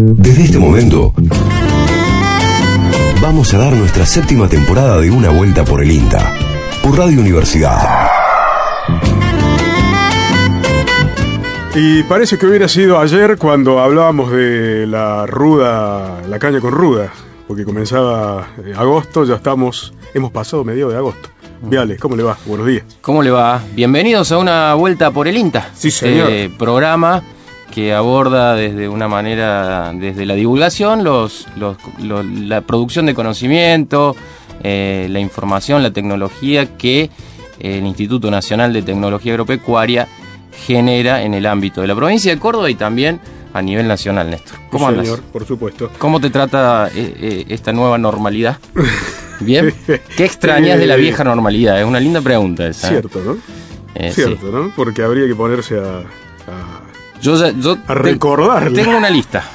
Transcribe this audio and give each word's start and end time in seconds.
Desde 0.00 0.44
este 0.44 0.58
momento, 0.58 1.12
vamos 3.20 3.52
a 3.52 3.58
dar 3.58 3.72
nuestra 3.72 4.06
séptima 4.06 4.48
temporada 4.48 5.00
de 5.00 5.10
Una 5.10 5.30
Vuelta 5.30 5.64
por 5.64 5.82
el 5.82 5.90
INTA, 5.90 6.34
por 6.84 6.96
Radio 6.96 7.18
Universidad. 7.20 8.08
Y 11.74 12.04
parece 12.04 12.38
que 12.38 12.46
hubiera 12.46 12.68
sido 12.68 13.00
ayer 13.00 13.38
cuando 13.38 13.80
hablábamos 13.80 14.30
de 14.30 14.86
la 14.86 15.26
ruda, 15.26 16.22
la 16.28 16.38
caña 16.38 16.60
con 16.60 16.70
ruda, 16.70 17.12
porque 17.48 17.64
comenzaba 17.64 18.50
eh, 18.64 18.74
agosto, 18.76 19.24
ya 19.24 19.34
estamos, 19.34 19.92
hemos 20.14 20.30
pasado 20.30 20.62
medio 20.62 20.90
de 20.90 20.96
agosto. 20.96 21.28
Viales, 21.60 21.98
¿cómo 21.98 22.14
le 22.14 22.22
va? 22.22 22.38
Buenos 22.46 22.68
días. 22.68 22.84
¿Cómo 23.00 23.20
le 23.20 23.32
va? 23.32 23.60
Bienvenidos 23.74 24.30
a 24.30 24.38
una 24.38 24.74
vuelta 24.74 25.10
por 25.10 25.26
el 25.26 25.36
INTA. 25.36 25.72
Sí, 25.74 25.90
señor. 25.90 26.30
Este 26.30 26.56
programa 26.56 27.20
que 27.74 27.92
aborda 27.94 28.54
desde 28.54 28.88
una 28.88 29.08
manera, 29.08 29.92
desde 29.94 30.24
la 30.26 30.34
divulgación, 30.34 31.04
los, 31.04 31.46
los- 31.56 31.76
lo- 32.02 32.22
la 32.22 32.60
producción 32.62 33.06
de 33.06 33.14
conocimiento, 33.14 34.16
eh, 34.62 35.06
la 35.10 35.20
información, 35.20 35.82
la 35.82 35.90
tecnología 35.92 36.76
que 36.76 37.10
el 37.60 37.84
Instituto 37.86 38.30
Nacional 38.30 38.72
de 38.72 38.82
Tecnología 38.82 39.32
Agropecuaria 39.32 40.08
genera 40.66 41.22
en 41.22 41.34
el 41.34 41.46
ámbito 41.46 41.80
de 41.80 41.86
la 41.88 41.94
provincia 41.94 42.32
de 42.34 42.40
Córdoba 42.40 42.70
y 42.70 42.74
también 42.74 43.20
a 43.54 43.62
nivel 43.62 43.86
nacional, 43.88 44.30
Néstor. 44.30 44.58
¿Cómo 44.70 44.88
andas? 44.88 45.06
señor, 45.06 45.22
por 45.32 45.46
supuesto. 45.46 45.90
¿Cómo 45.98 46.20
te 46.20 46.30
trata 46.30 46.88
eh, 46.94 47.14
eh, 47.20 47.44
esta 47.48 47.72
nueva 47.72 47.96
normalidad? 47.98 48.58
¿Bien? 49.40 49.72
¿Qué 50.16 50.24
extrañas 50.24 50.78
de 50.78 50.86
la 50.86 50.96
vieja 50.96 51.22
normalidad? 51.24 51.80
Es 51.80 51.86
una 51.86 52.00
linda 52.00 52.20
pregunta 52.20 52.66
esa. 52.66 52.88
Cierto, 52.88 53.20
¿no? 53.24 53.34
Sí. 54.10 54.12
Cierto, 54.12 54.46
¿no? 54.50 54.72
Porque 54.76 55.02
habría 55.02 55.26
que 55.26 55.34
ponerse 55.34 55.78
a... 55.78 55.98
a- 56.50 56.82
Yo, 57.20 57.36
ya- 57.38 57.50
yo 57.58 57.76
A 57.88 57.94
te-. 57.94 58.18
Tengo 58.72 58.96
una 58.96 59.10
lista. 59.10 59.44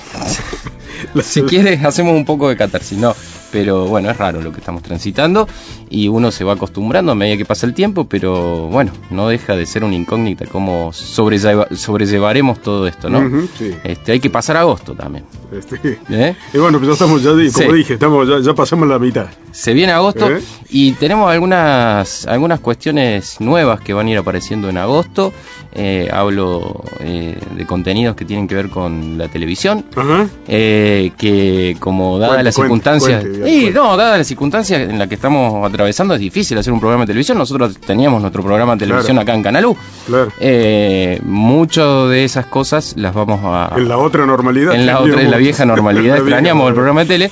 Si 1.22 1.42
quieres, 1.44 1.84
hacemos 1.84 2.16
un 2.16 2.26
poco 2.26 2.50
de 2.50 2.56
catarsis. 2.58 2.98
No, 2.98 3.16
pero 3.54 3.86
bueno, 3.86 4.10
es 4.10 4.18
raro 4.18 4.42
lo 4.42 4.52
que 4.52 4.60
estamos 4.60 4.82
transitando 4.82 5.48
y 5.90 6.08
uno 6.10 6.32
se 6.32 6.44
va 6.44 6.54
acostumbrando 6.54 7.12
a 7.12 7.16
medida 7.16 7.38
que 7.38 7.46
pasa 7.46 7.66
el 7.68 7.74
tiempo, 7.76 8.06
pero 8.06 8.68
bueno, 8.68 8.92
no 9.12 9.28
deja 9.30 9.56
de 9.56 9.66
ser 9.68 9.84
una 9.84 9.96
incógnita 9.96 10.46
cómo 10.48 10.92
sobrelleva- 10.92 11.68
sobrellevaremos 11.74 12.62
todo 12.62 12.88
esto, 12.88 13.10
¿no? 13.10 13.48
Sí. 13.58 13.72
este, 13.84 14.14
hay 14.14 14.20
que 14.20 14.30
pasar 14.32 14.58
agosto 14.58 14.94
también. 14.94 15.24
Este, 15.56 16.00
¿eh? 16.10 16.36
y 16.52 16.58
bueno, 16.58 16.80
pues 16.80 16.88
ya 16.88 16.94
estamos, 16.94 17.22
ya, 17.22 17.30
como 17.30 17.72
Sí. 17.72 17.78
dije, 17.78 17.94
estamos, 17.94 18.28
ya, 18.28 18.40
ya 18.40 18.56
pasamos 18.56 18.88
la 18.90 18.98
mitad. 18.98 19.28
Se 19.52 19.74
viene 19.74 19.92
agosto 19.94 20.28
¿Eh? 20.32 20.42
y 20.72 20.94
tenemos 20.94 21.32
algunas, 21.32 22.26
algunas 22.26 22.60
cuestiones 22.60 23.40
nuevas 23.40 23.80
que 23.82 23.94
van 23.94 24.08
a 24.08 24.10
ir 24.12 24.18
apareciendo 24.18 24.68
en 24.68 24.78
agosto. 24.80 25.32
Eh, 25.76 26.08
hablo 26.12 26.84
eh, 27.00 27.36
de 27.56 27.66
contenidos 27.66 28.16
que 28.16 28.26
tienen 28.26 28.48
que 28.48 28.56
ver 28.56 28.70
con 28.70 29.18
la 29.18 29.28
televisión. 29.28 29.86
Ajá. 29.96 30.28
eh, 30.48 31.12
que 31.18 31.78
como 31.80 32.18
dadas 32.18 32.30
Cuente, 32.36 32.44
las 32.46 32.56
circunstancias 32.56 33.22
cuente, 33.24 33.43
cuente. 33.52 33.72
no 33.72 33.98
dadas 33.98 34.18
las 34.18 34.28
circunstancias 34.28 34.90
en 34.90 34.98
las 35.00 35.08
que 35.08 35.16
estamos 35.16 35.66
atravesando 35.70 36.14
es 36.14 36.20
difícil 36.20 36.58
hacer 36.58 36.72
un 36.74 36.80
programa 36.80 37.04
de 37.04 37.08
televisión 37.08 37.38
nosotros 37.38 37.78
teníamos 37.78 38.22
nuestro 38.22 38.42
programa 38.44 38.74
de 38.74 38.80
televisión 38.80 39.16
Claro. 39.18 39.22
acá 39.22 39.34
en 39.36 39.44
Canalú 39.44 39.78
Claro. 40.06 40.32
eh, 40.40 41.20
mucho 41.24 42.08
de 42.08 42.24
esas 42.24 42.46
cosas 42.48 42.94
las 42.98 43.14
vamos 43.14 43.40
a 43.44 43.74
En 43.78 43.88
la 43.88 43.98
otra 43.98 44.26
normalidad. 44.26 44.74
en 44.76 44.86
la 44.86 45.00
otra 45.00 45.22
en 45.22 45.32
la 45.32 45.38
vieja 45.38 45.66
normalidad 45.66 46.18
extrañamos 46.18 46.68
el 46.68 46.74
programa 46.74 47.02
de 47.02 47.06
tele 47.08 47.32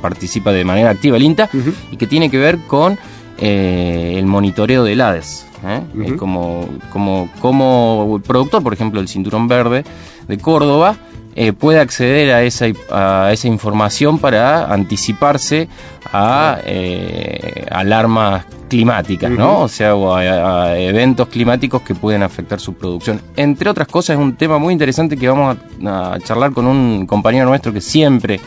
participa 0.00 0.52
de 0.52 0.64
manera 0.64 0.90
activa 0.90 1.16
el 1.16 1.22
INTA 1.22 1.48
y 1.90 1.96
que 1.96 2.06
tiene 2.06 2.30
que 2.30 2.38
ver 2.38 2.58
con 2.66 2.98
eh, 3.38 4.14
el 4.16 4.26
monitoreo 4.26 4.84
del 4.84 5.00
ADES. 5.00 5.46
¿eh? 5.66 6.16
Como, 6.18 6.68
como, 6.92 7.28
como 7.40 8.20
productor, 8.26 8.62
por 8.62 8.72
ejemplo, 8.72 9.00
del 9.00 9.08
Cinturón 9.08 9.48
Verde 9.48 9.84
de 10.28 10.38
Córdoba, 10.38 10.96
eh, 11.34 11.52
puede 11.52 11.80
acceder 11.80 12.32
a 12.32 12.42
esa, 12.42 12.66
a 12.90 13.30
esa 13.32 13.48
información 13.48 14.18
para 14.18 14.72
anticiparse 14.72 15.68
a 16.12 16.58
eh, 16.64 17.66
alarmas 17.70 18.44
climáticas, 18.68 19.30
¿no? 19.30 19.60
O 19.62 19.68
sea, 19.68 19.94
o 19.94 20.14
a, 20.14 20.20
a 20.20 20.78
eventos 20.78 21.28
climáticos 21.28 21.82
que 21.82 21.94
pueden 21.94 22.22
afectar 22.22 22.60
su 22.60 22.74
producción. 22.74 23.20
Entre 23.36 23.68
otras 23.68 23.88
cosas, 23.88 24.16
es 24.16 24.22
un 24.22 24.36
tema 24.36 24.58
muy 24.58 24.72
interesante 24.72 25.16
que 25.16 25.28
vamos 25.28 25.56
a, 25.84 26.14
a 26.14 26.20
charlar 26.20 26.52
con 26.52 26.66
un 26.66 27.06
compañero 27.06 27.46
nuestro 27.46 27.72
que 27.72 27.80
siempre 27.80 28.40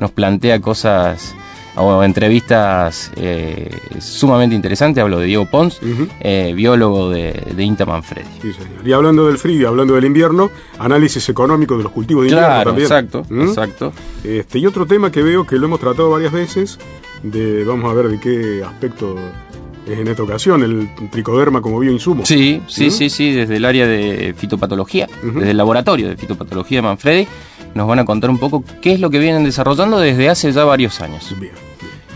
nos 0.00 0.10
plantea 0.10 0.60
cosas 0.60 1.34
o 1.76 2.02
entrevistas 2.04 3.10
eh, 3.16 3.70
sumamente 4.00 4.54
interesantes. 4.54 5.02
Hablo 5.02 5.18
de 5.18 5.26
Diego 5.26 5.46
Pons, 5.46 5.80
eh, 6.20 6.52
biólogo 6.54 7.10
de, 7.10 7.32
de 7.54 7.62
INTA 7.64 7.84
Manfredi. 7.86 8.28
Sí, 8.40 8.52
señor. 8.52 8.86
Y 8.86 8.92
hablando 8.92 9.26
del 9.26 9.38
frío 9.38 9.60
y 9.60 9.64
hablando 9.64 9.94
del 9.94 10.04
invierno, 10.04 10.50
análisis 10.78 11.28
económico 11.28 11.76
de 11.76 11.82
los 11.84 11.92
cultivos 11.92 12.24
de 12.24 12.28
invierno 12.30 12.48
Claro, 12.48 12.70
también. 12.70 12.86
exacto, 12.86 13.26
¿Mm? 13.28 13.42
exacto. 13.48 13.92
Este, 14.22 14.58
y 14.58 14.66
otro 14.66 14.86
tema 14.86 15.10
que 15.10 15.22
veo 15.22 15.46
que 15.46 15.56
lo 15.56 15.66
hemos 15.66 15.80
tratado 15.80 16.10
varias 16.10 16.32
veces, 16.32 16.78
de, 17.22 17.64
vamos 17.64 17.90
a 17.90 17.94
ver 17.94 18.08
de 18.08 18.20
qué 18.20 18.62
aspecto 18.64 19.16
en 19.86 20.08
esta 20.08 20.22
ocasión, 20.22 20.62
el 20.62 20.88
tricoderma 21.10 21.60
como 21.60 21.78
bioinsumo. 21.78 22.24
Sí, 22.24 22.62
sí, 22.68 22.90
sí, 22.90 23.10
sí, 23.10 23.32
desde 23.32 23.56
el 23.56 23.64
área 23.64 23.86
de 23.86 24.34
fitopatología, 24.36 25.08
Ujú. 25.22 25.38
desde 25.40 25.50
el 25.52 25.56
laboratorio 25.56 26.08
de 26.08 26.16
fitopatología 26.16 26.78
de 26.78 26.82
Manfredi, 26.82 27.26
nos 27.74 27.86
van 27.88 27.98
a 27.98 28.04
contar 28.04 28.30
un 28.30 28.38
poco 28.38 28.64
qué 28.80 28.92
es 28.92 29.00
lo 29.00 29.10
que 29.10 29.18
vienen 29.18 29.44
desarrollando 29.44 29.98
desde 29.98 30.28
hace 30.28 30.50
ya 30.52 30.64
varios 30.64 31.00
años. 31.00 31.34
Bien. 31.38 31.52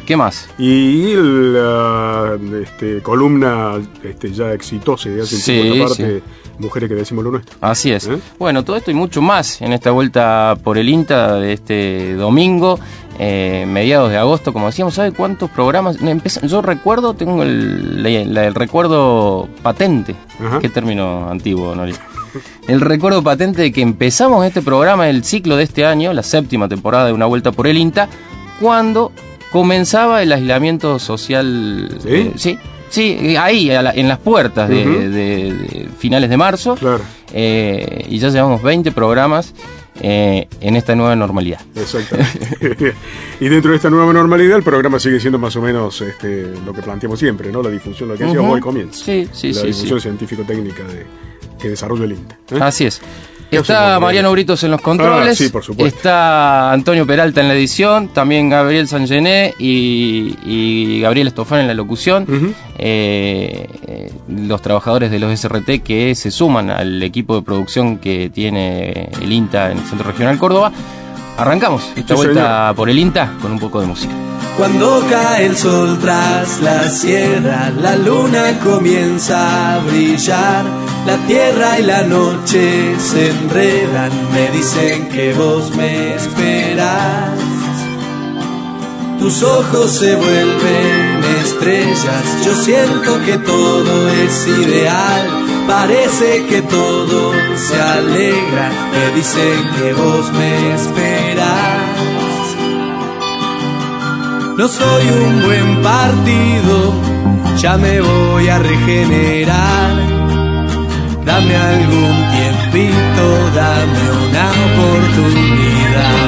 ¿Qué 0.06 0.16
más? 0.16 0.48
Y 0.58 1.12
la 1.16 2.38
este, 2.62 3.02
columna 3.02 3.74
este, 4.02 4.32
ya 4.32 4.54
exitosa 4.54 5.10
de 5.10 5.20
hace 5.20 5.36
Sí, 5.36 5.78
parte, 5.80 6.20
sí. 6.20 6.22
Mujeres 6.60 6.88
que 6.88 6.94
decimos 6.94 7.24
lo 7.24 7.32
nuestro. 7.32 7.56
Así 7.60 7.92
es. 7.92 8.06
¿Eh? 8.06 8.18
Bueno, 8.38 8.64
todo 8.64 8.76
esto 8.76 8.90
y 8.90 8.94
mucho 8.94 9.20
más 9.20 9.60
en 9.60 9.74
esta 9.74 9.90
vuelta 9.90 10.56
por 10.64 10.78
el 10.78 10.88
INTA 10.88 11.34
de 11.34 11.52
este 11.52 12.14
domingo, 12.14 12.80
eh, 13.18 13.66
mediados 13.66 14.10
de 14.10 14.16
agosto, 14.16 14.52
como 14.52 14.66
decíamos. 14.66 14.94
¿Sabe 14.94 15.12
cuántos 15.12 15.50
programas? 15.50 15.98
Yo 16.42 16.62
recuerdo, 16.62 17.14
tengo 17.14 17.42
el, 17.42 18.54
recuerdo 18.54 19.48
patente. 19.62 20.14
Ajá. 20.40 20.60
Qué 20.60 20.68
término 20.68 21.28
antiguo, 21.28 21.74
Nori. 21.74 21.94
El 22.68 22.80
recuerdo 22.80 23.22
patente 23.22 23.62
de 23.62 23.72
que 23.72 23.80
empezamos 23.80 24.46
este 24.46 24.62
programa, 24.62 25.08
el 25.08 25.24
ciclo 25.24 25.56
de 25.56 25.64
este 25.64 25.84
año, 25.84 26.12
la 26.12 26.22
séptima 26.22 26.68
temporada 26.68 27.06
de 27.06 27.12
Una 27.12 27.26
Vuelta 27.26 27.52
por 27.52 27.66
el 27.66 27.78
INTA, 27.78 28.08
cuando 28.60 29.12
comenzaba 29.50 30.22
el 30.22 30.32
aislamiento 30.32 30.98
social. 30.98 31.88
¿Sí? 32.00 32.08
eh, 32.08 32.32
sí. 32.36 32.58
Sí, 32.90 33.36
ahí, 33.36 33.70
en 33.70 34.08
las 34.08 34.18
puertas 34.18 34.68
de, 34.68 35.88
finales 35.98 36.30
de 36.30 36.36
marzo. 36.36 36.74
Claro. 36.74 37.02
Eh, 37.34 38.06
y 38.08 38.18
ya 38.18 38.30
llevamos 38.30 38.62
20 38.62 38.92
programas 38.92 39.54
eh, 40.00 40.48
en 40.60 40.76
esta 40.76 40.94
nueva 40.94 41.16
normalidad. 41.16 41.60
Exactamente. 41.74 42.94
y 43.40 43.48
dentro 43.48 43.70
de 43.70 43.76
esta 43.76 43.90
nueva 43.90 44.12
normalidad, 44.12 44.56
el 44.56 44.62
programa 44.62 44.98
sigue 44.98 45.20
siendo 45.20 45.38
más 45.38 45.56
o 45.56 45.62
menos 45.62 46.00
este, 46.00 46.46
lo 46.64 46.72
que 46.72 46.82
planteamos 46.82 47.18
siempre, 47.18 47.50
¿no? 47.50 47.62
La 47.62 47.70
difusión, 47.70 48.08
lo 48.08 48.16
que 48.16 48.24
decíamos 48.24 48.54
hoy 48.54 48.60
comienza. 48.60 49.04
Sí, 49.04 49.28
sí, 49.32 49.52
la 49.52 49.62
difusión 49.62 50.00
científico-técnica 50.00 50.84
de, 50.84 51.06
que 51.58 51.68
desarrolla 51.70 52.04
el 52.04 52.12
INTA. 52.12 52.38
¿eh? 52.52 52.58
Así 52.60 52.86
es. 52.86 53.00
Está 53.50 53.98
Mariano 53.98 54.30
Britos 54.32 54.62
en 54.64 54.70
los 54.70 54.80
controles. 54.80 55.52
Ah, 55.54 55.60
está 55.78 56.72
Antonio 56.72 57.06
Peralta 57.06 57.40
en 57.40 57.48
la 57.48 57.54
edición. 57.54 58.08
También 58.08 58.48
Gabriel 58.48 58.88
Sangené 58.88 59.54
y, 59.58 61.00
Gabriel 61.00 61.28
Estofán 61.28 61.60
en 61.60 61.68
la 61.68 61.74
locución. 61.74 62.54
Eh, 62.78 64.10
los 64.28 64.62
trabajadores 64.62 65.10
de 65.10 65.18
los 65.18 65.38
SRT 65.38 65.82
que 65.82 66.14
se 66.14 66.30
suman 66.30 66.70
al 66.70 67.02
equipo 67.02 67.36
de 67.36 67.42
producción 67.42 67.98
que 67.98 68.30
tiene 68.30 69.10
el 69.20 69.32
INTA 69.32 69.72
en 69.72 69.78
el 69.78 69.84
Centro 69.84 70.06
Regional 70.10 70.38
Córdoba. 70.38 70.72
Arrancamos 71.38 71.92
esta 71.94 72.16
vuelta 72.16 72.72
por 72.74 72.90
el 72.90 72.98
INTA 72.98 73.34
con 73.40 73.52
un 73.52 73.60
poco 73.60 73.80
de 73.80 73.86
música. 73.86 74.12
Cuando 74.56 75.06
cae 75.08 75.46
el 75.46 75.56
sol 75.56 75.96
tras 76.00 76.60
la 76.60 76.90
sierra, 76.90 77.70
la 77.80 77.94
luna 77.94 78.58
comienza 78.58 79.76
a 79.76 79.78
brillar. 79.78 80.64
La 81.06 81.16
tierra 81.28 81.78
y 81.78 81.84
la 81.84 82.02
noche 82.02 82.96
se 82.98 83.30
enredan, 83.30 84.10
me 84.32 84.50
dicen 84.50 85.08
que 85.10 85.32
vos 85.32 85.70
me 85.76 86.16
esperas. 86.16 87.30
Tus 89.20 89.40
ojos 89.44 89.92
se 89.92 90.16
vuelven 90.16 91.24
estrellas, 91.44 92.44
yo 92.44 92.54
siento 92.56 93.20
que 93.24 93.38
todo 93.38 94.08
es 94.08 94.48
ideal. 94.48 95.47
Parece 95.68 96.46
que 96.46 96.62
todo 96.62 97.32
se 97.54 97.78
alegra, 97.78 98.70
me 98.90 99.14
dicen 99.14 99.70
que 99.76 99.92
vos 99.92 100.32
me 100.32 100.74
esperas. 100.74 101.98
No 104.56 104.66
soy 104.66 105.04
un 105.26 105.42
buen 105.42 105.82
partido, 105.82 106.94
ya 107.58 107.76
me 107.76 108.00
voy 108.00 108.48
a 108.48 108.58
regenerar. 108.58 109.92
Dame 111.26 111.54
algún 111.54 112.16
tiempito, 112.32 113.24
dame 113.54 114.04
una 114.26 114.46
oportunidad. 114.68 116.18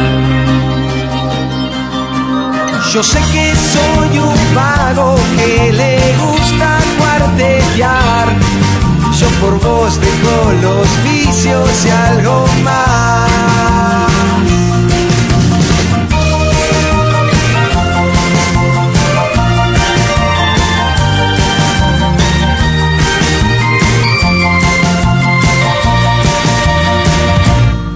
Yo 2.93 3.03
sé 3.03 3.21
que 3.33 3.55
soy 3.55 4.19
un 4.19 4.55
vago 4.55 5.17
que 5.39 5.73
le 5.73 5.97
gusta 6.25 6.79
cuartellar. 6.99 8.29
Por 9.41 9.59
vos 9.61 10.01
dejo 10.01 10.53
los 10.61 11.03
vicios 11.03 11.87
y 11.87 11.89
algo 11.89 12.47
más. 12.63 13.31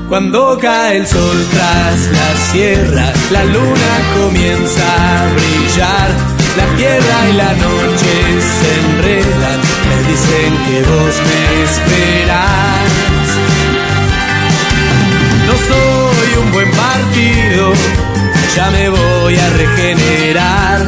Cuando 0.08 0.56
cae 0.61 0.99
el 0.99 1.06
sol 1.08 1.47
tras 1.50 2.12
la 2.12 2.52
sierra, 2.52 3.12
la 3.32 3.44
luna 3.44 3.93
comienza 4.14 4.85
a 5.19 5.32
brillar. 5.35 6.34
La 6.56 6.67
tierra 6.77 7.29
y 7.31 7.33
la 7.33 7.53
noche 7.55 8.12
se 8.59 8.69
enredan, 8.81 9.61
me 9.89 9.99
dicen 10.09 10.51
que 10.67 10.77
vos 10.91 11.15
me 11.29 11.41
esperas. 11.65 12.85
No 15.47 15.55
soy 15.69 16.31
un 16.45 16.53
buen 16.53 16.71
partido, 16.71 17.73
ya 18.55 18.71
me 18.71 18.89
voy 18.89 19.37
a 19.37 19.51
regenerar. 19.51 20.79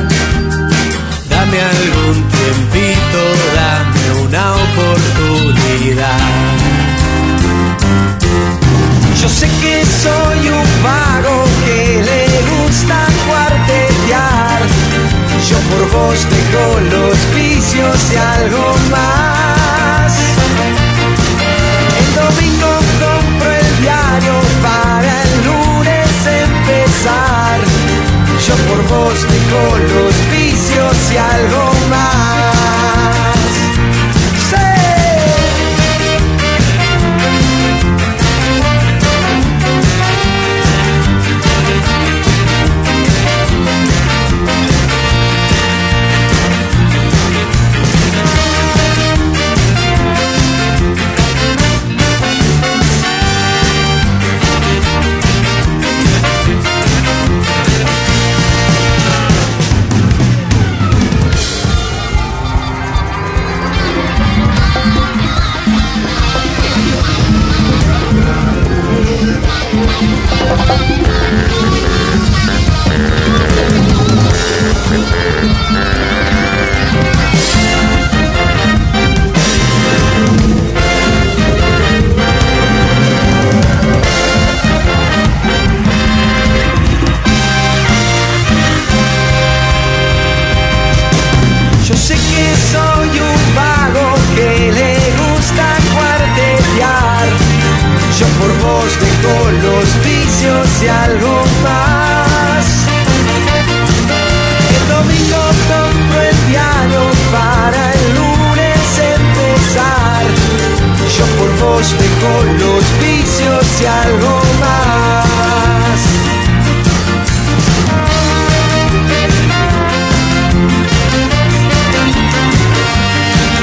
Dame 1.29 1.61
algún 1.61 2.17
tiempito, 2.29 2.36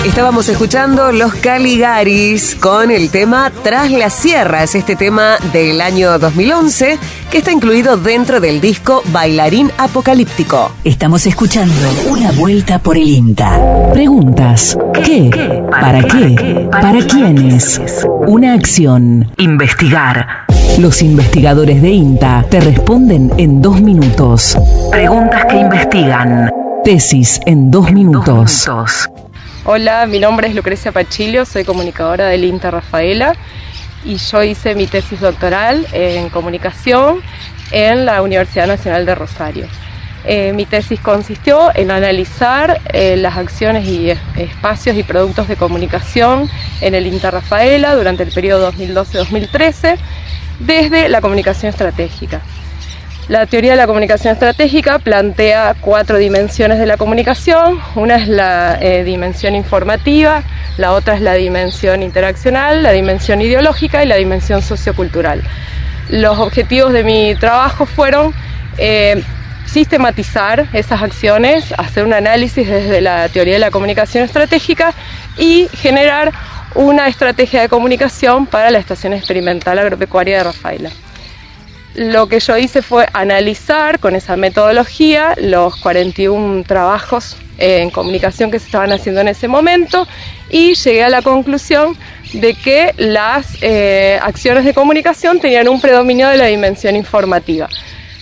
Estábamos 0.05 0.47
escuchando 0.47 1.11
Los 1.11 1.33
Caligaris 1.33 2.55
con 2.59 2.91
el 2.91 3.09
tema 3.09 3.51
Tras 3.63 3.89
las 3.89 4.13
Sierras, 4.13 4.75
este 4.75 4.95
tema 4.95 5.37
del 5.51 5.81
año 5.81 6.19
2011 6.19 6.99
que 7.33 7.39
está 7.39 7.51
incluido 7.51 7.97
dentro 7.97 8.39
del 8.39 8.61
disco 8.61 9.01
Bailarín 9.07 9.71
Apocalíptico. 9.79 10.71
Estamos 10.83 11.25
escuchando 11.25 11.73
Una 12.07 12.31
Vuelta 12.31 12.77
por 12.77 12.95
el 12.95 13.09
INTA. 13.09 13.91
Preguntas. 13.91 14.77
¿Qué? 15.03 15.31
¿Para 15.71 16.03
qué? 16.03 16.69
¿Para 16.69 16.99
quiénes? 16.99 17.81
Una 18.27 18.53
acción. 18.53 19.31
Investigar. 19.37 20.45
Los 20.77 21.01
investigadores 21.01 21.81
de 21.81 21.89
INTA 21.89 22.45
te 22.51 22.59
responden 22.59 23.31
en 23.37 23.63
dos 23.63 23.81
minutos. 23.81 24.55
Preguntas 24.91 25.45
que 25.49 25.55
investigan. 25.55 26.51
Tesis 26.83 27.39
en 27.47 27.71
dos 27.71 27.91
minutos. 27.91 28.69
Hola, 29.65 30.05
mi 30.05 30.19
nombre 30.19 30.49
es 30.49 30.53
Lucrecia 30.53 30.91
Pachilio, 30.91 31.45
soy 31.45 31.63
comunicadora 31.63 32.27
del 32.27 32.43
INTA 32.43 32.69
Rafaela 32.69 33.33
y 34.05 34.17
yo 34.17 34.43
hice 34.43 34.75
mi 34.75 34.87
tesis 34.87 35.19
doctoral 35.19 35.87
en 35.91 36.29
comunicación 36.29 37.21
en 37.71 38.05
la 38.05 38.21
Universidad 38.21 38.67
Nacional 38.67 39.05
de 39.05 39.15
Rosario. 39.15 39.67
Eh, 40.25 40.53
mi 40.53 40.65
tesis 40.65 41.01
consistió 41.01 41.75
en 41.75 41.91
analizar 41.91 42.79
eh, 42.93 43.17
las 43.17 43.35
acciones 43.35 43.85
y 43.85 44.09
espacios 44.37 44.95
y 44.95 45.03
productos 45.03 45.49
de 45.49 45.57
comunicación 45.57 46.49
en 46.79 46.95
el 46.95 47.07
Interrafaela 47.07 47.93
durante 47.95 48.23
el 48.23 48.31
periodo 48.31 48.71
2012-2013 48.71 49.97
desde 50.59 51.09
la 51.09 51.19
comunicación 51.19 51.71
estratégica. 51.71 52.41
La 53.29 53.45
teoría 53.45 53.71
de 53.71 53.77
la 53.77 53.87
comunicación 53.87 54.33
estratégica 54.33 54.99
plantea 54.99 55.75
cuatro 55.79 56.17
dimensiones 56.17 56.77
de 56.77 56.85
la 56.85 56.97
comunicación. 56.97 57.79
Una 57.95 58.17
es 58.17 58.27
la 58.27 58.77
eh, 58.81 59.05
dimensión 59.05 59.55
informativa, 59.55 60.43
la 60.77 60.91
otra 60.91 61.15
es 61.15 61.21
la 61.21 61.33
dimensión 61.35 62.03
interaccional, 62.03 62.83
la 62.83 62.91
dimensión 62.91 63.41
ideológica 63.41 64.03
y 64.03 64.07
la 64.07 64.17
dimensión 64.17 64.61
sociocultural. 64.61 65.41
Los 66.09 66.37
objetivos 66.37 66.91
de 66.91 67.05
mi 67.05 67.33
trabajo 67.35 67.85
fueron 67.85 68.33
eh, 68.77 69.23
sistematizar 69.67 70.67
esas 70.73 71.01
acciones, 71.01 71.73
hacer 71.77 72.03
un 72.03 72.11
análisis 72.11 72.67
desde 72.67 72.99
la 72.99 73.29
teoría 73.29 73.53
de 73.53 73.59
la 73.59 73.71
comunicación 73.71 74.25
estratégica 74.25 74.93
y 75.37 75.69
generar 75.73 76.33
una 76.75 77.07
estrategia 77.07 77.61
de 77.61 77.69
comunicación 77.69 78.47
para 78.47 78.69
la 78.69 78.79
Estación 78.79 79.13
Experimental 79.13 79.79
Agropecuaria 79.79 80.39
de 80.39 80.43
Rafaela 80.43 80.89
lo 81.95 82.27
que 82.27 82.39
yo 82.39 82.57
hice 82.57 82.81
fue 82.81 83.07
analizar 83.13 83.99
con 83.99 84.15
esa 84.15 84.35
metodología 84.35 85.35
los 85.37 85.75
41 85.77 86.63
trabajos 86.63 87.37
en 87.57 87.91
comunicación 87.91 88.49
que 88.49 88.59
se 88.59 88.65
estaban 88.65 88.91
haciendo 88.91 89.21
en 89.21 89.27
ese 89.27 89.47
momento 89.47 90.07
y 90.49 90.73
llegué 90.73 91.03
a 91.03 91.09
la 91.09 91.21
conclusión 91.21 91.97
de 92.33 92.55
que 92.55 92.93
las 92.97 93.57
eh, 93.61 94.19
acciones 94.21 94.65
de 94.65 94.73
comunicación 94.73 95.39
tenían 95.39 95.67
un 95.67 95.79
predominio 95.79 96.29
de 96.29 96.37
la 96.37 96.45
dimensión 96.47 96.95
informativa. 96.95 97.69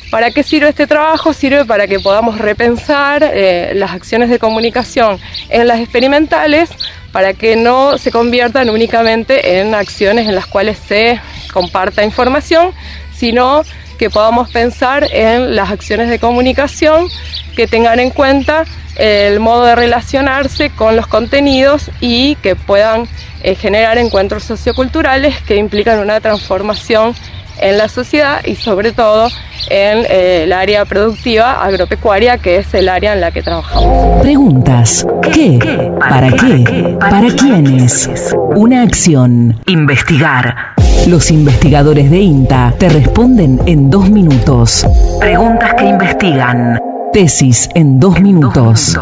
¿Para 0.10 0.30
qué 0.32 0.44
sirve 0.44 0.68
este 0.68 0.88
trabajo? 0.88 1.32
Sirve 1.32 1.64
para 1.64 1.88
que 1.88 2.00
podamos 2.02 2.38
repensar 2.38 3.24
eh, 3.24 3.72
las 3.76 3.92
acciones 3.92 4.30
de 4.30 4.40
comunicación 4.40 5.18
en 5.50 5.68
las 5.68 5.80
experimentales 5.80 6.70
para 7.14 7.34
que 7.34 7.56
no 7.56 7.98
se 7.98 8.12
conviertan 8.12 8.70
únicamente 8.70 9.60
en 9.60 9.74
acciones 9.74 10.28
en 10.28 10.36
las 10.36 10.48
cuales 10.48 10.78
se 10.86 11.20
comparta 11.54 12.04
información, 12.04 12.74
sino 13.22 13.62
que 14.00 14.10
podamos 14.10 14.50
pensar 14.50 15.08
en 15.12 15.56
las 15.56 15.70
acciones 15.70 16.10
de 16.10 16.18
comunicación 16.18 17.08
que 17.56 17.68
tengan 17.68 18.00
en 18.00 18.10
cuenta 18.10 18.66
el 18.96 19.40
modo 19.40 19.66
de 19.66 19.76
relacionarse 19.76 20.72
con 20.72 20.96
los 20.96 21.06
contenidos 21.06 21.92
y 22.00 22.34
que 22.38 22.56
puedan 22.56 23.08
eh, 23.44 23.54
generar 23.54 24.00
encuentros 24.00 24.44
socioculturales 24.44 25.40
que 25.42 25.56
implican 25.58 26.00
una 26.00 26.20
transformación 26.20 27.14
en 27.60 27.78
la 27.78 27.90
sociedad 27.90 28.44
y 28.44 28.56
sobre 28.56 28.92
todo 28.92 29.28
en 29.70 30.00
eh, 30.10 30.44
el 30.46 30.52
área 30.52 30.84
productiva 30.86 31.64
agropecuaria, 31.64 32.40
que 32.40 32.58
es 32.58 32.74
el 32.74 32.90
área 32.90 33.14
en 33.14 33.22
la 33.22 33.30
que 33.30 33.44
trabajamos. 33.44 34.20
Preguntas. 34.24 35.06
¿Qué? 35.32 35.60
¿Para 36.00 36.32
qué? 36.32 36.98
¿Para 37.00 37.28
quiénes? 37.36 38.10
Una 38.56 38.82
acción. 38.82 39.62
Investigar. 39.68 40.74
Los 41.08 41.32
investigadores 41.32 42.12
de 42.12 42.20
INTA 42.20 42.76
te 42.78 42.88
responden 42.88 43.60
en 43.66 43.90
dos 43.90 44.10
minutos. 44.10 44.86
Preguntas 45.20 45.74
que 45.76 45.86
investigan. 45.86 46.80
Tesis 47.12 47.68
en 47.74 48.00
dos 48.00 48.22
minutos. 48.22 49.00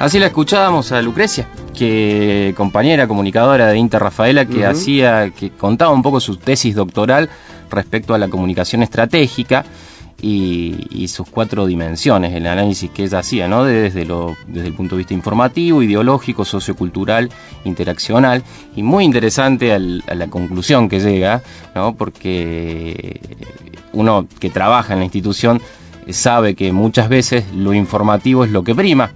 Así 0.00 0.18
la 0.18 0.26
escuchábamos 0.26 0.90
a 0.90 1.00
Lucrecia, 1.00 1.46
que 1.72 2.52
compañera 2.56 3.06
comunicadora 3.06 3.68
de 3.68 3.78
Inter 3.78 4.02
Rafaela, 4.02 4.44
que 4.44 4.66
hacía, 4.66 5.30
que 5.30 5.50
contaba 5.50 5.92
un 5.92 6.02
poco 6.02 6.18
su 6.18 6.36
tesis 6.36 6.74
doctoral 6.74 7.30
respecto 7.70 8.14
a 8.14 8.18
la 8.18 8.28
comunicación 8.28 8.82
estratégica 8.82 9.64
y, 10.20 11.08
sus 11.08 11.28
cuatro 11.28 11.66
dimensiones, 11.66 12.32
el 12.34 12.46
análisis 12.46 12.90
que 12.90 13.04
ella 13.04 13.18
hacía, 13.18 13.48
¿no? 13.48 13.64
Desde, 13.64 14.04
lo, 14.04 14.36
desde 14.46 14.68
el 14.68 14.74
punto 14.74 14.94
de 14.94 14.98
vista 14.98 15.14
informativo, 15.14 15.82
ideológico, 15.82 16.44
sociocultural, 16.44 17.28
interaccional, 17.64 18.42
y 18.76 18.82
muy 18.82 19.04
interesante 19.04 19.72
a 19.72 19.78
la 19.78 20.28
conclusión 20.28 20.88
que 20.88 21.00
llega, 21.00 21.42
¿no? 21.74 21.94
Porque 21.94 23.20
uno 23.92 24.26
que 24.40 24.50
trabaja 24.50 24.92
en 24.94 25.00
la 25.00 25.04
institución 25.04 25.60
sabe 26.10 26.54
que 26.54 26.72
muchas 26.72 27.08
veces 27.08 27.44
lo 27.54 27.72
informativo 27.74 28.44
es 28.44 28.50
lo 28.50 28.64
que 28.64 28.74
prima. 28.74 29.12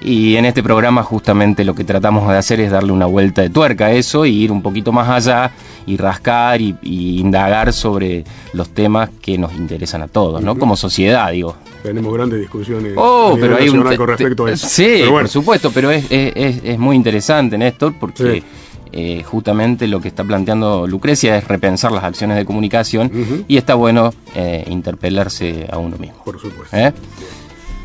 Y 0.00 0.36
en 0.36 0.44
este 0.44 0.62
programa 0.62 1.02
justamente 1.02 1.64
lo 1.64 1.74
que 1.74 1.84
tratamos 1.84 2.28
de 2.28 2.36
hacer 2.36 2.60
es 2.60 2.70
darle 2.70 2.92
una 2.92 3.06
vuelta 3.06 3.42
de 3.42 3.50
tuerca 3.50 3.86
a 3.86 3.92
eso 3.92 4.26
y 4.26 4.30
ir 4.30 4.52
un 4.52 4.62
poquito 4.62 4.92
más 4.92 5.08
allá 5.08 5.52
y 5.86 5.96
rascar 5.96 6.60
y, 6.60 6.76
indagar 6.82 7.72
sobre 7.72 8.24
los 8.52 8.68
temas 8.70 9.10
que 9.22 9.38
nos 9.38 9.54
interesan 9.54 10.02
a 10.02 10.08
todos, 10.08 10.42
¿no? 10.42 10.58
Como 10.58 10.76
sociedad, 10.76 11.30
digo. 11.32 11.56
Tenemos 11.82 12.12
grandes 12.12 12.40
discusiones 12.40 12.94
oh, 12.96 13.36
pero 13.40 13.56
hay 13.56 13.68
un 13.68 13.82
con 13.82 14.08
respecto 14.08 14.46
a 14.46 14.52
eso. 14.52 14.66
Sí, 14.68 15.04
por 15.08 15.28
supuesto, 15.28 15.70
pero 15.72 15.90
es, 15.90 16.04
es, 16.10 16.60
es, 16.64 16.78
muy 16.78 16.96
interesante, 16.96 17.56
Néstor, 17.56 17.94
porque... 17.98 18.42
Eh, 18.98 19.22
justamente 19.24 19.86
lo 19.88 20.00
que 20.00 20.08
está 20.08 20.24
planteando 20.24 20.86
Lucrecia 20.86 21.36
es 21.36 21.46
repensar 21.46 21.92
las 21.92 22.02
acciones 22.02 22.38
de 22.38 22.46
comunicación 22.46 23.44
y 23.46 23.58
está 23.58 23.74
bueno 23.74 24.14
eh, 24.34 24.64
interpelarse 24.68 25.66
a 25.70 25.76
uno 25.76 25.98
mismo. 25.98 26.24
Por 26.24 26.40
supuesto. 26.40 26.74
¿Eh? 26.74 26.94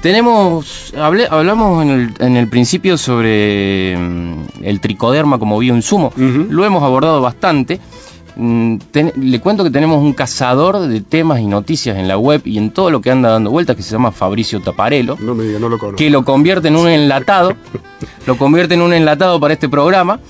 Tenemos, 0.01 0.93
hablamos 0.95 1.83
en 1.83 1.89
el, 1.89 2.13
en 2.19 2.37
el, 2.37 2.47
principio 2.47 2.97
sobre 2.97 3.97
mm, 3.97 4.43
el 4.63 4.79
tricoderma 4.79 5.37
como 5.37 5.59
bioinsumo, 5.59 6.13
lo 6.15 6.63
hemos 6.63 6.81
abordado 6.81 7.21
bastante. 7.21 7.81
Mm, 8.37 8.77
le 9.21 9.41
cuento 9.41 9.65
que 9.65 9.69
tenemos 9.69 10.01
un 10.01 10.13
cazador 10.13 10.79
de 10.79 11.01
temas 11.01 11.41
y 11.41 11.45
noticias 11.45 11.97
en 11.97 12.07
la 12.07 12.17
web 12.17 12.41
y 12.45 12.57
en 12.57 12.71
todo 12.71 12.89
lo 12.89 13.01
que 13.01 13.11
anda 13.11 13.31
dando 13.31 13.51
vueltas 13.51 13.75
que 13.75 13.83
se 13.83 13.91
llama 13.91 14.13
Fabricio 14.13 14.61
Taparelo. 14.61 15.17
No 15.19 15.35
me 15.35 15.43
diga, 15.43 15.59
no 15.59 15.67
lo 15.67 15.77
conozco. 15.77 15.97
Que 15.97 16.09
lo 16.09 16.23
convierte 16.23 16.69
en 16.69 16.77
un 16.77 16.87
enlatado. 16.87 17.53
lo 18.25 18.37
convierte 18.37 18.75
en 18.75 18.81
un 18.81 18.93
enlatado 18.93 19.41
para 19.41 19.53
este 19.55 19.67
programa. 19.67 20.21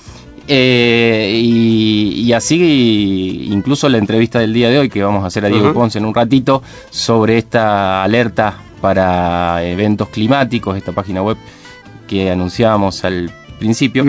Eh, 0.48 1.40
y, 1.42 2.32
así, 2.32 3.48
incluso 3.50 3.88
la 3.88 3.98
entrevista 3.98 4.38
del 4.38 4.52
día 4.52 4.70
de 4.70 4.78
hoy 4.78 4.88
que 4.88 5.02
vamos 5.02 5.24
a 5.24 5.26
hacer 5.26 5.44
a 5.44 5.48
Diego 5.48 5.72
Ponce 5.72 5.98
en 5.98 6.06
un 6.06 6.14
ratito 6.14 6.62
sobre 6.90 7.38
esta 7.38 8.02
alerta 8.02 8.56
para 8.80 9.62
eventos 9.64 10.08
climáticos, 10.08 10.76
esta 10.76 10.92
página 10.92 11.22
web 11.22 11.36
que 12.08 12.30
anunciábamos 12.30 13.04
al 13.04 13.30
principio. 13.58 14.04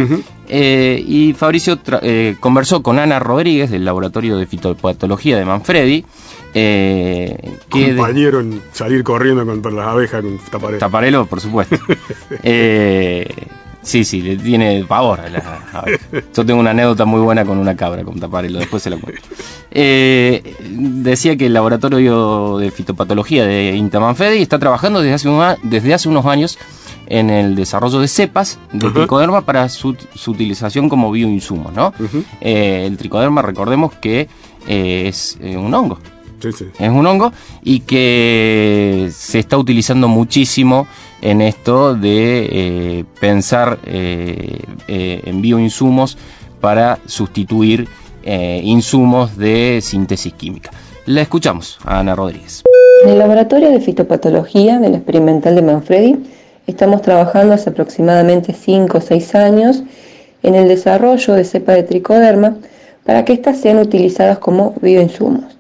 Eh, 0.50 1.04
y 1.08 1.34
Fabricio 1.34 1.80
eh, 2.02 2.36
conversó 2.40 2.82
con 2.82 2.98
Ana 2.98 3.20
Rodríguez 3.20 3.70
del 3.70 3.86
Laboratorio 3.86 4.38
de 4.38 4.46
Fitopatología 4.48 5.38
de 5.38 5.46
Manfredi. 5.46 6.06
que 6.54 7.38
Compañero 7.70 8.40
en 8.40 8.62
salir 8.72 9.04
corriendo 9.04 9.46
contra 9.46 9.72
las 9.72 9.88
abejas 9.88 10.22
con 10.22 10.38
Taparelo. 10.40 10.80
Taparelo, 10.80 11.26
por 11.28 11.40
supuesto. 11.42 11.78
Sí, 13.84 14.06
sí, 14.06 14.22
le 14.22 14.38
tiene 14.38 14.84
pavor. 14.86 15.20
A 15.20 15.86
Yo 16.36 16.46
tengo 16.46 16.60
una 16.60 16.72
anécdota 16.72 17.06
muy 17.06 17.22
buena 17.22 17.46
con 17.46 17.58
una 17.58 17.76
cabra, 17.76 18.04
con 18.04 18.20
taparelo, 18.20 18.60
después 18.60 18.82
se 18.82 18.90
la 18.90 18.98
cuento. 18.98 19.22
Eh, 19.72 20.56
decía 20.70 21.36
que 21.36 21.48
el 21.48 21.54
laboratorio 21.54 22.58
de 22.58 22.72
fitopatología 22.72 23.46
de 23.46 23.76
Intamanfedi 23.76 24.42
está 24.42 24.58
trabajando 24.58 25.02
desde 25.02 25.14
hace, 25.14 25.58
desde 25.64 25.94
hace 25.94 26.10
unos 26.10 26.26
años 26.26 26.58
en 27.08 27.30
el 27.30 27.56
desarrollo 27.56 28.00
de 28.00 28.08
cepas 28.08 28.58
de 28.72 28.90
tricoderma 28.90 29.42
para 29.42 29.68
su, 29.68 29.96
utilización 30.28 30.88
como 30.88 31.12
bioinsumo, 31.12 31.72
¿no? 31.72 31.94
Eh, 32.40 32.86
el 32.88 32.98
tricoderma, 32.98 33.42
recordemos 33.42 33.94
que 33.94 34.30
eh, 34.68 35.04
es 35.08 35.38
un 35.42 35.74
hongo. 35.74 36.00
Sí, 36.42 36.52
sí. 36.52 36.66
Es 36.78 36.90
un 36.90 37.06
hongo 37.06 37.32
y 37.64 37.82
que 37.82 39.10
se 39.14 39.40
está 39.40 39.58
utilizando 39.58 40.08
muchísimo 40.10 40.88
en 41.24 41.42
esto 41.42 41.96
de 41.96 42.50
eh, 42.52 43.06
pensar 43.20 43.80
eh, 43.86 44.60
eh, 44.90 45.22
en 45.24 45.42
bioinsumos 45.42 46.18
para 46.60 47.00
sustituir 47.06 47.88
insumos 48.26 49.38
de 49.38 49.80
síntesis 49.82 50.32
química. 50.34 50.72
La 51.06 51.22
escuchamos 51.22 51.78
a 51.84 52.00
Ana 52.00 52.16
Rodríguez. 52.16 52.64
En 53.04 53.10
el 53.10 53.20
laboratorio 53.20 53.70
de 53.70 53.82
fitopatología 53.82 54.80
del 54.80 54.96
experimental 54.96 55.56
de 55.56 55.62
Manfredi 55.62 56.24
estamos 56.66 57.02
trabajando 57.02 57.54
hace 57.54 57.72
aproximadamente 57.72 58.54
5 58.54 58.98
o 58.98 59.02
6 59.02 59.36
años 59.36 59.84
en 60.42 60.56
el 60.56 60.70
desarrollo 60.70 61.34
de 61.34 61.44
cepa 61.44 61.74
de 61.74 61.84
tricoderma 61.84 62.56
para 63.06 63.26
que 63.26 63.34
éstas 63.34 63.58
sean 63.58 63.80
utilizadas 63.80 64.40
como 64.40 64.74
bioinsumos. 64.82 65.58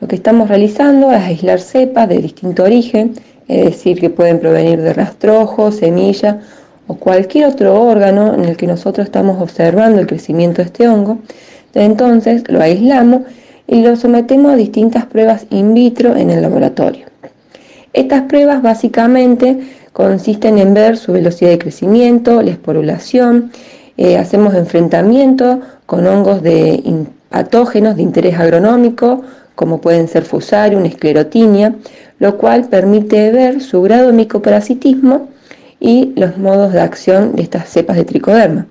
Lo 0.00 0.08
que 0.08 0.16
estamos 0.16 0.48
realizando 0.48 1.12
es 1.12 1.20
aislar 1.20 1.60
cepas 1.60 2.08
de 2.08 2.16
distinto 2.16 2.64
origen 2.64 3.12
es 3.50 3.64
decir, 3.64 4.00
que 4.00 4.10
pueden 4.10 4.38
provenir 4.38 4.80
de 4.80 4.92
rastrojo, 4.92 5.72
semilla 5.72 6.38
o 6.86 6.94
cualquier 6.94 7.46
otro 7.46 7.82
órgano 7.82 8.32
en 8.34 8.44
el 8.44 8.56
que 8.56 8.68
nosotros 8.68 9.06
estamos 9.06 9.42
observando 9.42 10.00
el 10.00 10.06
crecimiento 10.06 10.62
de 10.62 10.66
este 10.66 10.88
hongo. 10.88 11.18
Entonces 11.74 12.44
lo 12.48 12.60
aislamos 12.60 13.22
y 13.66 13.82
lo 13.82 13.96
sometemos 13.96 14.52
a 14.52 14.56
distintas 14.56 15.06
pruebas 15.06 15.46
in 15.50 15.74
vitro 15.74 16.14
en 16.14 16.30
el 16.30 16.42
laboratorio. 16.42 17.06
Estas 17.92 18.22
pruebas 18.22 18.62
básicamente 18.62 19.58
consisten 19.92 20.58
en 20.58 20.72
ver 20.72 20.96
su 20.96 21.12
velocidad 21.12 21.50
de 21.50 21.58
crecimiento, 21.58 22.42
la 22.42 22.52
esporulación, 22.52 23.50
eh, 23.96 24.16
hacemos 24.16 24.54
enfrentamiento 24.54 25.60
con 25.86 26.06
hongos 26.06 26.40
de 26.42 26.82
patógenos 27.30 27.96
de 27.96 28.02
interés 28.02 28.38
agronómico, 28.38 29.22
como 29.56 29.80
pueden 29.80 30.06
ser 30.06 30.22
fusarium, 30.22 30.84
esclerotinia, 30.86 31.74
lo 32.20 32.38
cual 32.38 32.68
permite 32.68 33.32
ver 33.32 33.60
su 33.60 33.82
grado 33.82 34.08
de 34.08 34.12
micoparasitismo 34.12 35.28
y 35.80 36.12
los 36.14 36.38
modos 36.38 36.72
de 36.72 36.80
acción 36.80 37.34
de 37.34 37.42
estas 37.42 37.68
cepas 37.68 37.96
de 37.96 38.04
tricoderma, 38.04 38.66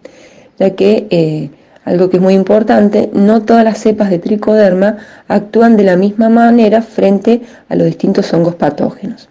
ya 0.58 0.70
que 0.75 1.08
eh, 1.10 1.50
algo 1.84 2.10
que 2.10 2.18
es 2.18 2.24
muy 2.24 2.36
importante, 2.36 3.10
no 3.12 3.41
todas 3.41 3.63
las 3.63 3.79
cepas 3.79 4.12
de 4.12 4.20
tricoderma 4.20 4.98
actúan 5.27 5.75
de 5.75 5.84
la 5.84 5.96
misma 5.96 6.29
manera 6.29 6.84
frente 6.84 7.41
a 7.68 7.75
los 7.75 7.88
distintos 7.88 8.32
hongos 8.32 8.56
patógenos. 8.56 9.27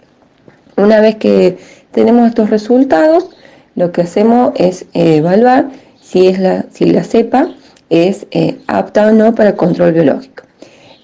Una 0.77 1.01
vez 1.01 1.17
que 1.17 1.59
tenemos 1.93 2.29
estos 2.29 2.51
resultados, 2.51 3.31
lo 3.77 3.93
que 3.93 4.03
hacemos 4.03 4.53
es 4.57 4.83
eh, 4.95 5.19
evaluar 5.19 5.71
si, 6.01 6.33
la 6.33 7.05
cepa 7.05 7.51
es 7.91 8.27
eh, 8.33 8.59
apta 8.67 9.07
o 9.07 9.13
no 9.13 9.35
para 9.37 9.51
el 9.51 9.57
control 9.57 9.93
biológico. 9.93 10.48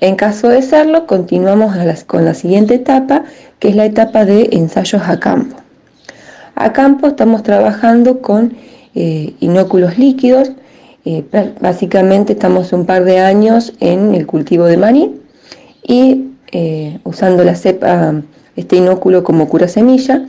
En 0.05 0.17
caso 0.17 0.49
de 0.49 0.61
serlo, 0.61 1.07
continuamos 1.07 1.75
con 2.07 2.27
la 2.27 2.35
siguiente 2.35 2.75
etapa, 2.75 3.25
que 3.59 3.69
es 3.69 3.75
la 3.75 3.87
etapa 3.87 4.27
de 4.27 4.51
ensayos 4.53 5.01
a 5.07 5.19
campo. 5.19 5.57
A 6.57 6.75
campo 6.75 7.07
estamos 7.07 7.43
trabajando 7.43 8.21
con 8.21 8.53
eh, 8.95 9.33
inóculos 9.41 9.97
líquidos, 9.97 10.53
eh, 11.07 11.25
básicamente 11.59 12.35
estamos 12.35 12.75
un 12.75 12.85
par 12.85 13.05
de 13.05 13.21
años 13.21 13.73
en 13.81 14.15
el 14.15 14.27
cultivo 14.27 14.67
de 14.67 14.77
maní 14.77 15.23
y 15.83 16.33
eh, 16.53 16.99
usando 17.05 17.43
la 17.43 17.55
cepa, 17.55 18.13
este 18.57 18.77
inóculo 18.77 19.25
como 19.25 19.49
cura 19.49 19.69
semilla 19.69 20.27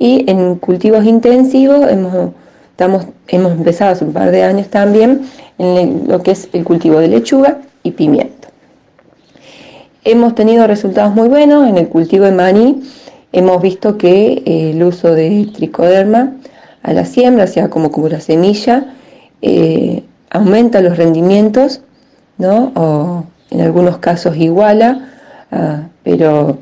y 0.00 0.28
en 0.28 0.56
cultivos 0.56 1.04
intensivos 1.04 1.88
hemos, 1.88 2.32
hemos 3.28 3.52
empezado 3.52 3.92
hace 3.92 4.04
un 4.04 4.14
par 4.14 4.32
de 4.32 4.42
años 4.42 4.66
también 4.66 5.22
en 5.58 6.08
lo 6.08 6.24
que 6.24 6.32
es 6.32 6.48
el 6.52 6.64
cultivo 6.64 6.98
de 6.98 7.06
lechuga 7.06 7.58
y 7.84 7.92
pimiento. 7.92 8.41
Hemos 10.04 10.34
tenido 10.34 10.66
resultados 10.66 11.14
muy 11.14 11.28
buenos 11.28 11.68
en 11.68 11.78
el 11.78 11.88
cultivo 11.88 12.24
de 12.24 12.32
maní 12.32 12.82
Hemos 13.30 13.62
visto 13.62 13.96
que 13.98 14.42
eh, 14.44 14.70
el 14.72 14.82
uso 14.82 15.14
de 15.14 15.48
tricoderma 15.54 16.32
a 16.82 16.92
la 16.92 17.04
siembra, 17.04 17.46
sea 17.46 17.70
como, 17.70 17.90
la 18.08 18.20
semilla, 18.20 18.94
eh, 19.42 20.02
aumenta 20.28 20.80
los 20.80 20.98
rendimientos, 20.98 21.82
¿no? 22.36 22.72
o 22.74 23.24
en 23.50 23.60
algunos 23.60 23.98
casos 23.98 24.36
iguala, 24.36 25.08
ah, 25.52 25.84
pero 26.02 26.58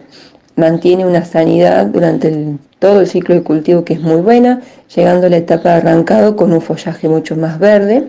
mantiene 0.57 1.07
una 1.07 1.25
sanidad 1.25 1.87
durante 1.87 2.57
todo 2.79 3.01
el 3.01 3.07
ciclo 3.07 3.35
de 3.35 3.43
cultivo 3.43 3.85
que 3.85 3.95
es 3.95 4.01
muy 4.03 4.21
buena, 4.21 4.61
llegando 4.95 5.29
a 5.29 5.31
la 5.31 5.39
etapa 5.39 5.71
de 5.71 5.77
arrancado 5.77 6.37
con 6.37 6.53
un 6.53 6.61
follaje 6.61 7.09
mucho 7.09 7.37
más 7.37 7.59
verde. 7.59 8.05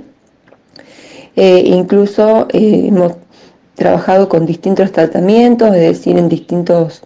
Eh, 1.37 1.63
incluso 1.65 2.47
hemos 2.51 3.13
trabajado 3.75 4.29
con 4.29 4.45
distintos 4.45 4.91
tratamientos, 4.91 5.75
es 5.75 5.81
decir, 5.81 6.17
en 6.17 6.29
distintos 6.29 7.01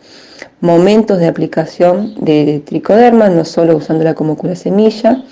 momentos 0.62 1.20
de 1.20 1.28
aplicación 1.28 2.16
de 2.20 2.62
tricoderma, 2.66 3.30
no 3.30 3.46
solo 3.46 3.78
usándola 3.78 4.14
como 4.14 4.36
cura 4.36 4.56
semilla. 4.56 5.24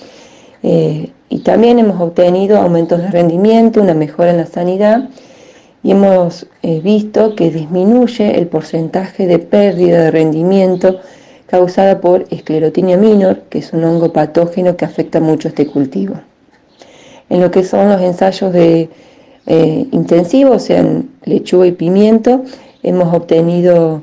Eh, 0.61 1.11
y 1.29 1.39
también 1.39 1.79
hemos 1.79 1.99
obtenido 1.99 2.57
aumentos 2.57 3.01
de 3.01 3.09
rendimiento, 3.09 3.81
una 3.81 3.93
mejora 3.93 4.31
en 4.31 4.37
la 4.37 4.45
sanidad 4.45 5.09
y 5.83 5.91
hemos 5.91 6.47
eh, 6.61 6.79
visto 6.81 7.35
que 7.35 7.51
disminuye 7.51 8.39
el 8.39 8.47
porcentaje 8.47 9.27
de 9.27 9.39
pérdida 9.39 10.03
de 10.03 10.11
rendimiento 10.11 11.01
causada 11.47 11.99
por 11.99 12.25
esclerotinia 12.31 12.97
minor, 12.97 13.41
que 13.49 13.59
es 13.59 13.73
un 13.73 13.83
hongo 13.83 14.13
patógeno 14.13 14.77
que 14.77 14.85
afecta 14.85 15.19
mucho 15.19 15.49
este 15.49 15.67
cultivo. 15.67 16.15
En 17.29 17.41
lo 17.41 17.51
que 17.51 17.63
son 17.63 17.89
los 17.89 18.01
ensayos 18.01 18.53
de 18.53 18.89
eh, 19.45 19.87
intensivos, 19.91 20.63
sean 20.63 21.09
lechuga 21.23 21.67
y 21.67 21.71
pimiento, 21.71 22.43
hemos 22.81 23.13
obtenido 23.13 24.01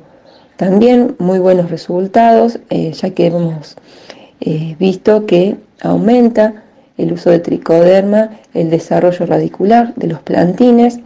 también 0.57 1.15
muy 1.19 1.39
buenos 1.39 1.71
resultados, 1.71 2.59
eh, 2.69 2.93
ya 2.93 3.11
que 3.11 3.27
hemos 3.27 3.77
eh, 4.41 4.77
visto 4.79 5.25
que 5.25 5.57
aumenta 5.81 6.65
el 6.99 7.13
uso 7.13 7.31
de 7.31 7.39
tricoderma, 7.39 8.39
el 8.53 8.69
desarrollo 8.69 9.25
radicular 9.25 9.95
de 9.95 10.09
los 10.09 10.21
plantines, 10.21 11.01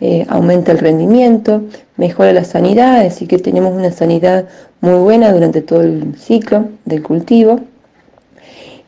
eh, 0.00 0.24
aumenta 0.28 0.72
el 0.72 0.78
rendimiento, 0.78 1.62
mejora 1.96 2.32
la 2.32 2.44
sanidad, 2.44 3.00
así 3.06 3.26
que 3.26 3.38
tenemos 3.38 3.74
una 3.74 3.92
sanidad 3.92 4.46
muy 4.80 4.94
buena 4.94 5.32
durante 5.32 5.60
todo 5.60 5.82
el 5.82 6.14
ciclo 6.18 6.66
del 6.84 7.02
cultivo. 7.02 7.60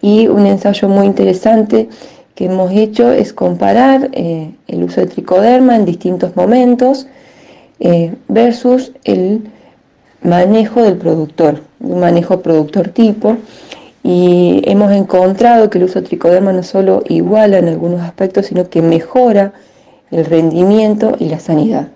Y 0.00 0.28
un 0.28 0.46
ensayo 0.46 0.88
muy 0.88 1.06
interesante 1.06 1.88
que 2.36 2.44
hemos 2.44 2.70
hecho 2.70 3.10
es 3.10 3.32
comparar 3.32 4.10
el 4.12 4.84
uso 4.84 5.00
de 5.00 5.08
tricoderma 5.08 5.74
en 5.74 5.84
distintos 5.84 6.36
momentos 6.36 7.08
versus 8.28 8.92
el 9.04 9.50
manejo 10.22 10.82
del 10.82 10.96
productor, 10.96 11.62
un 11.80 11.98
manejo 12.00 12.42
productor 12.42 12.88
tipo, 12.88 13.36
y 14.04 14.62
hemos 14.66 14.92
encontrado 14.92 15.68
que 15.68 15.78
el 15.78 15.84
uso 15.84 16.00
de 16.00 16.06
tricoderma 16.06 16.52
no 16.52 16.62
solo 16.62 17.02
iguala 17.08 17.58
en 17.58 17.66
algunos 17.66 18.02
aspectos, 18.02 18.46
sino 18.46 18.68
que 18.70 18.80
mejora 18.80 19.52
el 20.12 20.24
rendimiento 20.24 21.16
y 21.18 21.28
la 21.28 21.40
sanidad. 21.40 21.88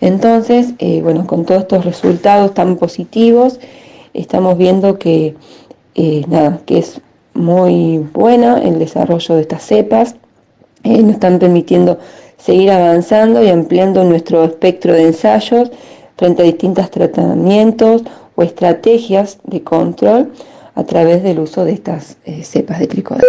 Entonces, 0.00 0.74
eh, 0.78 1.02
bueno, 1.02 1.26
con 1.26 1.44
todos 1.44 1.62
estos 1.62 1.84
resultados 1.84 2.54
tan 2.54 2.76
positivos, 2.76 3.60
estamos 4.14 4.56
viendo 4.56 4.98
que, 4.98 5.34
eh, 5.94 6.24
nada, 6.28 6.60
que 6.64 6.78
es 6.78 7.00
muy 7.34 7.98
buena 8.12 8.58
el 8.58 8.78
desarrollo 8.78 9.34
de 9.34 9.42
estas 9.42 9.62
cepas, 9.62 10.16
eh, 10.82 11.02
nos 11.02 11.14
están 11.14 11.38
permitiendo 11.38 11.98
seguir 12.38 12.70
avanzando 12.70 13.42
y 13.42 13.48
ampliando 13.48 14.04
nuestro 14.04 14.44
espectro 14.44 14.92
de 14.92 15.08
ensayos 15.08 15.70
frente 16.16 16.42
a 16.42 16.44
distintos 16.44 16.90
tratamientos 16.90 18.02
o 18.34 18.42
estrategias 18.42 19.38
de 19.44 19.62
control 19.62 20.32
a 20.74 20.84
través 20.84 21.22
del 21.22 21.38
uso 21.38 21.64
de 21.64 21.72
estas 21.72 22.16
eh, 22.24 22.42
cepas 22.42 22.78
de 22.80 22.86
tricoderma. 22.86 23.28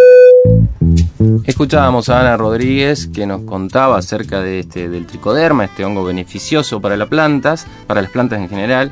Escuchábamos 1.46 2.10
a 2.10 2.20
Ana 2.20 2.36
Rodríguez 2.36 3.08
que 3.08 3.26
nos 3.26 3.42
contaba 3.42 3.98
acerca 3.98 4.42
de 4.42 4.60
este, 4.60 4.90
del 4.90 5.06
tricoderma, 5.06 5.64
este 5.64 5.86
hongo 5.86 6.04
beneficioso 6.04 6.82
para 6.82 6.98
las 6.98 7.08
plantas, 7.08 7.66
para 7.88 8.02
las 8.02 8.12
plantas 8.12 8.40
en 8.40 8.50
general, 8.50 8.92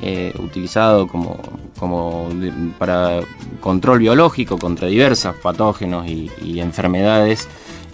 eh, 0.00 0.32
utilizado 0.38 1.06
como, 1.06 1.38
como 1.78 2.30
para 2.78 3.20
control 3.60 3.98
biológico 3.98 4.58
contra 4.58 4.88
diversos 4.88 5.36
patógenos 5.36 6.06
y, 6.06 6.60
enfermedades. 6.60 7.46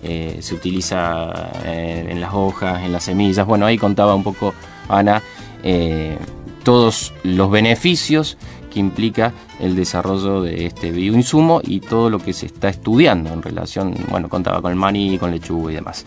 Eh, 0.02 0.38
se 0.40 0.54
utiliza 0.54 1.50
en 1.64 2.20
las 2.20 2.32
hojas, 2.34 2.84
en 2.84 2.92
las 2.92 3.04
semillas. 3.04 3.46
Bueno, 3.46 3.66
ahí 3.66 3.78
contaba 3.78 4.14
un 4.14 4.22
poco 4.22 4.54
Ana 4.88 5.22
eh, 5.64 6.18
todos 6.62 7.12
los 7.22 7.50
beneficios 7.50 8.36
que 8.70 8.80
implica 8.80 9.32
el 9.64 9.74
desarrollo 9.74 10.42
de 10.42 10.66
este 10.66 10.92
bioinsumo 10.92 11.60
y 11.64 11.80
todo 11.80 12.10
lo 12.10 12.18
que 12.18 12.32
se 12.32 12.46
está 12.46 12.68
estudiando 12.68 13.32
en 13.32 13.42
relación, 13.42 13.94
bueno, 14.10 14.28
contaba 14.28 14.60
con 14.60 14.70
el 14.70 14.76
maní, 14.76 15.18
con 15.18 15.30
lechuga 15.30 15.72
y 15.72 15.74
demás. 15.76 16.04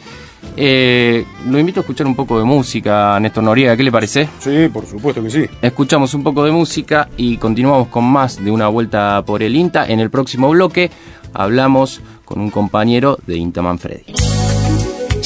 Eh, 0.56 1.26
lo 1.50 1.60
invito 1.60 1.80
a 1.80 1.82
escuchar 1.82 2.08
un 2.08 2.16
poco 2.16 2.38
de 2.38 2.46
música, 2.46 3.20
Néstor 3.20 3.44
Noriega, 3.44 3.76
¿qué 3.76 3.84
le 3.84 3.92
parece? 3.92 4.30
Sí, 4.40 4.70
por 4.72 4.86
supuesto 4.86 5.22
que 5.22 5.30
sí. 5.30 5.46
Escuchamos 5.62 6.14
un 6.14 6.24
poco 6.24 6.44
de 6.44 6.52
música 6.52 7.10
y 7.18 7.38
continuamos 7.38 7.88
con 7.88 8.06
más 8.06 8.44
de 8.44 8.52
una 8.52 8.68
vuelta 8.68 9.24
por 9.26 9.44
el 9.44 9.56
INTA. 9.56 9.88
En 9.88 10.00
el 10.00 10.10
próximo 10.10 10.50
bloque 10.50 10.92
hablamos 11.34 12.02
con 12.26 12.40
un 12.40 12.50
compañero 12.50 13.18
de 13.26 13.38
INTA 13.38 13.62
Manfredi. 13.62 14.14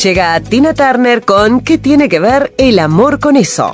Llega 0.02 0.40
Tina 0.40 0.74
Turner 0.74 1.24
con 1.24 1.62
¿Qué 1.62 1.78
tiene 1.78 2.08
que 2.10 2.20
ver 2.20 2.54
el 2.58 2.80
amor 2.80 3.20
con 3.20 3.36
eso? 3.36 3.74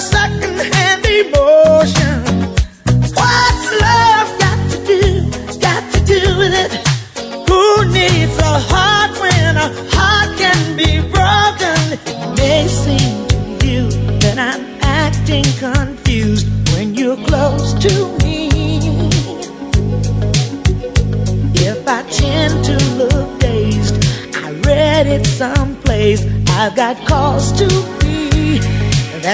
second-hand 0.00 1.06
emotion. 1.06 2.27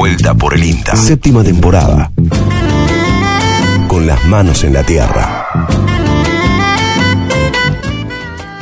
vuelta 0.00 0.32
por 0.34 0.54
el 0.54 0.64
INTA. 0.64 0.96
Séptima 0.96 1.44
temporada. 1.44 2.10
Con 3.86 4.06
las 4.06 4.24
manos 4.24 4.64
en 4.64 4.72
la 4.72 4.82
tierra. 4.82 5.46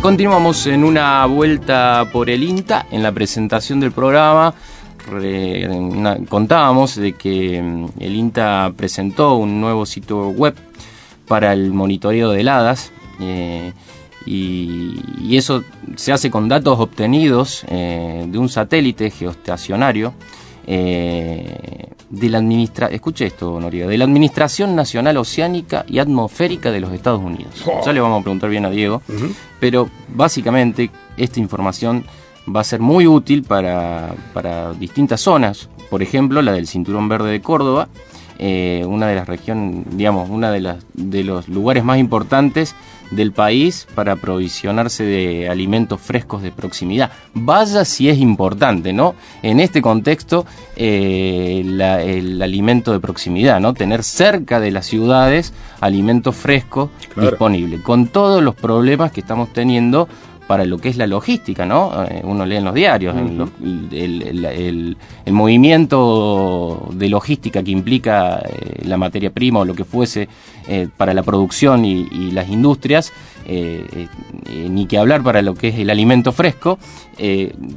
Continuamos 0.02 0.66
en 0.66 0.82
una 0.82 1.24
vuelta 1.26 2.08
por 2.12 2.28
el 2.28 2.42
INTA. 2.42 2.86
En 2.90 3.04
la 3.04 3.12
presentación 3.12 3.78
del 3.78 3.92
programa 3.92 4.52
re- 5.08 5.68
una- 5.68 6.16
contábamos 6.28 6.96
de 6.96 7.12
que 7.12 7.62
mm, 7.62 7.86
el 8.00 8.16
INTA 8.16 8.72
presentó 8.76 9.34
un 9.36 9.60
nuevo 9.60 9.86
sitio 9.86 10.30
web 10.30 10.56
para 11.28 11.52
el 11.52 11.72
monitoreo 11.72 12.30
de 12.32 12.40
heladas. 12.40 12.90
eh, 13.20 13.72
y, 14.26 15.00
y 15.22 15.36
eso 15.36 15.62
se 15.94 16.12
hace 16.12 16.30
con 16.32 16.48
datos 16.48 16.80
obtenidos 16.80 17.64
eh, 17.68 18.26
de 18.28 18.36
un 18.38 18.48
satélite 18.48 19.10
geoestacionario 19.10 20.12
eh, 20.70 21.88
de 22.10 22.28
la 22.28 22.36
administra 22.36 22.88
escuche 22.88 23.24
esto 23.24 23.58
Noriega, 23.58 23.86
de 23.86 23.96
la 23.96 24.04
Administración 24.04 24.76
Nacional 24.76 25.16
Oceánica 25.16 25.86
y 25.88 25.98
Atmosférica 25.98 26.70
de 26.70 26.80
los 26.80 26.92
Estados 26.92 27.22
Unidos. 27.22 27.64
Ya 27.86 27.92
le 27.92 28.00
vamos 28.00 28.20
a 28.20 28.22
preguntar 28.22 28.50
bien 28.50 28.66
a 28.66 28.70
Diego, 28.70 29.00
pero 29.60 29.88
básicamente 30.08 30.90
esta 31.16 31.40
información 31.40 32.04
va 32.54 32.60
a 32.60 32.64
ser 32.64 32.80
muy 32.80 33.06
útil 33.06 33.44
para, 33.44 34.14
para 34.34 34.74
distintas 34.74 35.22
zonas, 35.22 35.70
por 35.88 36.02
ejemplo 36.02 36.42
la 36.42 36.52
del 36.52 36.66
Cinturón 36.66 37.08
Verde 37.08 37.30
de 37.30 37.40
Córdoba, 37.40 37.88
eh, 38.38 38.84
una 38.86 39.06
de 39.06 39.14
las 39.14 39.26
regiones, 39.26 39.86
digamos, 39.96 40.28
una 40.28 40.50
de, 40.50 40.60
las, 40.60 40.84
de 40.92 41.24
los 41.24 41.48
lugares 41.48 41.82
más 41.82 41.98
importantes 41.98 42.74
del 43.10 43.32
país 43.32 43.86
para 43.94 44.12
aprovisionarse 44.12 45.04
de 45.04 45.48
alimentos 45.48 46.00
frescos 46.00 46.42
de 46.42 46.52
proximidad. 46.52 47.10
Vaya 47.34 47.84
si 47.84 48.08
es 48.08 48.18
importante, 48.18 48.92
¿no? 48.92 49.14
En 49.42 49.60
este 49.60 49.80
contexto, 49.82 50.44
eh, 50.76 51.62
la- 51.64 52.02
el 52.02 52.40
alimento 52.42 52.92
de 52.92 53.00
proximidad, 53.00 53.60
¿no? 53.60 53.74
Tener 53.74 54.02
cerca 54.02 54.60
de 54.60 54.70
las 54.70 54.86
ciudades 54.86 55.52
alimentos 55.80 56.34
frescos 56.36 56.90
Claro. 57.14 57.30
disponibles, 57.30 57.80
con 57.82 58.06
todos 58.08 58.42
los 58.42 58.54
problemas 58.54 59.12
que 59.12 59.20
estamos 59.20 59.52
teniendo 59.52 60.08
para 60.48 60.64
lo 60.64 60.78
que 60.78 60.88
es 60.88 60.96
la 60.96 61.06
logística, 61.06 61.64
¿no? 61.66 61.92
Eh, 62.06 62.22
uno 62.24 62.44
lee 62.44 62.56
en 62.56 62.64
los 62.64 62.74
diarios 62.74 63.14
en 63.16 63.48
el, 63.92 64.22
el- 64.22 64.44
el- 64.46 64.96
el 65.26 65.32
movimiento 65.32 66.88
de 66.92 67.08
logística 67.08 67.62
que 67.62 67.70
implica 67.70 68.38
eh, 68.40 68.82
la 68.84 68.96
materia 68.96 69.30
prima 69.30 69.60
o 69.60 69.64
lo 69.64 69.74
que 69.74 69.84
fuese 69.84 70.28
eh, 70.66 70.88
para 70.96 71.12
la 71.14 71.22
producción 71.22 71.84
y, 71.84 72.08
y 72.10 72.30
las 72.32 72.48
industrias, 72.48 73.12
eh, 73.46 74.08
ni 74.68 74.86
que 74.86 74.98
hablar 74.98 75.22
para 75.22 75.42
lo 75.42 75.54
que 75.54 75.68
es 75.68 75.78
el 75.78 75.90
alimento 75.90 76.32
fresco, 76.32 76.78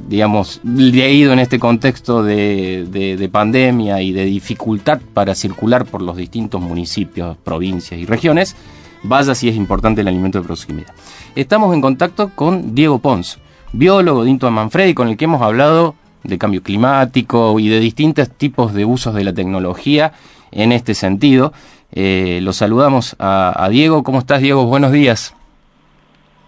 digamos, 0.08 0.60
leído 0.64 1.32
en 1.32 1.38
este 1.40 1.58
contexto 1.58 2.22
de, 2.22 2.86
de- 2.90 3.16
de 3.16 3.28
pandemia 3.28 4.00
y 4.02 4.12
de 4.12 4.24
dificultad 4.24 5.00
para 5.14 5.34
circular 5.34 5.84
por 5.84 6.00
los 6.02 6.16
distintos 6.16 6.60
municipios, 6.60 7.36
provincias 7.42 8.00
y 8.00 8.06
regiones, 8.06 8.54
vaya 9.02 9.34
si 9.34 9.48
es 9.48 9.56
importante 9.56 10.00
el 10.00 10.08
alimento 10.08 10.40
de 10.40 10.46
proximidad. 10.46 10.92
Estamos 11.34 11.74
en 11.74 11.80
contacto 11.80 12.30
con 12.34 12.74
Diego 12.74 12.98
Pons, 12.98 13.38
biólogo 13.72 14.24
de 14.24 14.30
Into 14.30 14.50
Manfredi, 14.50 14.94
con 14.94 15.08
el 15.08 15.16
que 15.16 15.24
hemos 15.24 15.42
hablado 15.42 15.94
de 16.22 16.38
cambio 16.38 16.62
climático 16.62 17.58
y 17.58 17.68
de 17.68 17.80
distintos 17.80 18.30
tipos 18.30 18.74
de 18.74 18.84
usos 18.84 19.14
de 19.14 19.24
la 19.24 19.32
tecnología 19.32 20.12
en 20.50 20.72
este 20.72 20.94
sentido. 20.94 21.52
Eh, 21.92 22.40
lo 22.42 22.52
saludamos 22.52 23.16
a, 23.18 23.52
a 23.64 23.68
Diego. 23.68 24.02
¿Cómo 24.02 24.18
estás, 24.18 24.40
Diego? 24.40 24.66
Buenos 24.66 24.92
días. 24.92 25.34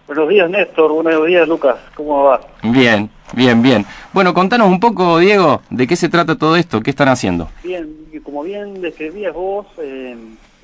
Buenos 0.06 0.28
días, 0.28 0.50
Néstor. 0.50 0.92
Buenos 0.92 1.26
días, 1.26 1.48
Lucas. 1.48 1.76
¿Cómo 1.94 2.24
va? 2.24 2.40
Bien, 2.62 3.08
bien, 3.32 3.62
bien. 3.62 3.86
Bueno, 4.12 4.34
contanos 4.34 4.68
un 4.68 4.78
poco, 4.78 5.18
Diego, 5.18 5.62
de 5.70 5.86
qué 5.86 5.96
se 5.96 6.10
trata 6.10 6.36
todo 6.36 6.56
esto, 6.56 6.82
qué 6.82 6.90
están 6.90 7.08
haciendo. 7.08 7.48
Bien, 7.62 7.88
como 8.22 8.42
bien 8.42 8.82
describías 8.82 9.34
vos, 9.34 9.66
eh, 9.78 10.14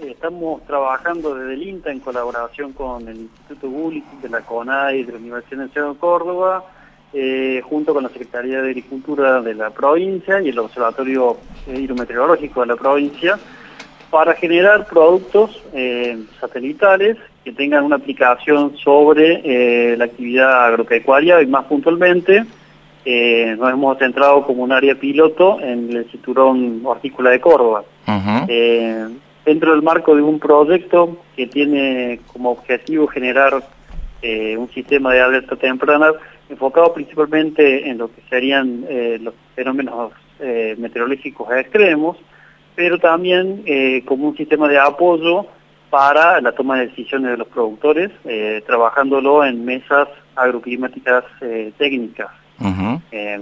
estamos 0.09 0.65
trabajando 0.67 1.35
desde 1.35 1.55
el 1.55 1.63
INTA 1.63 1.91
en 1.91 2.01
colaboración 2.01 2.73
con 2.73 3.07
el 3.09 3.17
Instituto 3.17 3.69
Gullit 3.69 4.05
de 4.23 4.29
la 4.29 4.41
CONAI 4.41 5.05
de 5.05 5.13
la 5.13 5.19
Universidad 5.19 5.67
Nacional 5.67 5.95
de 5.95 5.99
Córdoba, 5.99 6.65
eh, 7.13 7.61
junto 7.65 7.93
con 7.93 8.05
la 8.05 8.09
Secretaría 8.09 8.63
de 8.63 8.71
Agricultura 8.71 9.41
de 9.41 9.55
la 9.55 9.71
provincia 9.71 10.41
y 10.41 10.49
el 10.49 10.59
Observatorio 10.59 11.37
eh, 11.67 11.79
Hidrometeorológico 11.81 12.61
de 12.61 12.67
la 12.67 12.77
provincia, 12.77 13.39
para 14.11 14.35
generar 14.35 14.87
productos 14.87 15.63
eh, 15.73 16.19
satelitales 16.41 17.17
que 17.45 17.53
tengan 17.53 17.85
una 17.85 17.97
aplicación 17.97 18.77
sobre 18.77 19.41
eh, 19.45 19.97
la 19.97 20.07
actividad 20.07 20.67
agropecuaria 20.67 21.41
y 21.41 21.47
más 21.47 21.65
puntualmente 21.65 22.45
eh, 23.05 23.57
nos 23.59 23.73
hemos 23.73 23.99
centrado 23.99 24.45
como 24.45 24.63
un 24.63 24.73
área 24.73 24.95
piloto 24.95 25.59
en 25.61 25.97
el 25.97 26.11
cinturón 26.11 26.83
hortícola 26.85 27.31
de 27.31 27.41
Córdoba. 27.41 27.83
Eh, 28.49 29.07
dentro 29.45 29.73
del 29.73 29.83
marco 29.83 30.15
de 30.15 30.23
un 30.23 30.39
proyecto 30.39 31.19
que 31.37 31.47
tiene 31.47 32.21
como 32.33 32.51
objetivo 32.51 33.07
generar 33.07 33.63
eh, 34.23 34.57
un 34.57 34.69
sistema 34.71 35.13
de 35.13 35.21
alerta 35.21 35.57
temprana 35.57 36.13
enfocado 36.49 36.93
principalmente 36.93 37.89
en 37.89 37.99
lo 37.99 38.09
que 38.09 38.23
serían 38.29 38.85
eh, 38.89 39.19
los 39.21 39.35
fenómenos 39.55 40.13
eh, 40.41 40.75
meteorológicos 40.79 41.49
extremos, 41.53 42.17
pero 42.75 42.99
también 42.99 43.63
eh, 43.67 44.03
como 44.05 44.29
un 44.29 44.37
sistema 44.37 44.69
de 44.69 44.79
apoyo 44.79 45.47
para 45.91 46.41
la 46.41 46.53
toma 46.53 46.79
de 46.79 46.87
decisiones 46.87 47.33
de 47.33 47.37
los 47.37 47.49
productores, 47.49 48.13
trabajándolo 48.65 49.45
en 49.45 49.65
mesas 49.65 50.07
agroclimáticas 50.37 51.25
técnicas. 51.79 52.29
Eh, 53.11 53.41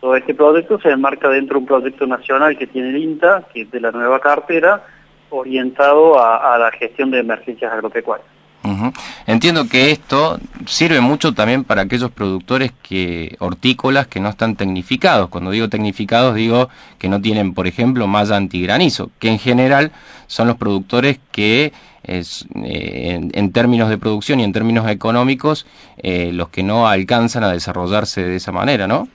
todo 0.00 0.14
este 0.14 0.34
proyecto 0.34 0.78
se 0.78 0.90
enmarca 0.90 1.28
dentro 1.28 1.54
de 1.54 1.60
un 1.60 1.66
proyecto 1.66 2.06
nacional 2.06 2.56
que 2.56 2.66
tiene 2.66 2.90
el 2.90 2.98
INTA, 2.98 3.44
que 3.52 3.62
es 3.62 3.70
de 3.70 3.80
la 3.80 3.90
nueva 3.90 4.20
cartera, 4.20 4.84
orientado 5.30 6.18
a, 6.18 6.54
a 6.54 6.58
la 6.58 6.70
gestión 6.72 7.10
de 7.10 7.20
emergencias 7.20 7.72
agropecuarias. 7.72 8.28
Ujú. 8.64 8.92
Entiendo 9.26 9.68
que 9.68 9.92
esto 9.92 10.38
sirve 10.66 11.00
mucho 11.00 11.32
también 11.32 11.64
para 11.64 11.82
aquellos 11.82 12.10
productores 12.10 12.72
que 12.82 13.36
hortícolas 13.38 14.08
que 14.08 14.20
no 14.20 14.28
están 14.28 14.56
tecnificados. 14.56 15.28
Cuando 15.28 15.52
digo 15.52 15.68
tecnificados 15.68 16.34
digo 16.34 16.68
que 16.98 17.08
no 17.08 17.20
tienen, 17.20 17.54
por 17.54 17.66
ejemplo, 17.66 18.06
malla 18.08 18.36
antigranizo, 18.36 19.10
que 19.20 19.28
en 19.28 19.38
general 19.38 19.92
son 20.26 20.48
los 20.48 20.56
productores 20.56 21.18
que 21.30 21.72
es, 22.02 22.46
eh, 22.56 23.12
en, 23.14 23.30
en 23.32 23.52
términos 23.52 23.88
de 23.88 23.96
producción 23.96 24.40
y 24.40 24.44
en 24.44 24.52
términos 24.52 24.88
económicos 24.88 25.66
eh, 25.98 26.30
los 26.32 26.48
que 26.48 26.62
no 26.62 26.88
alcanzan 26.88 27.44
a 27.44 27.52
desarrollarse 27.52 28.24
de 28.24 28.36
esa 28.36 28.52
manera, 28.52 28.86
¿no? 28.86 29.08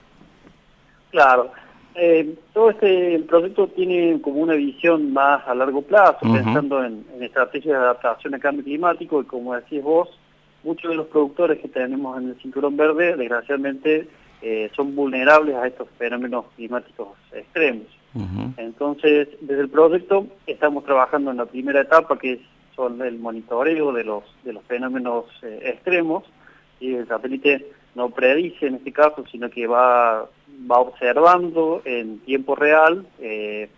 Claro. 1.11 1.51
Eh, 1.95 2.35
todo 2.53 2.71
este 2.71 3.19
proyecto 3.27 3.67
tiene 3.67 4.19
como 4.21 4.39
una 4.39 4.55
visión 4.55 5.13
más 5.13 5.47
a 5.47 5.53
largo 5.53 5.81
plazo, 5.83 6.19
pensando 6.21 6.83
en, 6.83 7.05
en 7.15 7.23
estrategias 7.23 7.77
de 7.77 7.83
adaptación 7.83 8.33
al 8.33 8.39
cambio 8.39 8.63
climático 8.63 9.21
y 9.21 9.25
como 9.25 9.55
decís 9.55 9.83
vos, 9.83 10.09
muchos 10.63 10.89
de 10.89 10.97
los 10.97 11.07
productores 11.07 11.59
que 11.59 11.67
tenemos 11.67 12.17
en 12.17 12.29
el 12.29 12.35
cinturón 12.41 12.75
verde, 12.77 13.15
desgraciadamente, 13.15 14.07
eh, 14.41 14.69
son 14.75 14.95
vulnerables 14.95 15.55
a 15.55 15.67
estos 15.67 15.87
fenómenos 15.97 16.45
climáticos 16.55 17.09
extremos. 17.31 17.87
Entonces, 18.57 19.27
desde 19.41 19.61
el 19.61 19.69
proyecto 19.69 20.27
estamos 20.45 20.83
trabajando 20.83 21.31
en 21.31 21.37
la 21.37 21.45
primera 21.45 21.81
etapa, 21.81 22.19
que 22.19 22.33
es 22.33 22.39
son 22.75 23.01
el 23.01 23.17
monitoreo 23.17 23.91
de 23.91 24.03
los 24.03 24.23
de 24.43 24.53
los 24.53 24.63
fenómenos 24.65 25.25
eh, 25.41 25.61
extremos, 25.63 26.23
y 26.79 26.93
el 26.93 27.07
satélite 27.07 27.71
no 27.95 28.09
predice 28.09 28.67
en 28.67 28.75
este 28.75 28.91
caso, 28.91 29.23
sino 29.31 29.49
que 29.49 29.65
va 29.65 30.27
va 30.69 30.79
observando 30.79 31.81
en 31.85 32.19
tiempo 32.19 32.55
real 32.55 33.05
eh, 33.19 33.69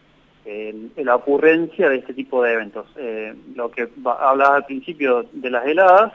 el- 0.46 0.92
la 0.98 1.16
ocurrencia 1.16 1.90
de 1.90 1.98
este 1.98 2.14
tipo 2.14 2.44
de 2.44 2.54
eventos. 2.54 2.86
Eh, 2.98 3.34
lo 3.56 3.72
que 3.72 3.90
va- 4.06 4.30
hablaba 4.30 4.58
al 4.58 4.66
principio 4.66 5.26
de 5.32 5.50
las 5.50 5.66
heladas, 5.66 6.14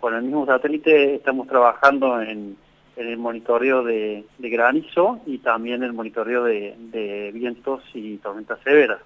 con 0.00 0.14
el 0.14 0.22
mismo 0.22 0.46
satélite 0.46 1.14
estamos 1.14 1.46
trabajando 1.46 2.20
en, 2.22 2.56
en 2.96 3.06
el 3.06 3.16
monitoreo 3.18 3.84
de, 3.84 4.24
de 4.38 4.50
granizo 4.50 5.20
y 5.26 5.38
también 5.38 5.82
el 5.82 5.92
monitoreo 5.92 6.44
de, 6.44 6.74
de 6.78 7.30
vientos 7.32 7.82
y 7.94 8.16
tormentas 8.16 8.58
severas. 8.64 8.98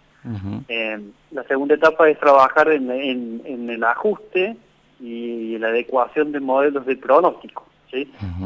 Eh, 0.68 0.98
la 1.32 1.42
segunda 1.44 1.74
etapa 1.74 2.08
es 2.08 2.18
trabajar 2.18 2.70
en, 2.70 2.90
en- 2.90 3.42
en 3.44 3.68
el 3.68 3.84
ajuste 3.84 4.56
y 5.00 5.58
la 5.58 5.68
adecuación 5.68 6.32
de 6.32 6.40
modelos 6.40 6.86
de 6.86 6.96
pronóstico. 6.96 7.66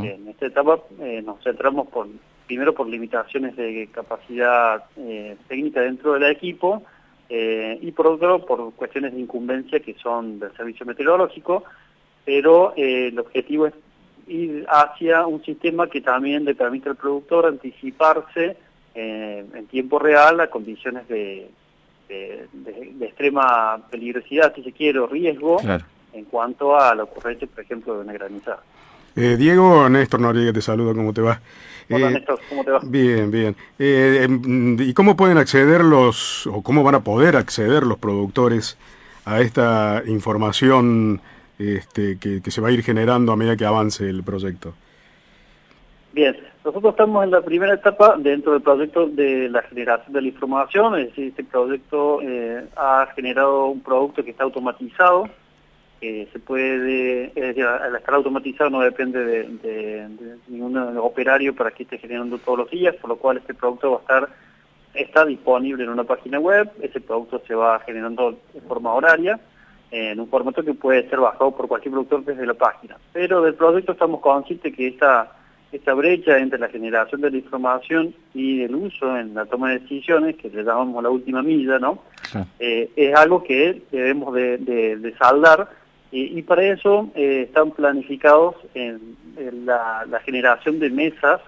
En 0.05 0.27
esta 0.29 0.47
etapa 0.47 0.81
eh, 1.01 1.23
nos 1.25 1.41
centramos 1.45 1.87
por, 1.89 2.09
primero 2.49 2.75
por 2.75 2.89
limitaciones 2.89 3.55
de 3.57 3.89
capacidad 3.93 4.83
eh, 4.97 5.37
técnica 5.47 5.83
dentro 5.83 6.15
del 6.15 6.25
equipo 6.25 6.83
eh, 7.29 7.79
y 7.81 7.93
por 7.93 8.07
otro 8.09 8.45
por 8.45 8.73
cuestiones 8.75 9.13
de 9.13 9.21
incumbencia 9.21 9.79
que 9.81 9.95
son 10.03 10.41
del 10.41 10.53
servicio 10.57 10.85
meteorológico, 10.87 11.63
pero 12.25 12.73
eh, 12.75 13.09
el 13.09 13.19
objetivo 13.21 13.67
es 13.69 13.75
ir 14.27 14.67
hacia 14.69 15.27
un 15.27 15.45
sistema 15.45 15.89
que 15.89 16.01
también 16.01 16.45
le 16.45 16.55
permite 16.55 16.89
al 16.89 16.97
productor 16.97 17.47
anticiparse 17.47 18.57
en 18.95 19.67
tiempo 19.69 19.99
real 20.01 20.41
a 20.41 20.49
condiciones 20.49 21.07
de, 21.07 21.49
de- 22.09 22.49
de- 22.53 22.91
de 22.95 23.07
extrema 23.07 23.79
peligrosidad, 23.91 24.53
si 24.57 24.63
se 24.65 24.73
quiere, 24.73 24.99
o 24.99 25.07
riesgo 25.07 25.59
Claro. 25.59 25.85
en 26.15 26.25
cuanto 26.25 26.77
a 26.77 26.95
la 26.97 27.05
ocurrencia, 27.05 27.47
por 27.47 27.63
ejemplo, 27.63 27.95
de 27.95 28.01
una 28.01 28.13
granizada. 28.15 28.61
Eh, 29.17 29.37
Diego, 29.37 29.89
Néstor 29.89 30.21
Noriega 30.21 30.53
te 30.53 30.63
saluda, 30.63 30.95
¿cómo 30.95 31.13
te 31.13 31.21
va? 31.21 31.41
Hola 31.91 32.11
Eh, 32.11 32.13
Néstor, 32.15 32.41
¿cómo 32.49 32.65
te 32.65 32.71
va? 32.71 32.81
Bien, 32.83 33.31
bien. 33.31 33.57
Eh, 33.79 34.21
em, 34.25 34.77
¿Y 34.81 34.93
cómo 34.95 35.17
pueden 35.17 35.39
acceder 35.39 35.83
los, 35.83 36.47
o 36.47 36.63
cómo 36.63 36.83
van 36.83 36.95
a 36.95 37.01
poder 37.01 37.37
acceder 37.37 37.85
los 37.85 37.99
productores 37.99 38.79
a 39.25 39.41
esta 39.41 40.03
información 40.07 41.21
este, 41.59 42.19
que, 42.19 42.41
que 42.43 42.51
se 42.51 42.61
va 42.61 42.69
a 42.69 42.71
ir 42.71 42.83
generando 42.83 43.33
a 43.33 43.37
medida 43.37 43.57
que 43.57 43.65
avance 43.65 44.09
el 44.09 44.23
proyecto? 44.23 44.75
Bien, 46.13 46.37
nosotros 46.65 46.93
estamos 46.93 47.25
en 47.25 47.31
la 47.31 47.43
primera 47.43 47.75
etapa 47.75 48.17
dentro 48.19 48.53
del 48.53 48.63
proyecto 48.63 49.07
de 49.07 49.49
la 49.49 49.63
generación 49.63 50.13
de 50.13 50.23
la 50.23 50.29
información, 50.29 50.99
es 50.99 51.07
decir, 51.09 51.29
este 51.29 51.45
proyecto 51.45 52.21
eh, 52.23 52.65
ha 52.77 53.09
generado 53.15 53.67
un 53.67 53.81
producto 53.81 54.25
que 54.25 54.33
está 54.33 54.45
automatizado, 54.45 55.29
que 56.01 56.29
se 56.33 56.39
puede, 56.39 57.27
es 57.27 57.35
decir, 57.35 57.65
al 57.65 57.97
estar 57.97 58.15
automatizado 58.15 58.71
no 58.71 58.81
depende 58.81 59.25
de, 59.25 59.43
de- 59.45 60.09
de 60.09 60.37
ningún 60.49 60.77
operario 60.99 61.55
para 61.55 61.71
que 61.73 61.83
esté 61.83 61.99
generando 61.99 62.39
todos 62.39 62.59
los 62.61 62.71
días, 62.71 62.95
por 62.97 63.11
lo 63.11 63.17
cual 63.17 63.39
este 63.39 63.55
producto 63.55 63.91
va 63.93 63.97
a 63.97 64.01
estar, 64.01 64.29
está 64.95 65.25
disponible 65.25 65.85
en 65.85 65.91
una 65.91 66.05
página 66.05 66.39
web, 66.39 66.71
ese 66.83 67.01
producto 67.01 67.43
se 67.47 67.55
va 67.55 67.81
generando 67.81 68.39
de 68.55 68.61
forma 68.63 68.93
horaria, 68.95 69.41
en 69.91 70.21
un 70.21 70.29
formato 70.29 70.63
que 70.63 70.75
puede 70.75 71.09
ser 71.09 71.19
bajado 71.19 71.51
por 71.57 71.67
cualquier 71.67 71.93
productor 71.93 72.25
desde 72.25 72.45
la 72.47 72.55
página. 72.55 72.97
Pero 73.13 73.43
del 73.43 73.55
proyecto 73.55 73.93
estamos 73.93 74.21
conscientes 74.21 74.75
que 74.77 74.87
esta, 74.89 75.33
esta 75.73 75.95
brecha 75.95 76.39
entre 76.39 76.59
la 76.59 76.69
generación 76.69 77.23
de 77.23 77.31
la 77.31 77.39
información 77.39 78.15
y 78.35 78.63
el 78.63 78.75
uso 78.75 79.17
en 79.17 79.35
la 79.35 79.47
toma 79.47 79.71
de 79.71 79.79
decisiones, 79.81 80.37
que 80.37 80.51
le 80.51 80.63
llamamos 80.63 81.03
la 81.03 81.09
última 81.11 81.43
milla, 81.43 81.79
¿no? 81.79 82.03
Eh, 82.61 82.91
es 82.97 83.15
algo 83.17 83.43
que 83.43 83.83
debemos 83.91 84.35
de, 84.35 84.59
de- 84.59 84.97
de 84.99 85.17
saldar 85.17 85.69
y, 86.11 86.41
para 86.43 86.65
eso 86.65 87.11
eh, 87.15 87.43
están 87.49 87.71
planificados 87.73 88.57
en, 88.75 89.17
en 89.37 89.67
la, 89.67 90.07
la 90.09 90.21
generación 90.21 90.79
de 90.79 90.89
mesas, 90.89 91.41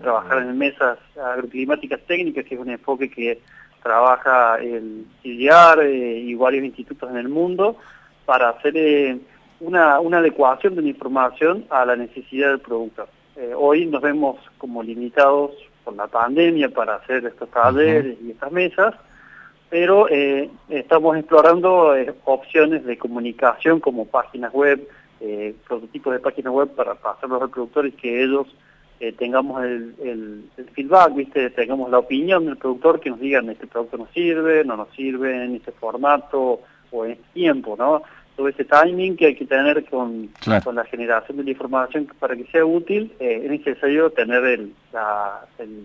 trabajar 0.00 0.38
en 0.38 0.58
mesas 0.58 0.98
agroclimáticas 1.16 2.00
técnicas, 2.06 2.44
que 2.44 2.56
es 2.56 2.60
un 2.60 2.70
enfoque 2.70 3.10
que 3.10 3.40
trabaja 3.82 4.56
el 4.56 5.06
CIDIAR 5.22 5.80
eh, 5.80 6.18
y 6.18 6.34
varios 6.34 6.64
institutos 6.64 7.10
en 7.10 7.16
el 7.16 7.28
mundo 7.28 7.76
para 8.26 8.50
hacer 8.50 8.76
eh, 8.76 9.18
una, 9.60 10.00
una 10.00 10.18
adecuación 10.18 10.74
de 10.74 10.82
la 10.82 10.88
información 10.88 11.64
a 11.70 11.84
la 11.84 11.96
necesidad 11.96 12.50
del 12.50 12.60
productor. 12.60 13.08
Eh, 13.36 13.52
hoy 13.56 13.86
nos 13.86 14.02
vemos 14.02 14.36
como 14.58 14.82
limitados 14.82 15.52
por 15.84 15.94
la 15.94 16.06
pandemia 16.06 16.68
para 16.68 16.96
hacer 16.96 17.24
estos 17.24 17.50
talleres 17.50 18.18
y 18.22 18.32
estas 18.32 18.52
mesas, 18.52 18.94
pero 19.70 20.08
eh, 20.08 20.48
estamos 20.68 21.16
explorando 21.16 21.94
eh, 21.96 22.14
opciones 22.24 22.84
de 22.84 22.96
comunicación 22.98 23.80
como 23.80 24.06
páginas 24.06 24.52
web, 24.52 24.88
eh, 25.20 25.54
prototipos 25.66 26.12
de 26.14 26.20
páginas 26.20 26.52
web 26.52 26.68
para 26.74 26.94
pasarlos 26.94 27.42
al 27.42 27.50
productor 27.50 27.86
y 27.86 27.92
que 27.92 28.22
ellos 28.22 28.46
eh, 29.00 29.12
tengamos 29.12 29.62
el, 29.62 29.94
el- 30.02 30.44
el 30.56 30.64
feedback, 30.70 31.14
¿viste? 31.14 31.50
tengamos 31.50 31.90
la 31.90 31.98
opinión 31.98 32.46
del 32.46 32.56
productor 32.56 32.98
que 33.00 33.10
nos 33.10 33.20
digan 33.20 33.48
este 33.50 33.66
producto 33.66 33.96
nos 33.98 34.10
sirve, 34.10 34.64
no 34.64 34.76
nos 34.76 34.88
sirve 34.94 35.44
en 35.44 35.56
este 35.56 35.70
formato 35.72 36.60
o 36.90 37.04
en 37.04 37.12
este 37.12 37.24
tiempo, 37.34 37.76
¿no? 37.78 38.02
Todo 38.36 38.48
ese 38.48 38.64
timing 38.64 39.16
que 39.16 39.26
hay 39.26 39.34
que 39.34 39.44
tener 39.46 39.84
con, 39.86 40.28
Claro. 40.40 40.64
con 40.64 40.74
la 40.76 40.84
generación 40.84 41.38
de 41.38 41.44
la 41.44 41.50
información 41.50 42.08
para 42.18 42.34
que 42.36 42.44
sea 42.46 42.64
útil, 42.64 43.12
eh, 43.20 43.40
es 43.44 43.50
necesario 43.50 44.10
tener 44.10 44.44
el, 44.44 44.72
la, 44.92 45.40
el, 45.58 45.84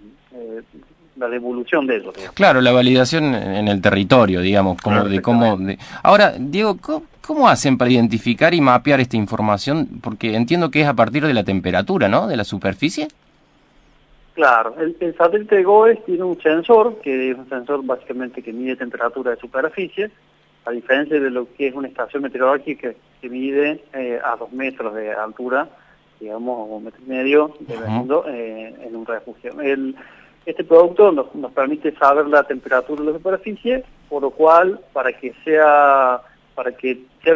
la 1.15 1.27
devolución 1.29 1.85
de 1.87 1.97
ellos. 1.97 2.13
digamos. 2.15 2.35
Claro, 2.35 2.61
la 2.61 2.71
validación 2.71 3.35
en 3.35 3.67
el 3.67 3.81
territorio, 3.81 4.41
digamos, 4.41 4.81
como 4.81 4.95
Claro, 4.97 5.09
de 5.09 5.21
cómo... 5.21 5.57
de- 5.57 5.77
Ahora, 6.01 6.33
Diego, 6.37 6.77
¿cómo, 6.81 7.03
cómo 7.25 7.47
hacen 7.47 7.77
para 7.77 7.91
identificar 7.91 8.53
y 8.53 8.61
mapear 8.61 8.99
esta 8.99 9.15
información? 9.17 9.87
Porque 10.01 10.35
entiendo 10.35 10.71
que 10.71 10.81
es 10.81 10.87
a 10.87 10.93
partir 10.95 11.25
de 11.25 11.33
la 11.33 11.43
temperatura, 11.43 12.07
¿no? 12.09 12.27
De 12.27 12.35
la 12.37 12.43
superficie. 12.43 13.07
Claro, 14.33 14.73
el, 14.79 14.95
el 14.99 15.15
satélite 15.15 15.57
de 15.57 15.63
GOES 15.63 16.03
tiene 16.05 16.23
un 16.23 16.41
sensor, 16.41 16.99
que 17.03 17.31
es 17.31 17.37
un 17.37 17.47
sensor 17.47 17.85
básicamente 17.85 18.41
que 18.41 18.51
mide 18.51 18.75
temperatura 18.75 19.29
de 19.31 19.37
superficie, 19.37 20.09
a 20.65 20.71
diferencia 20.71 21.19
de 21.19 21.29
lo 21.29 21.47
que 21.53 21.67
es 21.67 21.75
una 21.75 21.87
estación 21.87 22.23
meteorológica 22.23 22.93
que 23.21 23.29
mide 23.29 23.83
eh, 23.93 24.19
a 24.25 24.35
dos 24.35 24.51
metros 24.51 24.95
de 24.95 25.11
altura, 25.11 25.67
digamos, 26.19 26.57
o 26.57 26.77
un 26.77 26.85
metro 26.85 27.01
y 27.05 27.09
medio, 27.09 27.55
dependiendo, 27.59 28.25
eh, 28.27 28.73
en 28.87 28.95
un 28.95 29.05
refugio. 29.05 29.59
El, 29.61 29.95
este 30.45 30.63
producto 30.63 31.11
nos, 31.11 31.33
nos 31.35 31.51
permite 31.51 31.93
saber 31.95 32.27
la 32.27 32.43
temperatura 32.43 33.01
de 33.01 33.11
la 33.11 33.17
superficie, 33.17 33.83
por 34.09 34.21
lo 34.23 34.29
cual, 34.31 34.79
para 34.93 35.13
que 35.13 35.33
sea, 35.43 36.21
para 36.55 36.71
que 36.73 36.99
sea 37.23 37.35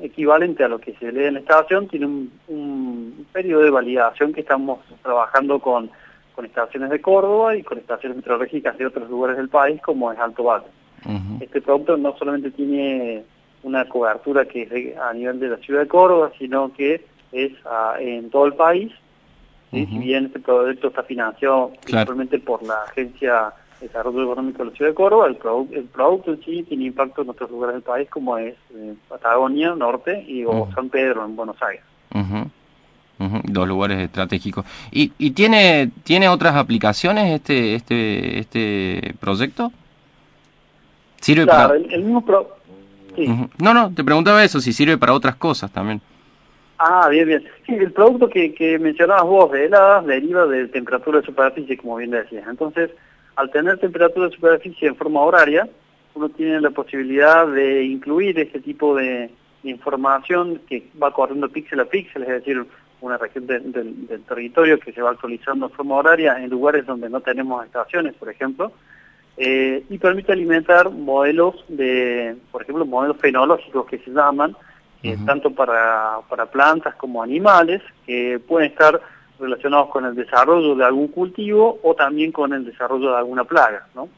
equivalente 0.00 0.64
a 0.64 0.68
lo 0.68 0.78
que 0.78 0.94
se 0.94 1.12
lee 1.12 1.24
en 1.26 1.34
la 1.34 1.40
estación, 1.40 1.88
tiene 1.88 2.06
un, 2.06 2.32
un 2.48 3.26
periodo 3.32 3.62
de 3.62 3.70
validación 3.70 4.32
que 4.32 4.40
estamos 4.40 4.80
trabajando 5.02 5.60
con, 5.60 5.90
con 6.34 6.44
estaciones 6.44 6.90
de 6.90 7.00
Córdoba 7.00 7.56
y 7.56 7.62
con 7.62 7.78
estaciones 7.78 8.16
meteorológicas 8.16 8.76
de 8.78 8.86
otros 8.86 9.08
lugares 9.08 9.36
del 9.36 9.48
país, 9.48 9.80
como 9.82 10.12
es 10.12 10.18
Alto 10.18 10.44
Valle. 10.44 10.66
Este 11.40 11.60
producto 11.60 11.96
no 11.96 12.16
solamente 12.16 12.50
tiene 12.52 13.24
una 13.64 13.88
cobertura 13.88 14.44
que 14.44 14.62
es 14.62 14.70
de- 14.70 14.96
a 14.96 15.12
nivel 15.12 15.40
de 15.40 15.48
la 15.48 15.56
ciudad 15.58 15.80
de 15.80 15.88
Córdoba, 15.88 16.32
sino 16.38 16.72
que 16.72 17.04
es 17.32 17.52
ah, 17.64 17.96
en 17.98 18.30
todo 18.30 18.46
el 18.46 18.54
país 18.54 18.92
¿sí? 19.72 19.86
Si 19.86 19.98
bien 19.98 20.26
este 20.26 20.38
proyecto 20.38 20.88
está 20.88 21.02
financiado 21.02 21.72
Claro. 21.84 22.06
principalmente 22.14 22.38
por 22.38 22.62
la 22.62 22.74
Agencia 22.88 23.52
de 23.80 23.86
Desarrollo 23.88 24.22
Económico 24.22 24.58
de 24.64 24.70
la 24.70 24.76
Ciudad 24.76 24.90
de 24.90 24.94
Córdoba, 24.94 25.26
el, 25.26 25.38
produ- 25.38 25.72
el 25.72 25.84
producto 25.84 26.32
en 26.32 26.44
sí 26.44 26.62
tiene 26.68 26.84
impacto 26.84 27.22
en 27.22 27.30
otros 27.30 27.50
lugares 27.50 27.74
del 27.74 27.82
país 27.82 28.08
como 28.08 28.38
es 28.38 28.54
eh, 28.74 28.94
Patagonia, 29.08 29.74
Norte 29.74 30.22
y 30.28 30.44
o. 30.44 30.68
San 30.74 30.88
Pedro 30.88 31.24
en 31.24 31.34
Buenos 31.34 31.56
Aires. 31.62 31.82
Ujú, 32.14 32.48
ujú, 33.24 33.40
Dos 33.44 33.66
lugares 33.66 33.98
estratégicos. 33.98 34.64
¿Y, 34.92 35.10
y 35.18 35.32
tiene, 35.32 35.90
tiene 36.04 36.28
otras 36.28 36.54
aplicaciones 36.54 37.34
este, 37.34 37.74
este, 37.74 38.38
este 38.38 39.14
proyecto? 39.18 39.72
¿Sirve 41.20 41.44
Claro, 41.44 41.68
para...? 41.70 41.80
el, 41.80 41.92
el 41.92 42.02
mismo 42.02 42.24
pro... 42.24 42.56
sí. 43.16 43.26
No, 43.58 43.72
no, 43.74 43.92
te 43.92 44.04
preguntaba 44.04 44.44
eso, 44.44 44.60
si 44.60 44.72
sirve 44.72 44.98
para 44.98 45.12
otras 45.14 45.36
cosas 45.36 45.70
también. 45.72 46.00
Ah, 46.84 47.08
bien, 47.08 47.28
bien. 47.28 47.44
Sí, 47.64 47.74
el 47.74 47.92
producto 47.92 48.28
que, 48.28 48.76
mencionabas 48.80 49.22
vos 49.24 49.52
de 49.52 49.66
heladas 49.66 50.04
deriva 50.04 50.46
de 50.46 50.66
temperatura 50.66 51.20
de 51.20 51.26
superficie, 51.26 51.76
como 51.76 51.96
bien 51.96 52.10
decías. 52.10 52.44
Entonces, 52.48 52.90
al 53.36 53.50
tener 53.52 53.78
temperatura 53.78 54.26
de 54.28 54.34
superficie 54.34 54.88
en 54.88 54.96
forma 54.96 55.20
horaria, 55.20 55.68
uno 56.14 56.28
tiene 56.30 56.60
la 56.60 56.70
posibilidad 56.70 57.46
de 57.46 57.84
incluir 57.84 58.36
este 58.38 58.60
tipo 58.60 58.96
de, 58.96 59.30
información 59.64 60.60
que 60.68 60.88
va 61.00 61.12
corriendo 61.12 61.48
píxel 61.48 61.78
a 61.78 61.84
píxel, 61.84 62.24
es 62.24 62.28
decir, 62.30 62.66
una 63.00 63.16
región 63.16 63.46
de- 63.46 63.60
del- 63.60 64.08
del 64.08 64.22
territorio 64.24 64.80
que 64.80 64.92
se 64.92 65.00
va 65.00 65.10
actualizando 65.10 65.66
en 65.66 65.72
forma 65.72 65.94
horaria 65.94 66.36
en 66.42 66.50
lugares 66.50 66.84
donde 66.84 67.08
no 67.08 67.20
tenemos 67.20 67.64
estaciones, 67.64 68.12
por 68.14 68.28
ejemplo, 68.28 68.72
eh, 69.36 69.84
y 69.88 69.98
permite 69.98 70.32
alimentar 70.32 70.90
modelos 70.90 71.64
de, 71.68 72.34
por 72.50 72.62
ejemplo, 72.62 72.84
modelos 72.84 73.18
fenológicos 73.18 73.86
que 73.86 73.98
se 73.98 74.10
llaman, 74.10 74.56
eh, 75.02 75.16
tanto 75.26 75.50
para, 75.50 76.18
para 76.28 76.46
plantas 76.46 76.94
como 76.94 77.22
animales, 77.22 77.82
que 78.06 78.40
pueden 78.46 78.70
estar 78.70 79.00
relacionados 79.42 79.88
con 79.88 80.04
el 80.04 80.14
desarrollo 80.14 80.74
de 80.74 80.84
algún 80.84 81.08
cultivo 81.08 81.78
o 81.82 81.94
también 81.94 82.32
con 82.32 82.52
el 82.52 82.64
desarrollo 82.64 83.10
de 83.10 83.18
alguna 83.18 83.44
plaga, 83.44 83.86
¿no? 83.94 84.08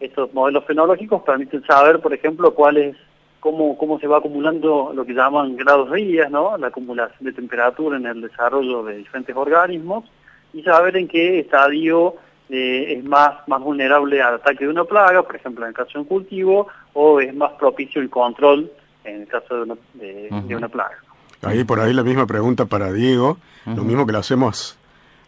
Estos 0.00 0.32
modelos 0.34 0.64
fenológicos 0.64 1.22
permiten 1.22 1.62
saber, 1.64 2.00
por 2.00 2.12
ejemplo, 2.12 2.54
cuál 2.54 2.78
es, 2.78 2.96
cómo, 3.40 3.76
cómo 3.76 3.98
se 3.98 4.06
va 4.06 4.18
acumulando 4.18 4.92
lo 4.94 5.04
que 5.04 5.14
llaman 5.14 5.56
grados 5.56 5.92
días, 5.92 6.30
¿no? 6.30 6.56
La 6.56 6.68
acumulación 6.68 7.24
de 7.24 7.32
temperatura 7.32 7.96
en 7.96 8.06
el 8.06 8.22
desarrollo 8.22 8.82
de 8.84 8.98
diferentes 8.98 9.36
organismos 9.36 10.04
y 10.52 10.62
saber 10.62 10.96
en 10.96 11.08
qué 11.08 11.40
estadio 11.40 12.14
eh, 12.48 12.94
es 12.96 13.04
más, 13.04 13.46
más 13.48 13.60
vulnerable 13.60 14.22
al 14.22 14.36
ataque 14.36 14.64
de 14.64 14.70
una 14.70 14.84
plaga, 14.84 15.22
por 15.22 15.36
ejemplo, 15.36 15.64
en 15.64 15.70
el 15.70 15.74
caso 15.74 15.92
de 15.94 15.98
un 16.00 16.04
cultivo, 16.06 16.68
o 16.92 17.20
es 17.20 17.34
más 17.34 17.52
propicio 17.52 18.00
el 18.00 18.08
control 18.08 18.70
en 19.06 19.22
el 19.22 19.28
caso 19.28 19.54
de 19.54 19.62
una, 19.62 19.74
de, 19.94 20.28
de 20.46 20.56
una 20.56 20.68
plaga. 20.68 20.96
Ahí 21.42 21.64
por 21.64 21.80
ahí 21.80 21.92
la 21.92 22.02
misma 22.02 22.26
pregunta 22.26 22.64
para 22.64 22.92
Diego, 22.92 23.38
lo 23.66 23.82
mismo 23.84 24.06
que 24.06 24.12
le 24.12 24.18
hacemos 24.18 24.76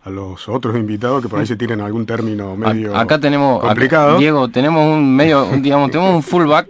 a 0.04 0.10
los 0.10 0.48
otros 0.48 0.76
invitados 0.76 1.22
que 1.22 1.28
por 1.28 1.40
ahí 1.40 1.46
se 1.46 1.56
tienen 1.56 1.80
algún 1.80 2.06
término 2.06 2.56
medio 2.56 2.94
Ac- 2.94 3.00
Acá 3.02 3.18
tenemos, 3.20 3.58
acá- 3.58 3.68
complicado. 3.68 4.18
Diego, 4.18 4.48
tenemos 4.48 4.86
un 4.86 5.14
medio, 5.14 5.44
un- 5.44 5.60
digamos, 5.62 5.90
tenemos 5.90 6.14
un 6.14 6.22
fullback 6.22 6.68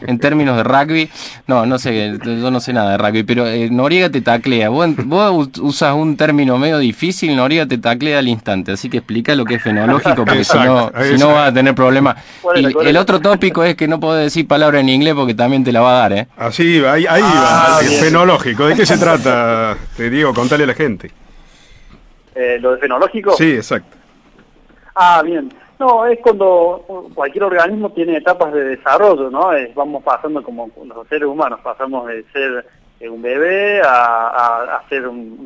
en 0.00 0.18
términos 0.18 0.56
de 0.56 0.62
rugby. 0.64 1.08
No, 1.46 1.66
no 1.66 1.78
sé, 1.78 2.18
yo 2.24 2.50
no 2.50 2.60
sé 2.60 2.72
nada 2.72 2.92
de 2.92 2.98
rugby, 2.98 3.22
pero 3.22 3.46
eh, 3.46 3.68
Noriega 3.70 4.10
te 4.10 4.20
taclea. 4.20 4.68
Vos, 4.68 4.94
vos 5.04 5.48
us- 5.48 5.58
usas 5.60 5.94
un 5.94 6.16
término 6.16 6.58
medio 6.58 6.78
difícil, 6.78 7.34
Noriega 7.36 7.66
te 7.66 7.78
taclea 7.78 8.18
al 8.18 8.28
instante. 8.28 8.72
Así 8.72 8.88
que 8.90 8.98
explica 8.98 9.34
lo 9.34 9.44
que 9.44 9.54
es 9.56 9.62
fenológico, 9.62 10.24
porque 10.24 10.44
si 10.44 10.58
no, 10.58 10.90
si 11.10 11.16
no 11.18 11.28
vas 11.28 11.50
a 11.50 11.52
tener 11.54 11.74
problemas. 11.74 12.16
¿Cuál 12.42 12.56
es 12.66 12.74
la- 12.74 12.84
Y 12.84 12.88
el 12.88 12.96
otro 12.96 13.20
tópico 13.20 13.64
es 13.64 13.74
que 13.76 13.88
no 13.88 14.00
podés 14.00 14.24
decir 14.24 14.46
palabra 14.46 14.80
en 14.80 14.88
inglés 14.88 15.14
porque 15.14 15.34
también 15.34 15.64
te 15.64 15.72
la 15.72 15.80
va 15.80 15.96
a 15.96 16.00
dar, 16.00 16.12
¿eh? 16.12 16.26
Así 16.36 16.80
va, 16.80 16.92
ahí, 16.94 17.06
ahí 17.08 17.22
Ah, 17.24 17.68
va, 17.74 17.80
bien. 17.80 18.00
fenológico. 18.00 18.66
¿De 18.66 18.74
qué 18.74 18.84
se 18.86 18.98
trata? 18.98 19.76
Te 19.96 20.10
digo, 20.10 20.32
contale 20.34 20.64
a 20.64 20.66
la 20.68 20.74
gente. 20.74 21.10
Eh, 22.34 22.58
¿Lo 22.60 22.72
de 22.72 22.78
fenológico? 22.78 23.34
Sí, 23.36 23.52
exacto. 23.52 23.96
Ah, 24.94 25.22
bien. 25.24 25.52
No, 25.78 26.06
es 26.06 26.18
cuando 26.20 26.84
cualquier 27.14 27.44
organismo 27.44 27.90
tiene 27.90 28.16
etapas 28.16 28.52
de 28.52 28.64
desarrollo, 28.64 29.30
¿no? 29.30 29.50
Vamos 29.74 30.02
pasando 30.02 30.42
como 30.42 30.70
los 30.86 31.06
seres 31.08 31.28
humanos, 31.28 31.60
pasamos 31.62 32.06
de 32.06 32.24
ser 32.32 32.66
eh, 32.98 33.08
un 33.10 33.20
bebé 33.20 33.82
a, 33.82 34.28
a- 34.76 34.88
ser 34.88 35.06
un 35.06 35.44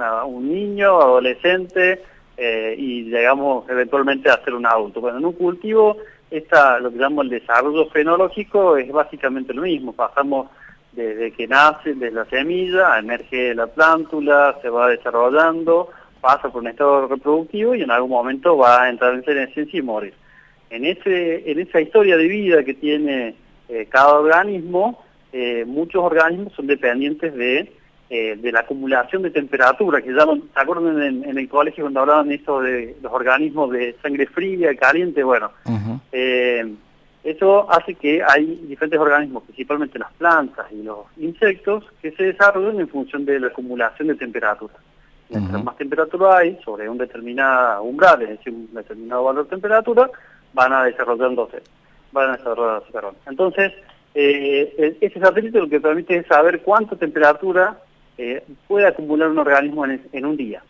niño, 0.48 1.00
adolescente, 1.00 2.02
eh, 2.36 2.74
y 2.78 3.02
llegamos 3.10 3.68
eventualmente 3.68 4.30
a 4.30 4.40
ser 4.44 4.54
un 4.54 4.66
adulto. 4.66 5.00
Bueno, 5.00 5.18
en 5.18 5.24
un 5.24 5.32
cultivo, 5.32 5.96
esta, 6.30 6.78
lo 6.78 6.90
que 6.92 6.98
llamamos 6.98 7.24
el 7.24 7.30
desarrollo 7.30 7.86
fenológico 7.86 8.76
es 8.76 8.90
básicamente 8.92 9.52
lo 9.52 9.62
mismo. 9.62 9.92
Pasamos 9.92 10.48
desde 10.92 11.32
que 11.32 11.48
nace, 11.48 11.94
desde 11.94 12.12
la 12.14 12.24
semilla, 12.26 12.98
emerge 13.00 13.52
la 13.54 13.66
plántula, 13.66 14.56
se 14.62 14.68
va 14.68 14.88
desarrollando, 14.88 15.90
pasa 16.20 16.50
por 16.50 16.62
un 16.62 16.68
estado 16.68 17.08
reproductivo 17.08 17.74
y 17.74 17.82
en 17.82 17.90
algún 17.90 18.10
momento 18.10 18.56
va 18.56 18.82
a 18.82 18.88
entrar 18.88 19.14
en 19.14 19.24
senescencia 19.24 19.78
y 19.78 19.82
morir. 19.82 20.14
En, 20.70 20.84
ese, 20.84 21.50
en 21.50 21.58
esa 21.58 21.80
historia 21.80 22.16
de 22.16 22.28
vida 22.28 22.62
que 22.62 22.74
tiene 22.74 23.34
eh, 23.68 23.86
cada 23.88 24.18
organismo, 24.18 25.02
eh, 25.32 25.64
muchos 25.66 26.02
organismos 26.02 26.52
son 26.52 26.66
dependientes 26.66 27.34
de, 27.34 27.72
eh, 28.08 28.36
de 28.36 28.52
la 28.52 28.60
acumulación 28.60 29.22
de 29.22 29.30
temperatura, 29.30 30.00
que 30.00 30.12
llaman, 30.12 30.42
¿se 30.54 30.60
acuerdan 30.60 31.02
en, 31.02 31.24
en 31.24 31.38
el 31.38 31.48
colegio 31.48 31.84
cuando 31.84 32.00
hablaban 32.00 32.30
esto 32.30 32.60
de 32.60 32.96
los 33.02 33.12
organismos 33.12 33.70
de 33.72 33.96
sangre 34.02 34.26
fría, 34.26 34.74
caliente? 34.76 35.22
Bueno, 35.22 35.50
eso 37.22 37.70
hace 37.70 37.94
que 37.94 38.22
hay 38.26 38.46
diferentes 38.66 38.98
organismos, 38.98 39.42
principalmente 39.44 39.98
las 39.98 40.12
plantas 40.14 40.66
y 40.72 40.82
los 40.82 41.00
insectos, 41.18 41.84
que 42.00 42.12
se 42.12 42.24
desarrollan 42.24 42.80
en 42.80 42.88
función 42.88 43.24
de 43.24 43.38
la 43.38 43.48
acumulación 43.48 44.08
de 44.08 44.14
temperatura. 44.14 44.74
Mientras 45.30 45.64
más 45.64 45.76
temperatura 45.76 46.38
hay 46.38 46.58
sobre 46.64 46.88
un 46.88 46.98
determinado 46.98 47.84
umbral, 47.84 48.22
es 48.22 48.30
decir, 48.30 48.52
un 48.52 48.74
determinado 48.74 49.24
valor 49.24 49.44
de 49.44 49.50
temperatura, 49.50 50.10
van 50.52 50.72
a 50.72 50.84
desarrollándose, 50.84 51.62
van 52.12 52.30
a 52.30 52.36
desarrollarse, 52.36 52.90
perdón. 52.92 53.14
Entonces, 53.26 53.72
eh, 54.14 54.96
ese 55.00 55.20
satélite 55.20 55.60
lo 55.60 55.68
que 55.68 55.80
permite 55.80 56.16
es 56.16 56.26
saber 56.26 56.62
cuánta 56.62 56.96
temperatura 56.96 57.78
eh, 58.18 58.44
puede 58.66 58.86
acumular 58.86 59.28
un 59.28 59.38
organismo 59.38 59.84
en, 59.84 60.02
en 60.12 60.24
un 60.26 60.36
día. 60.36 60.62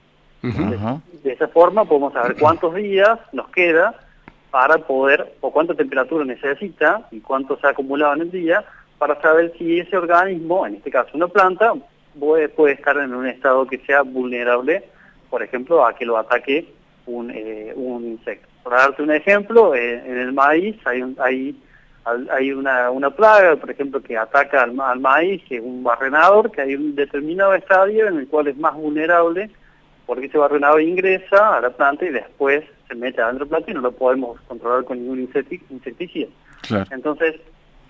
De 0.43 1.33
esa 1.33 1.49
forma 1.49 1.85
podemos 1.85 2.13
saber 2.13 2.37
cuántos 2.39 2.75
días 2.75 3.19
nos 3.33 3.49
queda 3.51 3.95
para 4.51 4.79
poder, 4.79 5.35
o 5.41 5.53
cuánta 5.53 5.75
temperatura 5.75 6.25
necesita 6.25 7.07
y 7.11 7.21
cuánto 7.21 7.59
se 7.59 7.67
ha 7.67 7.71
acumulado 7.71 8.15
en 8.15 8.23
el 8.23 8.31
día, 8.31 8.65
para 8.99 9.21
saber 9.21 9.53
si 9.57 9.79
ese 9.79 9.97
organismo, 9.97 10.67
en 10.67 10.77
este 10.77 10.91
caso 10.91 11.11
una 11.15 11.29
planta, 11.29 11.75
puede, 12.19 12.49
puede 12.49 12.75
estar 12.75 12.97
en 12.99 13.15
un 13.15 13.27
estado 13.27 13.67
que 13.67 13.79
sea 13.79 14.03
vulnerable, 14.03 14.85
por 15.29 15.43
ejemplo, 15.43 15.87
a 15.87 15.95
que 15.95 16.05
lo 16.05 16.17
ataque 16.19 16.67
un, 17.07 17.31
eh, 17.31 17.73
un 17.77 18.05
insecto. 18.07 18.47
Para 18.63 18.79
darte 18.79 19.03
un 19.03 19.11
ejemplo, 19.13 19.75
eh, 19.75 20.03
en 20.07 20.19
el 20.19 20.33
maíz 20.33 20.77
hay, 20.85 21.03
un- 21.03 21.17
hay, 21.19 21.57
una, 22.53 22.91
una 22.91 23.11
plaga, 23.11 23.57
por 23.57 23.71
ejemplo, 23.71 24.03
que 24.03 24.17
ataca 24.17 24.63
al, 24.63 24.73
ma- 24.73 24.91
al 24.91 25.01
maíz, 25.01 25.43
que 25.49 25.57
es 25.57 25.63
un 25.63 25.83
barrenador, 25.83 26.51
que 26.51 26.63
hay 26.63 26.75
un 26.75 26.95
determinado 26.95 27.55
estadio 27.55 28.07
en 28.09 28.19
el 28.19 28.29
cual 28.29 28.49
es 28.49 28.57
más 28.57 28.75
vulnerable 28.75 29.51
porque 30.07 30.27
ese 30.27 30.39
barrenador 30.39 30.83
ingresa 30.83 31.57
a 31.57 31.61
la 31.61 31.71
planta 31.71 32.05
y 32.05 32.09
después 32.11 32.65
se 32.89 32.95
mete 32.97 33.23
adentro 33.23 33.45
de 33.45 33.51
la 33.51 33.57
planta 33.57 33.71
y 33.71 33.75
no 33.75 33.81
lo 33.81 33.93
podemos 33.93 34.41
controlar 34.49 34.83
con 34.85 34.99
ningún 34.99 35.25
insecti- 35.29 35.63
insecticida. 35.71 36.27
Claro. 36.67 36.85
Entonces, 36.91 37.37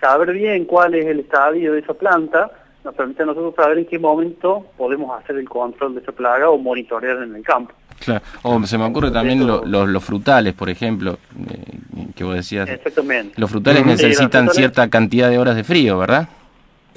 saber 0.00 0.32
bien 0.34 0.66
cuál 0.66 0.94
es 0.94 1.06
el 1.06 1.20
estadio 1.20 1.72
de 1.72 1.80
esa 1.80 1.94
planta 1.94 2.50
nos 2.84 2.94
permite 2.94 3.22
a 3.22 3.26
nosotros 3.26 3.54
saber 3.54 3.78
en 3.78 3.86
qué 3.86 3.98
momento 3.98 4.66
podemos 4.76 5.18
hacer 5.20 5.36
el 5.36 5.48
control 5.48 5.94
de 5.94 6.00
esa 6.00 6.12
plaga 6.12 6.48
o 6.50 6.58
monitorear 6.58 7.22
en 7.22 7.34
el 7.36 7.42
campo. 7.42 7.74
Claro. 8.04 8.22
O 8.42 8.62
se 8.66 8.78
me 8.78 8.84
ocurre 8.84 9.10
también 9.10 9.46
lo- 9.46 9.62
lo- 9.66 9.86
los 9.86 10.02
frutales, 10.02 10.54
por 10.54 10.70
ejemplo, 10.70 11.18
eh, 11.50 11.78
que 12.16 12.24
vos 12.24 12.34
decías. 12.34 12.68
Exactamente. 12.68 13.34
Los 13.38 13.50
frutales 13.50 13.84
necesitan 13.84 14.46
frutales- 14.46 14.54
cierta 14.56 14.88
cantidad 14.88 15.28
de 15.28 15.38
horas 15.38 15.54
de 15.56 15.64
frío, 15.64 15.98
¿verdad? 15.98 16.28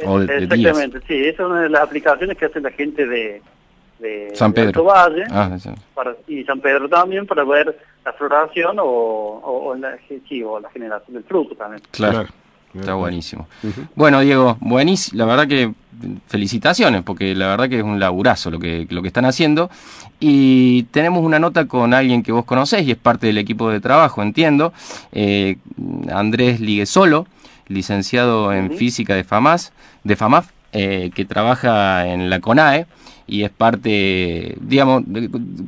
O 0.06 0.20
de, 0.20 0.26
de 0.26 0.56
días. 0.56 0.78
Exactamente, 0.78 1.00
sí, 1.08 1.16
esa 1.28 1.44
es 1.44 1.50
una 1.50 1.62
de 1.62 1.70
las 1.70 1.82
aplicaciones 1.82 2.38
que 2.38 2.46
hace 2.46 2.62
la 2.62 2.72
gente 2.72 3.06
de, 3.06 3.42
de 4.00 4.32
San 4.34 4.52
de 4.52 4.56
Pedro. 4.56 4.68
Alto 4.70 4.84
Valle 4.86 5.24
Ah, 5.30 5.56
sí. 5.60 5.70
para- 5.94 6.16
y 6.28 6.44
San 6.46 6.62
Pedro 6.62 6.88
también 6.88 7.28
para 7.28 7.44
ver 7.44 7.78
la 8.06 8.14
floración 8.14 8.80
o, 8.80 8.84
o, 8.86 9.70
o 9.72 9.76
la, 9.76 9.98
sí, 10.08 10.42
o 10.44 10.60
la 10.60 10.70
generación 10.70 11.16
del 11.16 11.24
fruto 11.26 11.54
también. 11.56 11.82
Claro. 11.92 12.28
Está 12.74 12.96
buenísimo. 12.96 13.48
Bueno, 13.96 14.22
Diego, 14.22 14.58
buenísimo. 14.60 15.18
La 15.20 15.26
verdad 15.26 15.48
que 15.48 15.72
felicitaciones, 16.28 17.04
porque 17.04 17.36
la 17.36 17.48
verdad 17.48 17.70
que 17.70 17.78
es 17.78 17.84
un 17.84 18.00
laburazo 18.00 18.52
lo 18.52 18.60
que, 18.60 18.88
lo 18.90 19.02
que 19.02 19.08
están 19.08 19.26
haciendo. 19.26 19.70
Y 20.20 20.84
tenemos 20.84 21.24
una 21.24 21.40
nota 21.40 21.66
con 21.66 21.94
alguien 21.94 22.24
que 22.24 22.32
vos 22.32 22.46
conocés 22.46 22.88
y 22.88 22.92
es 22.92 22.98
parte 22.98 23.28
del 23.28 23.38
equipo 23.38 23.70
de 23.70 23.80
trabajo, 23.80 24.22
entiendo. 24.22 24.74
Eh, 25.12 25.58
Andrés 26.12 26.60
Liguesolo, 26.60 27.28
licenciado 27.68 28.54
en 28.54 28.72
física 28.72 29.16
de 29.16 29.24
FAMAS, 29.24 29.74
de 30.04 30.16
FAMAF, 30.16 30.50
eh, 30.74 31.12
que 31.14 31.26
trabaja 31.26 32.08
en 32.08 32.30
la 32.30 32.40
CONAE 32.40 32.88
y 33.28 33.44
es 33.44 33.52
parte, 33.52 34.56
digamos, 34.60 35.04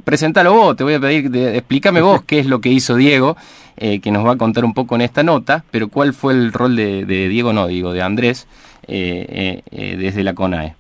presentalo 0.04 0.54
vos, 0.54 0.76
te 0.76 0.84
voy 0.84 0.96
a 0.96 1.00
pedir, 1.00 1.34
explícame 1.56 2.02
vos 2.02 2.24
qué 2.24 2.40
es 2.40 2.48
lo 2.48 2.60
que 2.60 2.70
hizo 2.70 2.96
Diego, 2.96 3.38
eh, 3.78 4.02
que 4.02 4.12
nos 4.12 4.26
va 4.26 4.34
a 4.34 4.38
contar 4.38 4.66
un 4.66 4.74
poco 4.74 4.96
en 4.96 5.02
esta 5.02 5.24
nota, 5.24 5.64
pero 5.72 5.88
cuál 5.88 6.14
fue 6.14 6.34
el 6.34 6.52
rol 6.52 6.76
de, 6.76 7.06
Diego, 7.06 7.54
no 7.54 7.68
digo, 7.68 7.94
de 7.94 8.02
Andrés, 8.02 8.48
eh, 8.88 9.62
desde 9.72 10.24
la 10.24 10.34
CONAE. 10.34 10.76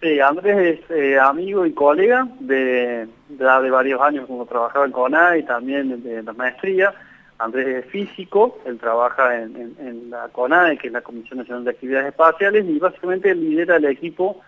Sí, 0.00 0.20
Andrés 0.20 0.80
es 0.90 1.18
amigo 1.18 1.64
y 1.64 1.72
colega 1.72 2.28
de, 2.38 3.08
de, 3.28 3.44
de 3.44 3.70
varios 3.70 4.00
años 4.02 4.26
cuando 4.26 4.44
trabajaba 4.44 4.84
en 4.84 4.92
CONA 4.92 5.38
y 5.38 5.42
también 5.44 6.02
de, 6.02 6.22
la 6.22 6.32
maestría. 6.34 6.94
Andrés 7.38 7.84
es 7.84 7.90
físico, 7.90 8.58
él 8.64 8.78
trabaja 8.78 9.42
en, 9.42 9.56
en, 9.56 9.86
en 9.86 10.10
la 10.10 10.28
CONAE, 10.28 10.78
que 10.78 10.86
es 10.86 10.92
la 10.92 11.00
Comisión 11.00 11.38
Nacional 11.38 11.64
de 11.64 11.70
Actividades 11.70 12.08
Espaciales, 12.08 12.64
y 12.66 12.78
básicamente 12.78 13.30
él 13.30 13.40
lidera 13.40 13.76
el 13.76 13.84
equipo 13.86 14.40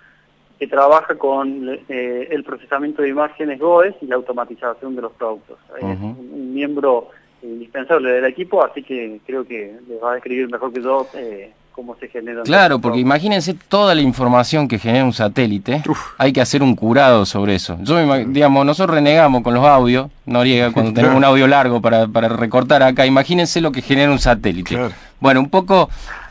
que 0.59 0.67
trabaja 0.67 1.17
con 1.17 1.69
eh, 1.89 2.29
el 2.31 2.43
procesamiento 2.45 3.03
de 3.03 3.09
imágenes 3.09 3.59
GOES 3.59 3.95
y 4.01 4.07
la 4.07 4.17
automatización 4.17 4.97
de 4.97 5.03
los 5.03 5.13
productos. 5.13 5.59
Es 5.77 5.83
un, 5.83 6.31
un 6.33 6.55
miembro 6.55 7.11
indispensable 7.43 8.11
del 8.11 8.25
equipo, 8.25 8.65
así 8.65 8.83
que 8.83 9.21
creo 9.27 9.45
que 9.45 9.77
les 9.87 10.03
va 10.03 10.13
a 10.13 10.15
describir 10.15 10.51
mejor 10.51 10.73
que 10.73 10.81
yo 10.81 11.07
eh, 11.15 11.53
cómo 11.77 11.95
se 12.01 12.09
genera. 12.09 12.43
Claro, 12.43 12.81
porque 12.81 12.99
imagínense 12.99 13.55
toda 13.55 13.95
la 13.95 14.01
información 14.01 14.67
que 14.67 14.79
genera 14.79 15.05
un 15.05 15.13
satélite, 15.13 15.83
hay 16.17 16.33
que 16.33 16.41
hacer 16.41 16.63
un 16.63 16.75
curado 16.75 17.27
sobre 17.27 17.55
eso. 17.55 17.77
Yo, 17.83 17.99
digamos, 18.25 18.65
nosotros 18.65 18.95
renegamos 18.95 19.43
con 19.43 19.53
los 19.53 19.65
audios, 19.65 20.11
Noriega, 20.25 20.73
cuando 20.73 20.95
tenemos 20.95 21.17
un 21.19 21.25
audio 21.25 21.47
largo 21.47 21.83
para, 21.83 22.09
para 22.09 22.29
recortar 22.29 22.83
acá, 22.83 23.05
imagínense 23.05 23.61
lo 23.61 23.71
que 23.71 23.83
genera 23.83 24.11
un 24.11 24.19
satélite. 24.19 24.79
Bueno, 25.21 25.41
un 25.41 25.51
poco 25.51 25.91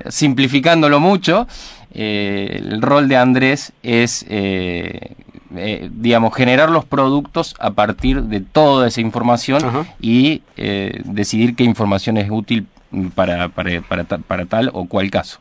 simplificándolo 0.10 1.00
mucho, 1.00 1.48
eh, 1.94 2.60
el 2.60 2.82
rol 2.82 3.08
de 3.08 3.18
Andrés 3.18 3.72
es, 3.84 4.26
eh, 4.28 5.14
eh, 5.56 5.90
digamos, 5.92 6.34
generar 6.36 6.72
los 6.72 6.86
productos 6.86 7.56
a 7.60 7.72
partir 7.72 8.24
de 8.24 8.42
toda 8.42 8.88
esa 8.88 9.00
información 9.00 9.86
y 10.02 10.42
eh, 10.58 11.02
decidir 11.06 11.56
qué 11.56 11.64
información 11.64 12.18
es 12.18 12.30
útil 12.32 12.68
para, 13.16 13.50
para, 13.50 13.82
para, 13.82 14.04
para 14.04 14.46
tal 14.46 14.70
o 14.74 14.86
cual 14.88 15.10
caso. 15.10 15.40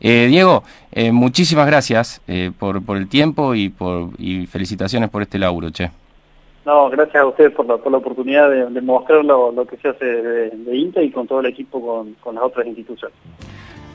Eh, 0.00 0.26
Diego, 0.28 0.62
eh, 0.92 1.10
muchísimas 1.10 1.66
gracias 1.66 2.20
eh, 2.28 2.52
por, 2.56 2.84
por 2.84 2.96
el 2.96 3.08
tiempo 3.08 3.54
y, 3.54 3.68
por, 3.68 4.10
y 4.18 4.46
felicitaciones 4.46 5.10
por 5.10 5.22
este 5.22 5.38
laburo, 5.38 5.70
che. 5.70 5.90
No, 6.64 6.90
gracias 6.90 7.22
a 7.22 7.26
ustedes 7.26 7.52
por 7.52 7.66
la, 7.66 7.78
por 7.78 7.90
la 7.90 7.98
oportunidad 7.98 8.50
de, 8.50 8.66
de 8.66 8.80
mostrar 8.80 9.24
lo, 9.24 9.50
lo 9.50 9.66
que 9.66 9.76
se 9.78 9.88
hace 9.88 10.04
de, 10.04 10.50
de 10.50 10.76
INTA 10.76 11.02
y 11.02 11.10
con 11.10 11.26
todo 11.26 11.40
el 11.40 11.46
equipo 11.46 11.80
con, 11.80 12.14
con 12.20 12.34
las 12.34 12.44
otras 12.44 12.66
instituciones. 12.66 13.16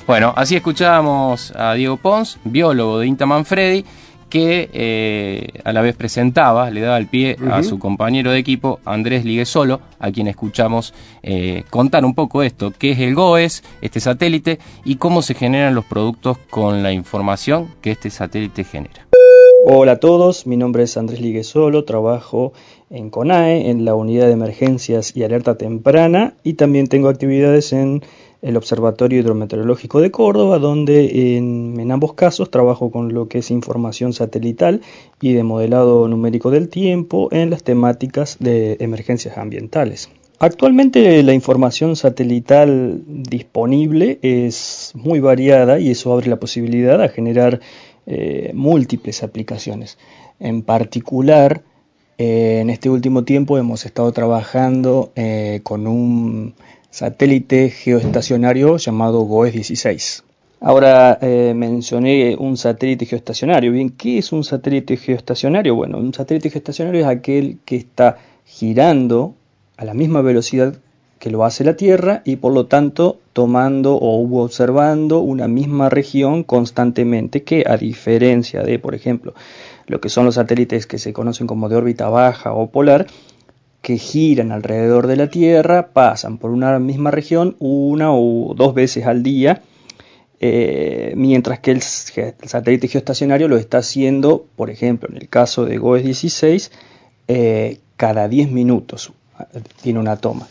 Bueno, 0.06 0.34
así 0.36 0.56
escuchábamos 0.56 1.56
a 1.56 1.76
Diego 1.76 1.96
Pons, 1.98 2.40
biólogo 2.44 3.00
de 3.00 3.08
Inta 3.08 3.26
Manfredi, 3.26 3.86
que 4.34 4.68
eh, 4.74 5.60
a 5.64 5.72
la 5.74 5.84
vez 5.84 5.96
presentaba, 5.96 6.72
le 6.72 6.82
daba 6.82 6.98
el 6.98 7.06
pie 7.06 7.38
a 7.52 7.62
su 7.62 7.78
compañero 7.78 8.32
de 8.32 8.40
equipo, 8.40 8.80
Andrés 8.84 9.26
Liguesolo, 9.26 9.80
a 10.00 10.12
quien 10.12 10.28
escuchamos 10.28 10.96
eh, 11.22 11.66
contar 11.70 12.04
un 12.04 12.16
poco 12.16 12.42
esto, 12.42 12.74
qué 12.76 12.94
es 12.94 13.00
el 13.00 13.14
GOES, 13.14 13.64
este 13.82 14.00
satélite, 14.00 14.58
y 14.86 14.96
cómo 14.96 15.22
se 15.22 15.36
generan 15.36 15.76
los 15.76 15.86
productos 15.86 16.40
con 16.50 16.82
la 16.82 16.92
información 16.92 17.68
que 17.80 17.92
este 17.92 18.10
satélite 18.10 18.64
genera. 18.64 19.06
Hola 19.68 19.92
a 19.94 20.00
todos, 20.00 20.48
mi 20.48 20.58
nombre 20.58 20.82
es 20.82 20.98
Andrés 20.98 21.22
Liguesolo, 21.22 21.86
trabajo 21.86 22.54
en 22.90 23.12
CONAE, 23.12 23.70
en 23.70 23.86
la 23.86 23.94
Unidad 23.94 24.26
de 24.26 24.34
Emergencias 24.34 25.16
y 25.16 25.22
Alerta 25.24 25.60
Temprana, 25.60 26.34
y 26.44 26.54
también 26.54 26.88
tengo 26.88 27.08
actividades 27.08 27.72
en 27.72 28.02
el 28.44 28.58
Observatorio 28.58 29.22
Hidrometeorológico 29.22 30.02
de 30.02 30.12
Córdoba, 30.12 30.60
donde 30.60 31.38
en, 31.38 31.92
ambos 31.92 32.14
casos 32.14 32.52
trabajo 32.52 32.92
con 32.92 33.14
lo 33.14 33.28
que 33.30 33.40
es 33.40 33.50
información 33.52 34.12
satelital 34.12 34.82
y 35.22 35.34
de 35.34 35.44
modelado 35.44 36.08
numérico 36.10 36.52
del 36.52 36.68
tiempo 36.68 37.30
en 37.32 37.50
las 37.50 37.64
temáticas 37.64 38.38
de 38.40 38.78
emergencias 38.82 39.38
ambientales. 39.38 40.10
Actualmente 40.40 41.24
la 41.24 41.34
información 41.34 41.96
satelital 41.96 43.02
disponible 43.08 44.20
es 44.22 44.92
muy 44.94 45.22
variada 45.22 45.80
y 45.80 45.92
eso 45.92 46.12
abre 46.12 46.28
la 46.28 46.40
posibilidad 46.40 47.02
a 47.02 47.08
generar 47.08 47.62
eh, 48.06 48.52
múltiples 48.54 49.24
aplicaciones. 49.24 49.98
En 50.42 50.64
particular, 50.64 51.64
eh, 52.18 52.60
en 52.62 52.70
este 52.70 52.90
último 52.90 53.24
tiempo 53.24 53.58
hemos 53.58 53.86
estado 53.86 54.12
trabajando 54.12 55.14
eh, 55.16 55.62
con 55.64 55.88
un 55.88 56.56
satélite 56.94 57.72
geoestacionario 57.72 58.78
llamado 58.78 59.22
GOES 59.22 59.54
16. 59.54 60.24
Ahora 60.62 61.18
eh, 61.20 61.54
mencioné 61.56 62.36
un 62.38 62.56
satélite 62.56 63.08
geoestacionario. 63.08 63.72
Bien, 63.72 63.90
¿qué 63.90 64.20
es 64.20 64.32
un 64.32 64.44
satélite 64.44 64.96
geoestacionario? 64.98 65.74
Bueno, 65.74 65.98
un 65.98 66.14
satélite 66.14 66.52
geoestacionario 66.52 67.02
es 67.02 67.08
aquel 67.08 67.58
que 67.66 67.78
está 67.78 68.20
girando 68.46 69.34
a 69.76 69.86
la 69.86 69.96
misma 69.96 70.22
velocidad 70.22 70.76
que 71.18 71.32
lo 71.32 71.44
hace 71.44 71.64
la 71.64 71.76
Tierra 71.76 72.22
y 72.26 72.36
por 72.36 72.54
lo 72.54 72.68
tanto 72.68 73.18
tomando 73.34 73.96
o 73.96 74.44
observando 74.44 75.18
una 75.20 75.48
misma 75.48 75.90
región 75.90 76.44
constantemente 76.44 77.42
que 77.42 77.64
a 77.66 77.76
diferencia 77.76 78.62
de, 78.62 78.78
por 78.78 78.94
ejemplo, 78.94 79.34
lo 79.88 80.00
que 80.00 80.10
son 80.10 80.26
los 80.26 80.36
satélites 80.36 80.86
que 80.86 81.00
se 81.00 81.12
conocen 81.12 81.48
como 81.48 81.70
de 81.70 81.76
órbita 81.76 82.10
baja 82.10 82.54
o 82.54 82.68
polar, 82.68 83.08
que 83.84 83.98
giran 83.98 84.54
alrededor 84.54 85.08
de 85.08 85.18
la 85.18 85.30
Tierra, 85.30 85.90
pasan 85.92 86.38
por 86.38 86.52
una 86.52 86.80
misma 86.80 87.12
región 87.12 87.58
una 87.60 88.14
o 88.14 88.54
dos 88.56 88.74
veces 88.74 89.06
al 89.06 89.24
día, 89.24 89.62
eh, 90.40 91.12
mientras 91.18 91.60
que 91.60 91.72
el, 91.72 91.82
satélite 91.82 92.88
geoestacionario 92.88 93.50
lo 93.50 93.58
está 93.58 93.80
haciendo, 93.80 94.46
por 94.56 94.70
ejemplo, 94.70 95.10
en 95.12 95.18
el 95.18 95.28
caso 95.28 95.66
de 95.66 95.78
GOES 95.78 96.06
16, 96.06 96.72
eh, 97.28 97.80
cada 97.98 98.30
10 98.30 98.52
minutos 98.52 99.12
eh, 99.54 99.60
tiene 99.82 100.00
una 100.00 100.16
toma. 100.16 100.48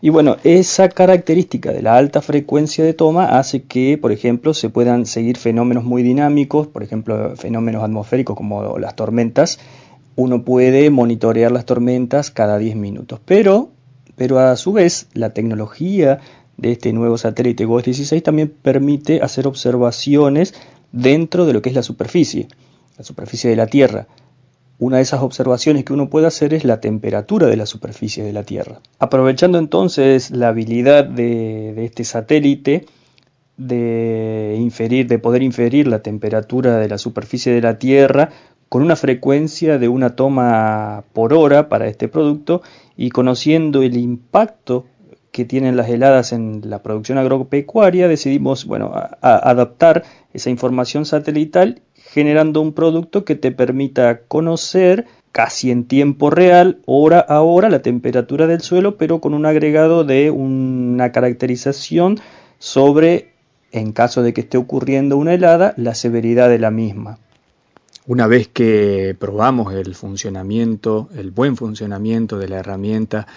Y 0.00 0.08
bueno, 0.08 0.38
esa 0.42 0.88
característica 0.88 1.72
de 1.72 1.82
la 1.82 1.98
alta 1.98 2.22
frecuencia 2.22 2.82
de 2.82 2.94
toma 2.94 3.38
hace 3.38 3.64
que, 3.64 3.98
por 3.98 4.10
ejemplo, 4.10 4.54
se 4.54 4.70
puedan 4.70 5.04
seguir 5.04 5.36
fenómenos 5.36 5.84
muy 5.84 6.02
dinámicos, 6.02 6.66
por 6.66 6.82
ejemplo, 6.82 7.36
fenómenos 7.36 7.84
atmosféricos 7.84 8.34
como 8.38 8.78
las 8.78 8.96
tormentas. 8.96 9.58
Uno 10.16 10.44
puede 10.44 10.90
monitorear 10.90 11.52
las 11.52 11.64
tormentas 11.64 12.30
cada 12.30 12.58
10 12.58 12.76
minutos, 12.76 13.20
pero, 13.24 13.70
pero 14.16 14.38
a 14.38 14.56
su 14.56 14.72
vez 14.72 15.08
la 15.14 15.32
tecnología 15.32 16.20
de 16.56 16.72
este 16.72 16.92
nuevo 16.92 17.16
satélite 17.16 17.64
GOES 17.64 17.86
16 17.86 18.22
también 18.22 18.52
permite 18.62 19.22
hacer 19.22 19.46
observaciones 19.46 20.54
dentro 20.92 21.46
de 21.46 21.54
lo 21.54 21.62
que 21.62 21.70
es 21.70 21.74
la 21.74 21.82
superficie, 21.82 22.48
la 22.98 23.04
superficie 23.04 23.48
de 23.48 23.56
la 23.56 23.66
Tierra. 23.66 24.08
Una 24.78 24.96
de 24.96 25.02
esas 25.02 25.22
observaciones 25.22 25.84
que 25.84 25.92
uno 25.92 26.10
puede 26.10 26.26
hacer 26.26 26.54
es 26.54 26.64
la 26.64 26.80
temperatura 26.80 27.46
de 27.46 27.56
la 27.56 27.66
superficie 27.66 28.24
de 28.24 28.32
la 28.32 28.44
Tierra. 28.44 28.80
Aprovechando 28.98 29.58
entonces 29.58 30.30
la 30.30 30.48
habilidad 30.48 31.04
de, 31.04 31.72
de 31.74 31.84
este 31.84 32.04
satélite 32.04 32.86
de 33.56 34.56
inferir, 34.58 35.06
de 35.06 35.18
poder 35.18 35.42
inferir 35.42 35.86
la 35.86 36.02
temperatura 36.02 36.78
de 36.78 36.88
la 36.88 36.96
superficie 36.96 37.52
de 37.52 37.60
la 37.60 37.78
Tierra 37.78 38.30
con 38.70 38.82
una 38.82 38.96
frecuencia 38.96 39.78
de 39.78 39.88
una 39.88 40.14
toma 40.16 41.02
por 41.12 41.34
hora 41.34 41.68
para 41.68 41.88
este 41.88 42.08
producto 42.08 42.62
y 42.96 43.10
conociendo 43.10 43.82
el 43.82 43.96
impacto 43.98 44.86
que 45.32 45.44
tienen 45.44 45.76
las 45.76 45.88
heladas 45.90 46.32
en 46.32 46.62
la 46.64 46.80
producción 46.82 47.18
agropecuaria, 47.18 48.06
decidimos 48.08 48.64
bueno, 48.64 48.92
a- 48.94 49.18
adaptar 49.50 50.04
esa 50.32 50.50
información 50.50 51.04
satelital 51.04 51.82
generando 52.12 52.60
un 52.60 52.72
producto 52.72 53.24
que 53.24 53.34
te 53.34 53.50
permita 53.50 54.20
conocer 54.28 55.06
casi 55.32 55.72
en 55.72 55.84
tiempo 55.84 56.30
real, 56.30 56.78
hora 56.86 57.18
a 57.18 57.40
hora, 57.42 57.70
la 57.70 57.82
temperatura 57.82 58.46
del 58.46 58.60
suelo, 58.60 58.96
pero 58.96 59.20
con 59.20 59.34
un 59.34 59.46
agregado 59.46 60.04
de 60.04 60.30
una 60.30 61.10
caracterización 61.10 62.18
sobre, 62.58 63.32
en 63.72 63.90
caso 63.92 64.22
de 64.22 64.32
que 64.32 64.42
esté 64.42 64.58
ocurriendo 64.58 65.16
una 65.16 65.34
helada, 65.34 65.74
la 65.76 65.94
severidad 65.96 66.48
de 66.48 66.58
la 66.60 66.70
misma. 66.70 67.18
Una 68.10 68.26
vez 68.26 68.48
que 68.48 69.14
probamos 69.16 69.72
el 69.72 69.94
funcionamiento, 69.94 71.08
el 71.14 71.30
buen 71.30 71.56
funcionamiento 71.56 72.38
de 72.38 72.48
la 72.48 72.56
herramienta 72.56 73.28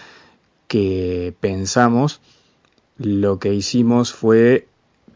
que 0.68 1.36
pensamos, 1.40 2.22
lo 2.98 3.38
que 3.38 3.54
hicimos 3.54 4.14
fue 4.14 4.68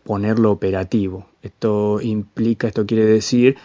ponerlo 0.04 0.52
operativo. 0.52 1.26
Esto 1.42 2.00
implica, 2.02 2.68
esto 2.68 2.86
quiere 2.86 3.06
decir 3.06 3.58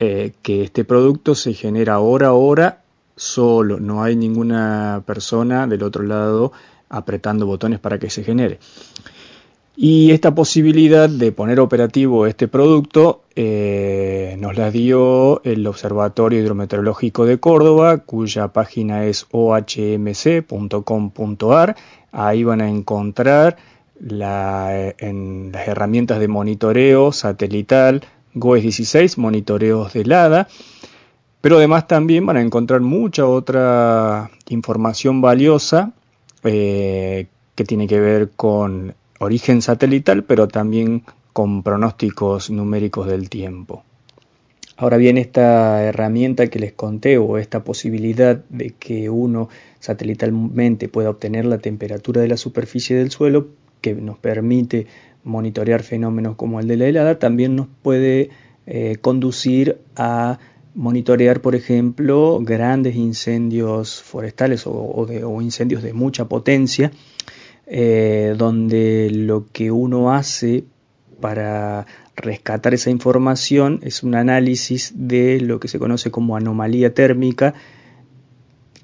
eh, 0.00 0.32
que 0.42 0.64
este 0.64 0.84
producto 0.84 1.36
se 1.36 1.54
genera 1.54 2.00
hora 2.00 2.26
a 2.26 2.32
hora 2.32 2.82
solo, 3.14 3.78
no 3.78 4.02
hay 4.02 4.16
ninguna 4.16 5.04
persona 5.06 5.68
del 5.68 5.84
otro 5.84 6.02
lado 6.02 6.50
apretando 6.88 7.46
botones 7.46 7.78
para 7.78 8.00
que 8.00 8.10
se 8.10 8.24
genere. 8.24 8.58
Y 9.78 10.10
esta 10.12 10.34
posibilidad 10.34 11.08
de 11.08 11.32
poner 11.32 11.60
operativo 11.60 12.26
este 12.26 12.48
producto 12.48 13.24
eh, 13.34 14.34
nos 14.40 14.56
la 14.56 14.70
dio 14.70 15.42
el 15.44 15.66
Observatorio 15.66 16.40
Hidrometeorológico 16.40 17.26
de 17.26 17.38
Córdoba, 17.38 17.98
cuya 17.98 18.48
página 18.48 19.04
es 19.04 19.26
ohmc.com.ar. 20.56 21.76
Ahí 22.12 22.44
van 22.44 22.62
a 22.62 22.68
encontrar 22.70 23.56
la- 24.00 24.94
en 24.98 25.50
las 25.52 25.68
herramientas 25.68 26.20
de 26.20 26.28
monitoreo 26.28 27.12
satelital 27.12 28.02
GOES 28.32 28.62
16, 28.62 29.18
monitoreos 29.18 29.92
de 29.92 30.00
helada. 30.02 30.48
Pero 31.42 31.58
además 31.58 31.86
también 31.86 32.24
van 32.24 32.38
a 32.38 32.42
encontrar 32.42 32.80
mucha 32.80 33.26
otra 33.26 34.30
información 34.48 35.20
valiosa 35.20 35.92
eh, 36.44 37.26
que 37.54 37.64
tiene 37.64 37.86
que 37.86 38.00
ver 38.00 38.30
con 38.36 38.94
origen 39.18 39.62
satelital, 39.62 40.24
pero 40.24 40.48
también 40.48 41.04
con 41.32 41.62
pronósticos 41.62 42.50
numéricos 42.50 43.06
del 43.06 43.28
tiempo. 43.28 43.84
Ahora 44.78 44.98
bien, 44.98 45.16
esta 45.16 45.82
herramienta 45.82 46.48
que 46.48 46.58
les 46.58 46.72
conté 46.72 47.16
o 47.16 47.38
esta 47.38 47.64
posibilidad 47.64 48.44
de 48.50 48.70
que 48.70 49.08
uno 49.08 49.48
satelitalmente 49.80 50.88
pueda 50.88 51.08
obtener 51.08 51.46
la 51.46 51.58
temperatura 51.58 52.20
de 52.20 52.28
la 52.28 52.36
superficie 52.36 52.94
del 52.96 53.10
suelo, 53.10 53.48
que 53.80 53.94
nos 53.94 54.18
permite 54.18 54.86
monitorear 55.24 55.82
fenómenos 55.82 56.36
como 56.36 56.60
el 56.60 56.68
de 56.68 56.76
la 56.76 56.86
helada, 56.86 57.18
también 57.18 57.56
nos 57.56 57.68
puede 57.82 58.30
eh, 58.66 58.96
conducir 59.00 59.78
a 59.96 60.38
monitorear, 60.74 61.40
por 61.40 61.54
ejemplo, 61.54 62.38
grandes 62.42 62.96
incendios 62.96 64.02
forestales 64.02 64.64
o, 64.66 65.06
incendios 65.40 65.82
de 65.82 65.94
mucha 65.94 66.26
potencia, 66.26 66.92
eh, 67.66 68.34
donde 68.36 69.10
lo 69.10 69.46
que 69.52 69.70
uno 69.70 70.12
hace 70.12 70.64
para 71.20 71.86
rescatar 72.14 72.74
esa 72.74 72.90
información 72.90 73.80
es 73.82 74.02
un 74.02 74.14
análisis 74.14 74.92
de 74.94 75.40
lo 75.40 75.60
que 75.60 75.68
se 75.68 75.78
conoce 75.78 76.10
como 76.10 76.36
anomalía 76.36 76.94
térmica, 76.94 77.54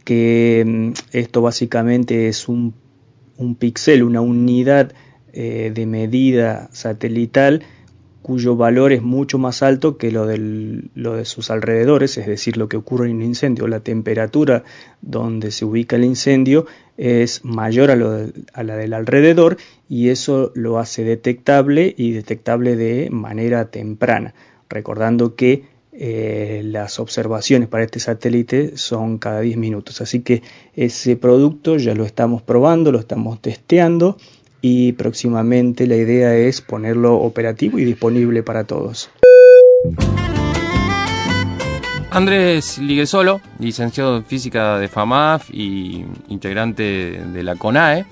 que 0.05 0.65
mm, 0.67 0.93
esto 1.13 1.43
básicamente 1.43 2.29
es 2.29 2.49
un, 2.49 2.75
un 3.37 3.55
píxel, 3.55 4.03
una 4.03 4.21
unidad 4.21 4.93
eh, 5.33 5.73
de 5.75 5.87
medida 5.87 6.69
satelital 6.73 7.63
cuyo 8.23 8.57
valor 8.57 8.93
es 8.93 9.03
mucho 9.03 9.39
más 9.39 9.63
alto 9.63 9.99
que 9.99 10.11
lo, 10.11 10.27
de 10.27 11.25
sus 11.25 11.51
alrededores, 11.51 12.17
es 12.17 12.27
decir, 12.27 12.57
lo 12.57 12.69
que 12.69 12.77
ocurre 12.77 13.11
en 13.11 13.17
un 13.17 13.23
incendio. 13.23 13.67
La 13.67 13.81
temperatura 13.81 14.65
donde 15.01 15.51
se 15.51 15.65
ubica 15.65 15.97
el 15.97 16.05
incendio 16.05 16.67
es 16.97 17.45
mayor 17.45 17.91
a, 17.91 17.97
lo 17.97 18.31
a 18.53 18.63
la 18.63 18.77
del 18.77 18.95
alrededor 18.95 19.57
y 19.89 20.09
eso 20.09 20.53
lo 20.55 20.79
hace 20.79 21.05
detectable 21.05 21.95
y 21.97 22.13
detectable 22.13 22.77
de 22.77 23.11
manera 23.11 23.71
temprana, 23.71 24.35
recordando 24.69 25.35
que 25.35 25.65
eh, 25.95 26.63
las 26.65 26.99
observaciones 26.99 27.69
para 27.69 27.85
este 27.85 28.01
satélite 28.01 28.79
son 28.79 29.19
cada 29.19 29.41
10 29.41 29.59
minutos. 29.59 30.01
Así 30.01 30.21
que 30.21 30.43
ese 30.75 31.17
producto 31.17 31.77
ya 31.77 31.95
lo 31.95 32.05
estamos 32.05 32.41
probando, 32.41 32.93
lo 32.93 32.99
estamos 32.99 33.43
testeando 33.43 34.17
y 34.63 34.93
próximamente 34.93 35.87
la 35.89 35.97
idea 35.97 36.35
es 36.35 36.61
ponerlo 36.61 37.17
operativo 37.17 37.79
y 37.79 37.85
disponible 37.85 38.43
para 38.43 38.65
todos. 38.65 39.11
Andrés 42.11 42.79
Liguesolo, 42.79 43.41
licenciado 43.59 44.19
en 44.19 44.25
física 44.25 44.79
de 44.79 44.87
FAMAF 44.89 45.51
y 45.51 46.05
integrante 46.29 47.23
de 47.33 47.43
la 47.43 47.57
CONAE, 47.57 48.05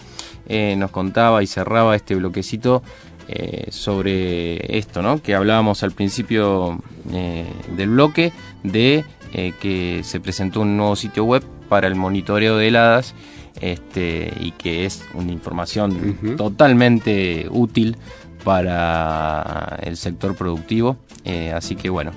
eh, 0.48 0.74
nos 0.76 0.90
contaba 0.90 1.42
y 1.42 1.46
cerraba 1.46 1.94
este 1.94 2.16
bloquecito 2.16 2.82
eh, 3.28 3.66
sobre 3.70 4.78
esto, 4.78 5.02
¿no? 5.02 5.22
que 5.22 5.34
hablábamos 5.34 5.84
al 5.84 5.92
principio 5.92 6.82
eh, 7.12 7.46
del 7.76 7.90
bloque 7.90 8.32
de 8.64 9.04
que 9.32 10.00
se 10.02 10.18
presentó 10.18 10.62
un 10.62 10.76
nuevo 10.76 10.96
sitio 10.96 11.22
web 11.22 11.44
para 11.68 11.86
el 11.86 11.94
monitoreo 11.94 12.56
de 12.56 12.66
heladas 12.66 13.14
este, 13.60 14.32
y 14.40 14.52
que 14.52 14.86
es 14.86 15.04
una 15.14 15.32
información 15.32 16.36
totalmente 16.36 17.46
útil 17.50 17.96
para 18.44 19.78
el 19.82 19.96
sector 19.96 20.34
productivo. 20.34 20.96
Eh, 21.24 21.52
así 21.52 21.76
que 21.76 21.90
bueno, 21.90 22.12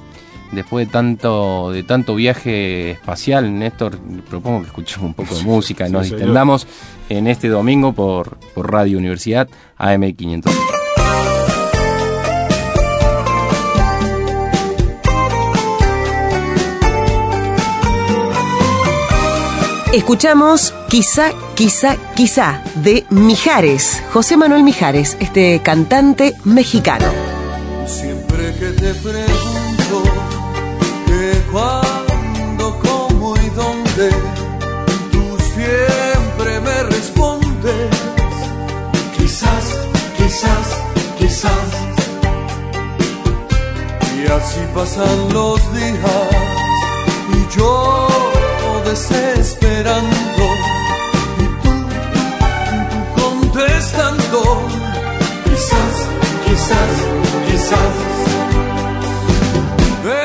después 0.52 0.88
de 0.88 0.92
tanto, 0.92 1.72
de 1.72 1.84
tanto 1.84 2.16
viaje 2.16 2.92
espacial, 2.92 3.58
Néstor, 3.58 3.98
propongo 4.30 4.62
que 4.62 4.68
escuchemos 4.68 5.08
un 5.08 5.14
poco 5.14 5.36
de 5.36 5.44
música, 5.44 5.88
y 5.88 5.92
nos 5.92 6.10
distendamos 6.10 6.68
en 7.10 7.28
este 7.28 7.50
domingo 7.50 7.94
por, 7.94 8.38
por 8.54 8.72
Radio 8.72 8.98
Universidad 8.98 9.50
AM500. 9.78 10.83
Escuchamos 19.94 20.74
Quizá, 20.90 21.34
quizá, 21.54 21.98
quizá 22.16 22.64
de 22.74 23.06
Mijares, 23.12 24.02
José 24.12 24.38
Manuel 24.38 24.64
Mijares, 24.64 25.16
este 25.20 25.62
cantante 25.64 26.36
mexicano. 26.44 27.06
Siempre 27.86 28.56
que 28.56 28.72
te 28.72 28.94
pregunto 28.96 30.04
que 31.06 31.42
cuándo, 31.52 32.80
cómo 32.80 33.36
y 33.38 33.50
dónde, 33.52 34.10
tú 35.12 35.38
siempre 35.54 36.60
me 36.62 36.84
respondes. 36.84 37.90
Quizás, 39.16 39.80
quizás, 40.18 40.68
quizás. 41.20 41.70
Y 44.18 44.26
así 44.26 44.60
pasan 44.74 45.34
los 45.34 45.60
días 45.72 46.30
y 47.32 47.56
yo 47.56 48.08
desesperando 48.86 50.16
y 50.16 50.26
tú, 50.38 50.50
contestando 53.16 54.42
quizás, 55.46 55.96
quizás, 56.46 56.94
quizás. 57.48 57.96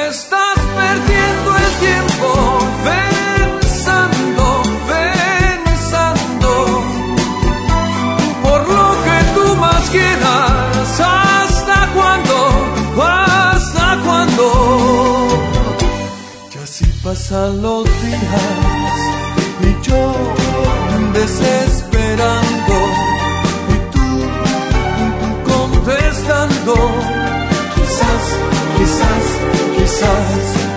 Estás 0.08 0.58
perdiendo 0.80 1.48
el 1.64 1.72
tiempo 1.86 2.28
pensando, 2.88 4.44
pensando 4.88 6.50
por 8.42 8.60
lo 8.68 8.86
que 9.04 9.18
tú 9.34 9.44
más 9.56 9.84
quieras 9.90 11.00
hasta 11.00 11.78
cuando, 11.94 12.36
hasta 13.02 13.86
cuando 14.04 14.44
y 16.52 16.58
así 16.58 16.86
pasan 17.04 17.62
los 17.62 17.97
y 19.62 19.86
yo 19.86 20.12
desesperando 21.12 22.76
y 23.68 23.76
tú, 23.92 24.06
tú 25.20 25.52
contestando 25.52 26.74
quizás, 27.74 28.24
quizás, 28.76 29.24
quizás. 29.76 30.67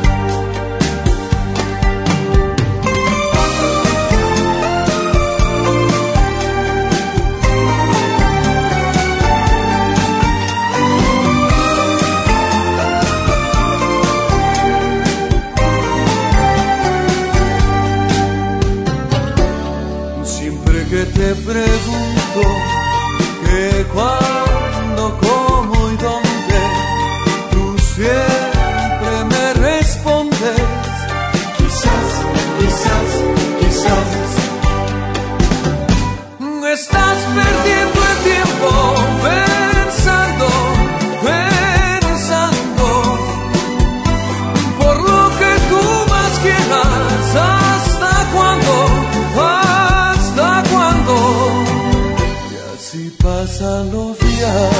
alubias, 53.62 54.72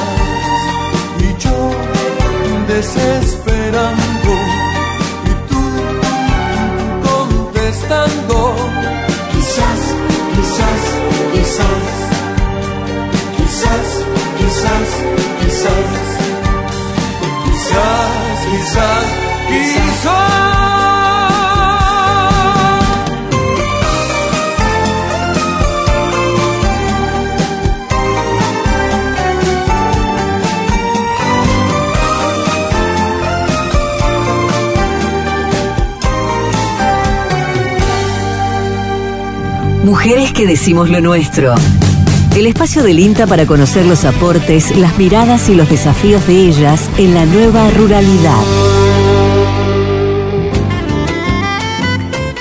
y 1.20 1.42
yo 1.42 1.72
desespero. 2.68 3.31
Mujeres 40.04 40.34
que 40.34 40.48
decimos 40.48 40.90
lo 40.90 41.00
nuestro. 41.00 41.54
El 42.36 42.48
espacio 42.48 42.82
del 42.82 42.98
INTA 42.98 43.28
para 43.28 43.46
conocer 43.46 43.86
los 43.86 44.04
aportes, 44.04 44.76
las 44.76 44.98
miradas 44.98 45.48
y 45.48 45.54
los 45.54 45.70
desafíos 45.70 46.26
de 46.26 46.48
ellas 46.48 46.90
en 46.98 47.14
la 47.14 47.24
nueva 47.28 47.70
ruralidad. 47.70 48.42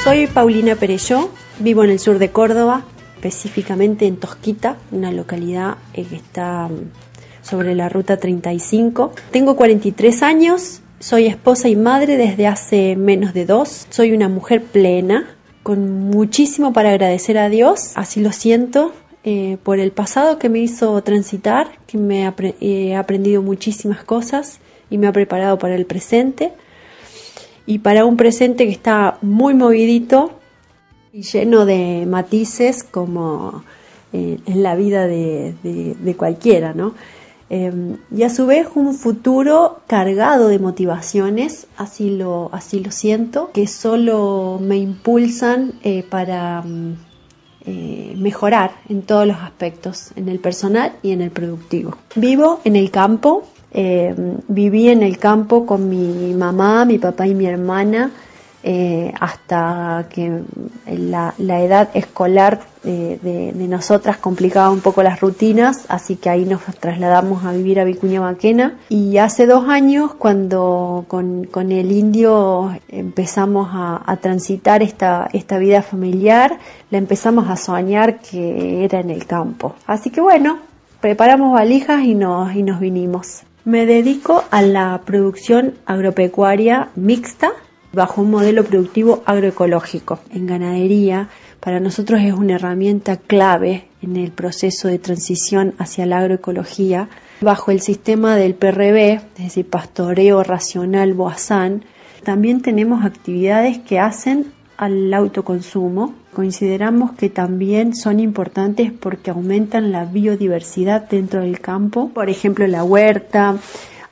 Soy 0.02 0.26
Paulina 0.26 0.74
Perelló, 0.74 1.28
vivo 1.58 1.84
en 1.84 1.90
el 1.90 1.98
sur 1.98 2.18
de 2.18 2.30
Córdoba, 2.30 2.84
específicamente 3.16 4.06
en 4.06 4.16
Tosquita, 4.16 4.78
una 4.90 5.12
localidad 5.12 5.76
eh, 5.92 6.06
que 6.06 6.16
está 6.16 6.66
mm, 6.66 7.44
sobre 7.46 7.74
la 7.74 7.90
ruta 7.90 8.16
35. 8.16 9.12
Tengo 9.30 9.56
43 9.56 10.22
años, 10.22 10.80
soy 10.98 11.26
esposa 11.26 11.68
y 11.68 11.76
madre 11.76 12.16
desde 12.16 12.46
hace 12.46 12.96
menos 12.96 13.34
de 13.34 13.44
dos. 13.44 13.86
Soy 13.90 14.12
una 14.12 14.30
mujer 14.30 14.62
plena, 14.62 15.36
con 15.62 16.00
muchísimo 16.10 16.72
para 16.72 16.90
agradecer 16.90 17.38
a 17.38 17.48
Dios, 17.48 17.92
así 17.96 18.20
lo 18.20 18.32
siento, 18.32 18.92
eh, 19.24 19.58
por 19.62 19.78
el 19.78 19.92
pasado 19.92 20.38
que 20.38 20.48
me 20.48 20.60
hizo 20.60 21.02
transitar, 21.02 21.68
que 21.86 21.98
me 21.98 22.26
apre- 22.26 22.54
he 22.60 22.94
aprendido 22.96 23.42
muchísimas 23.42 24.02
cosas 24.04 24.58
y 24.88 24.96
me 24.98 25.06
ha 25.06 25.12
preparado 25.12 25.58
para 25.58 25.74
el 25.74 25.84
presente 25.86 26.52
y 27.66 27.80
para 27.80 28.04
un 28.06 28.16
presente 28.16 28.64
que 28.66 28.72
está 28.72 29.18
muy 29.20 29.52
movidito 29.54 30.32
y 31.12 31.22
lleno 31.22 31.66
de 31.66 32.06
matices 32.08 32.82
como 32.82 33.62
eh, 34.12 34.38
en 34.46 34.62
la 34.62 34.74
vida 34.74 35.06
de, 35.06 35.54
de- 35.62 35.94
de 36.00 36.14
cualquiera, 36.16 36.72
¿no? 36.74 36.94
Eh, 37.50 37.96
y 38.14 38.22
a 38.22 38.30
su 38.30 38.46
vez 38.46 38.68
un 38.76 38.94
futuro 38.94 39.80
cargado 39.88 40.48
de 40.48 40.60
motivaciones, 40.60 41.66
así 41.76 42.10
lo, 42.10 42.48
así 42.52 42.80
lo 42.80 42.92
siento, 42.92 43.50
que 43.52 43.66
solo 43.66 44.58
me 44.62 44.76
impulsan 44.76 45.72
eh, 45.82 46.04
para 46.08 46.62
mm, 46.62 46.94
eh, 47.66 48.14
mejorar 48.16 48.70
en 48.88 49.02
todos 49.02 49.26
los 49.26 49.36
aspectos, 49.36 50.12
en 50.16 50.28
el 50.28 50.38
personal 50.38 50.92
y 51.02 51.10
en 51.10 51.20
el 51.20 51.30
productivo. 51.30 51.96
Vivo 52.14 52.60
en 52.64 52.74
el 52.74 52.90
campo, 52.90 53.44
eh, 53.72 54.14
viví 54.48 54.88
en 54.88 55.02
el 55.02 55.18
campo 55.18 55.66
con 55.66 55.88
mi 55.88 56.32
mamá, 56.32 56.84
mi 56.84 56.98
papá 56.98 57.26
y 57.26 57.34
mi 57.34 57.46
hermana 57.46 58.12
eh, 58.62 59.12
hasta 59.18 60.06
que 60.10 60.42
la, 60.86 61.34
la 61.38 61.60
edad 61.60 61.88
escolar 61.94 62.60
eh, 62.82 63.18
de, 63.22 63.68
nosotras 63.68 64.16
complicaba 64.16 64.70
un 64.70 64.80
poco 64.80 65.02
las 65.02 65.20
rutinas, 65.20 65.84
así 65.88 66.16
que 66.16 66.28
ahí 66.28 66.44
nos 66.44 66.62
trasladamos 66.78 67.44
a 67.44 67.52
vivir 67.52 67.78
a 67.78 67.84
Vicuña 67.84 68.20
Maquena. 68.20 68.78
Y 68.88 69.18
hace 69.18 69.46
dos 69.46 69.68
años, 69.68 70.14
cuando 70.14 71.04
con, 71.08 71.46
el 71.54 71.92
indio 71.92 72.74
empezamos 72.88 73.68
a, 73.72 74.02
a 74.04 74.16
transitar 74.16 74.82
esta, 74.82 75.28
esta 75.32 75.58
vida 75.58 75.82
familiar, 75.82 76.58
la 76.90 76.98
empezamos 76.98 77.48
a 77.48 77.56
soñar 77.56 78.20
que 78.20 78.84
era 78.84 79.00
en 79.00 79.10
el 79.10 79.26
campo. 79.26 79.74
Así 79.86 80.10
que 80.10 80.20
bueno, 80.20 80.58
preparamos 81.00 81.52
valijas 81.52 82.02
y 82.02 82.14
nos, 82.14 82.54
y 82.54 82.62
nos 82.62 82.80
vinimos. 82.80 83.42
Me 83.64 83.86
dedico 83.86 84.44
a 84.50 84.62
la 84.62 85.00
producción 85.04 85.74
agropecuaria 85.86 86.88
mixta 86.96 87.52
bajo 87.92 88.22
un 88.22 88.30
modelo 88.30 88.64
productivo 88.64 89.22
agroecológico. 89.26 90.20
En 90.32 90.46
ganadería, 90.46 91.28
para 91.60 91.80
nosotros 91.80 92.20
es 92.22 92.32
una 92.32 92.54
herramienta 92.54 93.16
clave 93.16 93.86
en 94.02 94.16
el 94.16 94.30
proceso 94.30 94.88
de 94.88 94.98
transición 94.98 95.74
hacia 95.78 96.06
la 96.06 96.18
agroecología. 96.18 97.08
Bajo 97.40 97.70
el 97.70 97.80
sistema 97.80 98.36
del 98.36 98.54
PRB, 98.54 99.20
es 99.36 99.44
decir, 99.44 99.68
pastoreo 99.68 100.42
racional 100.42 101.14
Boazán, 101.14 101.84
también 102.22 102.60
tenemos 102.62 103.04
actividades 103.04 103.78
que 103.78 103.98
hacen 103.98 104.52
al 104.76 105.12
autoconsumo. 105.12 106.14
Consideramos 106.32 107.12
que 107.12 107.28
también 107.28 107.94
son 107.94 108.20
importantes 108.20 108.92
porque 108.92 109.30
aumentan 109.30 109.90
la 109.90 110.04
biodiversidad 110.04 111.08
dentro 111.08 111.40
del 111.40 111.60
campo. 111.60 112.10
Por 112.14 112.30
ejemplo, 112.30 112.66
la 112.66 112.84
huerta 112.84 113.56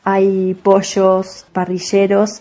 hay 0.04 0.54
pollos 0.54 1.44
parrilleros 1.52 2.40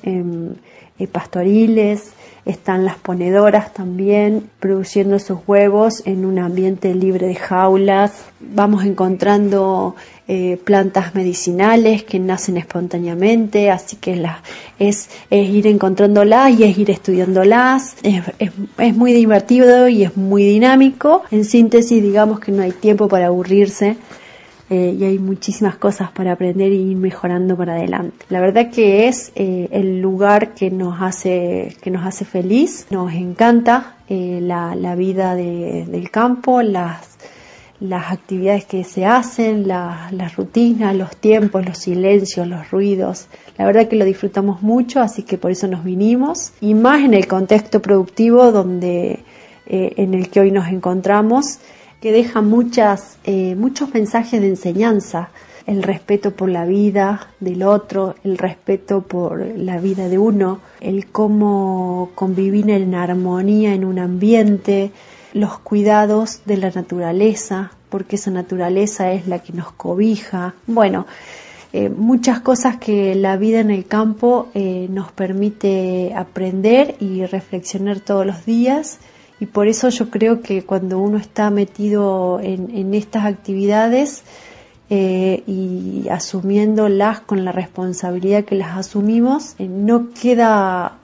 pastoriles, 1.05 2.13
están 2.47 2.85
las 2.85 2.97
ponedoras 2.97 3.73
también 3.73 4.49
produciendo 4.59 5.19
sus 5.19 5.39
huevos 5.45 6.01
en 6.05 6.25
un 6.25 6.39
ambiente 6.39 6.95
libre 6.95 7.27
de 7.27 7.35
jaulas. 7.35 8.23
Vamos 8.39 8.85
encontrando 8.85 9.95
eh, 10.29 10.57
plantas 10.63 11.13
medicinales 11.13 12.03
que 12.03 12.19
nacen 12.19 12.55
espontáneamente, 12.55 13.69
así 13.69 13.97
que 13.97 14.25
es, 14.79 15.09
es 15.29 15.49
ir 15.49 15.67
encontrándolas 15.67 16.57
y 16.57 16.63
es 16.63 16.77
ir 16.77 16.89
estudiándolas. 16.89 17.97
Es, 18.01 18.23
es, 18.39 18.51
es 18.77 18.95
muy 18.95 19.11
divertido 19.11 19.89
y 19.89 20.03
es 20.03 20.15
muy 20.15 20.45
dinámico. 20.45 21.23
En 21.31 21.43
síntesis, 21.43 22.01
digamos 22.01 22.39
que 22.39 22.53
no 22.53 22.63
hay 22.63 22.71
tiempo 22.71 23.09
para 23.09 23.27
aburrirse 23.27 23.97
eh, 24.69 24.95
y 24.99 25.03
hay 25.05 25.17
muchísimas 25.19 25.77
cosas 25.77 26.11
para 26.11 26.33
aprender 26.33 26.71
y 26.73 26.91
ir 26.91 26.97
mejorando 26.97 27.55
para 27.55 27.73
adelante. 27.75 28.25
La 28.29 28.41
verdad 28.41 28.69
que 28.69 29.07
es 29.07 29.31
eh, 29.35 29.69
el 29.71 30.01
lugar 30.01 30.53
que 30.55 30.69
nos 30.71 31.01
hace 31.01 31.75
que 31.81 31.89
nos 31.91 32.05
hace 32.05 32.25
feliz, 32.25 32.85
nos 32.89 33.13
encanta 33.13 33.95
eh, 34.09 34.39
la, 34.41 34.75
la 34.75 34.95
vida 34.95 35.35
de- 35.35 35.85
del 35.89 36.09
campo, 36.11 36.61
las 36.61 37.17
las 37.79 38.11
actividades 38.11 38.65
que 38.65 38.83
se 38.83 39.05
hacen, 39.05 39.67
la- 39.67 40.09
las 40.11 40.35
rutinas, 40.35 40.95
los 40.95 41.15
tiempos, 41.15 41.63
los 41.63 41.77
silencios, 41.77 42.47
los 42.47 42.71
ruidos. 42.71 43.27
La 43.59 43.65
verdad 43.67 43.87
que 43.87 43.95
lo 43.95 44.03
disfrutamos 44.03 44.63
mucho, 44.63 44.99
así 44.99 45.21
que 45.21 45.37
por 45.37 45.51
eso 45.51 45.67
nos 45.67 45.83
vinimos. 45.83 46.53
Y 46.59 46.73
más 46.73 47.01
en 47.03 47.13
el 47.13 47.27
contexto 47.27 47.79
productivo 47.79 48.51
donde, 48.51 49.19
en 49.67 50.15
el 50.15 50.29
que 50.29 50.39
hoy 50.39 50.49
nos 50.49 50.69
encontramos, 50.69 51.59
que 52.01 52.11
deja 52.11 52.41
muchas, 52.41 53.17
eh, 53.23 53.55
muchos 53.55 53.93
mensajes 53.93 54.41
de 54.41 54.47
enseñanza. 54.47 55.29
El 55.65 55.83
respeto 55.83 56.31
por 56.31 56.49
la 56.49 56.65
vida 56.65 57.27
del 57.41 57.63
otro, 57.63 58.15
el 58.23 58.37
respeto 58.37 59.01
por 59.01 59.45
la 59.57 59.79
vida 59.79 60.07
de 60.07 60.17
uno, 60.17 60.61
el 60.79 61.07
cómo 61.07 62.11
convivir 62.15 62.69
en 62.69 62.95
armonía 62.95 63.73
en 63.73 63.83
un 63.83 63.99
ambiente, 63.99 64.91
los 65.33 65.59
cuidados 65.59 66.41
de 66.45 66.57
la 66.57 66.71
naturaleza, 66.71 67.71
porque 67.89 68.15
esa 68.15 68.31
naturaleza 68.31 69.11
es 69.11 69.27
la 69.27 69.39
que 69.39 69.51
nos 69.51 69.73
cobija. 69.73 70.53
Bueno, 70.67 71.05
eh, 71.73 71.89
muchas 71.89 72.39
cosas 72.39 72.77
que 72.77 73.13
la 73.15 73.35
vida 73.35 73.59
en 73.59 73.71
el 73.71 73.85
campo 73.85 74.47
eh, 74.53 74.87
nos 74.89 75.11
permite 75.11 76.13
aprender 76.15 76.95
y 77.01 77.25
reflexionar 77.25 77.99
todos 77.99 78.25
los 78.25 78.45
días 78.45 78.99
y 79.39 79.45
por 79.45 79.67
eso 79.67 79.89
yo 79.89 80.09
creo 80.09 80.41
que 80.41 80.63
cuando 80.63 80.99
uno 80.99 81.17
está 81.17 81.49
metido 81.49 82.39
en, 82.41 82.93
estas 82.93 83.25
actividades 83.25 84.23
eh, 84.89 85.43
y 85.45 86.07
asumiéndolas 86.09 87.19
con 87.19 87.45
la 87.45 87.51
responsabilidad 87.51 88.45
que 88.45 88.55
las 88.55 88.77
asumimos, 88.77 89.55
eh, 89.59 89.67
no 89.67 90.09
queda 90.19 90.97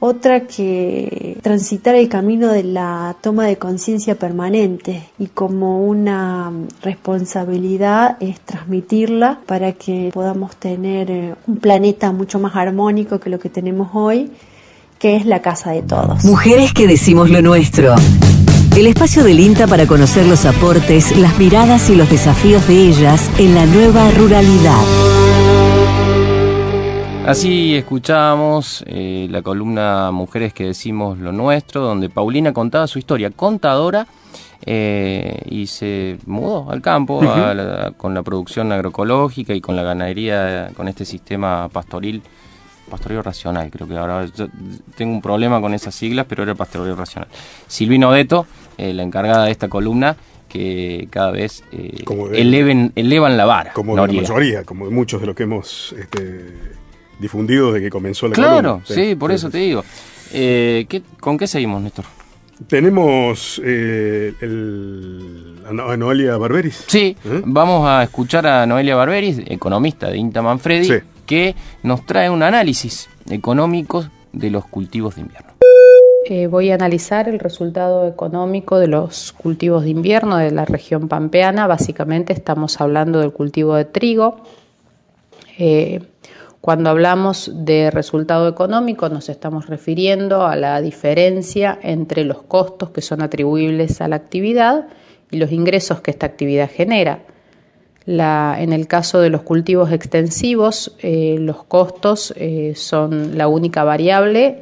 otra 0.00 0.46
que 0.46 1.38
transitar 1.42 1.94
el 1.94 2.08
camino 2.08 2.48
de 2.48 2.64
la 2.64 3.16
toma 3.20 3.46
de 3.46 3.58
conciencia 3.58 4.14
permanente. 4.14 5.10
Y 5.18 5.26
como 5.26 5.84
una 5.84 6.50
responsabilidad 6.82 8.16
es 8.20 8.40
transmitirla 8.40 9.40
para 9.46 9.72
que 9.72 10.10
podamos 10.12 10.56
tener 10.56 11.10
eh, 11.10 11.34
un 11.46 11.58
planeta 11.58 12.12
mucho 12.12 12.38
más 12.38 12.56
armónico 12.56 13.20
que 13.20 13.30
lo 13.30 13.38
que 13.38 13.50
tenemos 13.50 13.90
hoy, 13.92 14.30
que 15.00 15.16
es 15.16 15.24
la 15.26 15.40
casa 15.42 15.70
de 15.72 15.82
todos. 15.82 16.24
Mujeres 16.24 16.72
que 16.74 16.86
decimos 16.86 17.30
lo 17.30 17.40
nuestro. 17.42 17.94
El 18.76 18.86
espacio 18.86 19.24
del 19.24 19.40
INTA 19.40 19.66
para 19.66 19.86
conocer 19.86 20.26
los 20.26 20.44
aportes, 20.44 21.16
las 21.16 21.38
miradas 21.38 21.90
y 21.90 21.96
los 21.96 22.08
desafíos 22.10 22.68
de 22.68 22.74
ellas 22.88 23.28
en 23.38 23.54
la 23.54 23.64
nueva 23.66 24.10
ruralidad. 24.12 24.78
Así 27.26 27.76
escuchamos 27.76 28.84
eh, 28.86 29.26
la 29.30 29.42
columna 29.42 30.10
Mujeres 30.10 30.52
que 30.52 30.64
decimos 30.66 31.18
lo 31.18 31.32
nuestro, 31.32 31.80
donde 31.82 32.08
Paulina 32.10 32.52
contaba 32.52 32.86
su 32.86 32.98
historia 32.98 33.30
contadora 33.30 34.06
eh, 34.66 35.40
y 35.48 35.66
se 35.66 36.18
mudó 36.26 36.70
al 36.70 36.80
campo 36.82 37.18
Ujú. 37.18 37.28
a 37.30 37.54
la- 37.54 37.92
con 37.96 38.14
la 38.14 38.22
producción 38.22 38.72
agroecológica 38.72 39.54
y 39.54 39.60
con 39.60 39.76
la 39.76 39.82
ganadería, 39.82 40.70
con 40.76 40.88
este 40.88 41.04
sistema 41.04 41.68
pastoril, 41.72 42.22
pastoreo 42.90 43.22
racional, 43.22 43.70
creo 43.70 43.88
que 43.88 43.96
ahora 43.96 44.26
yo 44.26 44.48
tengo 44.96 45.12
un 45.14 45.22
problema 45.22 45.60
con 45.60 45.72
esas 45.72 45.94
siglas, 45.94 46.26
pero 46.28 46.42
era 46.42 46.54
pastoreo 46.54 46.94
racional. 46.96 47.28
Silvino 47.66 48.12
Deto, 48.12 48.46
eh, 48.76 48.92
la 48.92 49.02
encargada 49.02 49.46
de 49.46 49.52
esta 49.52 49.68
columna, 49.68 50.16
que 50.48 51.06
cada 51.10 51.30
vez 51.30 51.62
eh, 51.72 52.02
de- 52.06 52.40
eleven, 52.40 52.92
elevan 52.96 53.36
la 53.36 53.44
vara. 53.46 53.72
Como 53.72 53.94
de 53.94 54.06
la 54.12 54.20
mayoría, 54.20 54.64
como 54.64 54.84
de 54.86 54.90
muchos 54.90 55.20
de 55.20 55.28
los 55.28 55.36
que 55.36 55.44
hemos 55.44 55.94
este, 55.98 56.46
difundido 57.20 57.72
desde 57.72 57.86
que 57.86 57.90
comenzó 57.90 58.26
la 58.28 58.34
Claro, 58.34 58.80
columna. 58.82 58.84
sí, 58.86 59.14
por 59.14 59.30
eso 59.32 59.48
te 59.48 59.58
digo. 59.58 59.84
Eh, 60.32 60.86
¿qué- 60.88 61.02
¿Con 61.20 61.38
qué 61.38 61.46
seguimos, 61.46 61.80
Néstor? 61.82 62.04
Tenemos 62.68 63.60
eh, 63.64 64.34
el, 64.40 65.56
a 65.68 65.72
No- 65.72 65.88
a 65.88 65.96
Noelia 65.96 66.36
Barberis. 66.36 66.84
Sí, 66.88 67.16
vamos 67.44 67.88
a 67.88 68.02
escuchar 68.02 68.46
a 68.46 68.66
Noelia 68.66 68.96
Barberis, 68.96 69.38
economista 69.46 70.08
de 70.10 70.18
Inta 70.18 70.42
Manfredi, 70.42 70.86
Sí. 70.86 70.94
Que 71.30 71.54
nos 71.84 72.04
trae 72.06 72.28
un 72.28 72.42
análisis 72.42 73.08
económico 73.30 74.04
de 74.32 74.50
los 74.50 74.66
cultivos 74.66 75.14
de 75.14 75.20
invierno. 75.20 75.52
Eh, 76.28 76.48
voy 76.48 76.72
a 76.72 76.74
analizar 76.74 77.28
el 77.28 77.38
resultado 77.38 78.08
económico 78.08 78.80
de 78.80 78.88
los 78.88 79.32
cultivos 79.32 79.84
de 79.84 79.90
invierno 79.90 80.38
de 80.38 80.50
la 80.50 80.64
región 80.64 81.06
pampeana. 81.06 81.68
Básicamente 81.68 82.32
estamos 82.32 82.80
hablando 82.80 83.20
del 83.20 83.32
cultivo 83.32 83.76
de 83.76 83.84
trigo, 83.84 84.40
eh, 85.56 86.02
Cuando 86.60 86.90
hablamos 86.90 87.50
de 87.54 87.90
resultado 87.90 88.48
económico 88.48 89.08
nos 89.08 89.28
estamos 89.28 89.68
refiriendo 89.68 90.46
a 90.46 90.56
la 90.56 90.80
diferencia 90.80 91.78
entre 91.80 92.24
los 92.24 92.42
costos 92.42 92.90
que 92.90 93.02
son 93.02 93.22
atribuibles 93.22 94.00
a 94.00 94.08
la 94.08 94.16
actividad 94.16 94.88
y 95.30 95.38
los 95.38 95.52
ingresos 95.52 96.00
que 96.00 96.10
esta 96.10 96.26
actividad 96.26 96.68
genera. 96.70 97.20
La- 98.06 98.56
en 98.58 98.72
el 98.72 98.86
caso 98.86 99.20
de 99.20 99.30
los 99.30 99.42
cultivos 99.42 99.92
extensivos, 99.92 100.92
eh, 101.00 101.36
los 101.38 101.64
costos 101.64 102.32
eh, 102.36 102.72
son 102.74 103.36
la 103.36 103.46
única 103.46 103.84
variable 103.84 104.60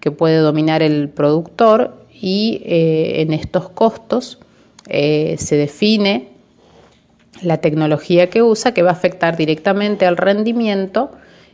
que 0.00 0.10
puede 0.10 0.38
dominar 0.38 0.82
el 0.82 1.08
productor 1.08 2.06
y 2.12 2.62
eh, 2.64 3.22
en 3.22 3.32
estos 3.32 3.68
costos 3.68 4.38
se 4.88 5.56
define 5.56 6.28
la 7.42 7.56
tecnología 7.56 8.30
que 8.30 8.40
usa 8.40 8.72
que 8.72 8.82
va 8.82 8.90
a 8.90 8.92
afectar 8.92 9.36
directamente 9.36 10.06
al 10.06 10.16
rendimiento 10.16 11.10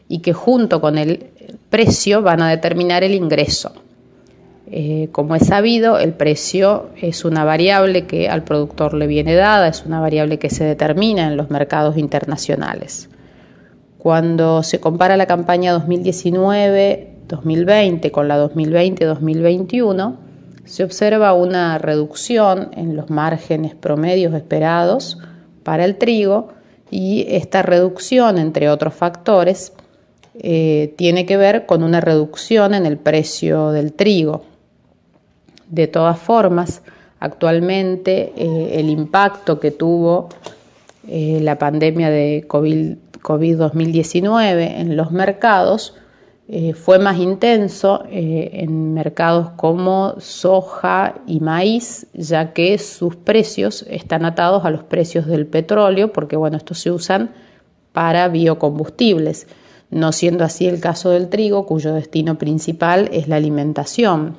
y 0.06 0.18
que 0.18 0.34
junto 0.34 0.82
con 0.82 0.98
el 0.98 1.28
precio 1.70 2.20
van 2.20 2.42
a 2.42 2.50
determinar 2.50 3.04
el 3.04 3.14
ingreso. 3.14 3.72
Eh, 4.74 5.10
como 5.12 5.34
es 5.34 5.48
sabido, 5.48 5.98
el 5.98 6.14
precio 6.14 6.88
es 6.96 7.26
una 7.26 7.44
variable 7.44 8.06
que 8.06 8.30
al 8.30 8.42
productor 8.42 8.94
le 8.94 9.06
viene 9.06 9.34
dada, 9.34 9.68
es 9.68 9.84
una 9.84 10.00
variable 10.00 10.38
que 10.38 10.48
se 10.48 10.64
determina 10.64 11.26
en 11.26 11.36
los 11.36 11.50
mercados 11.50 11.98
internacionales. 11.98 13.10
Cuando 13.98 14.62
se 14.62 14.80
compara 14.80 15.18
la 15.18 15.26
campaña 15.26 15.76
2019-2020 15.76 18.10
con 18.10 18.28
la 18.28 18.42
2020-2021, 18.42 20.16
se 20.64 20.84
observa 20.84 21.34
una 21.34 21.76
reducción 21.76 22.70
en 22.74 22.96
los 22.96 23.10
márgenes 23.10 23.74
promedios 23.74 24.32
esperados 24.32 25.18
para 25.64 25.84
el 25.84 25.98
trigo 25.98 26.48
y 26.90 27.26
esta 27.28 27.60
reducción, 27.60 28.38
entre 28.38 28.70
otros 28.70 28.94
factores, 28.94 29.74
eh, 30.32 30.94
tiene 30.96 31.26
que 31.26 31.36
ver 31.36 31.66
con 31.66 31.82
una 31.82 32.00
reducción 32.00 32.72
en 32.72 32.86
el 32.86 32.96
precio 32.96 33.70
del 33.72 33.92
trigo. 33.92 34.50
De 35.72 35.86
todas 35.86 36.18
formas, 36.18 36.82
actualmente 37.18 38.34
eh, 38.36 38.78
el 38.78 38.90
impacto 38.90 39.58
que 39.58 39.70
tuvo 39.70 40.28
eh, 41.08 41.38
la 41.40 41.56
pandemia 41.56 42.10
de 42.10 42.44
COVID- 42.46 42.98
COVID-2019 43.22 44.80
en 44.80 44.98
los 44.98 45.12
mercados 45.12 45.94
eh, 46.46 46.74
fue 46.74 46.98
más 46.98 47.18
intenso 47.18 48.04
en 48.10 48.92
mercados 48.92 49.52
como 49.56 50.16
soja 50.18 51.14
y 51.26 51.40
maíz, 51.40 52.06
ya 52.12 52.52
que 52.52 52.76
sus 52.76 53.16
precios 53.16 53.86
están 53.88 54.26
atados 54.26 54.66
a 54.66 54.70
los 54.70 54.82
precios 54.82 55.24
del 55.24 55.46
petróleo, 55.46 56.12
porque 56.12 56.36
bueno, 56.36 56.58
estos 56.58 56.80
se 56.80 56.90
usan 56.90 57.30
para 57.94 58.28
biocombustibles, 58.28 59.46
no 59.88 60.12
siendo 60.12 60.44
así 60.44 60.66
el 60.66 60.80
caso 60.80 61.08
del 61.08 61.30
trigo, 61.30 61.64
cuyo 61.64 61.94
destino 61.94 62.36
principal 62.36 63.08
es 63.10 63.26
la 63.26 63.36
alimentación. 63.36 64.36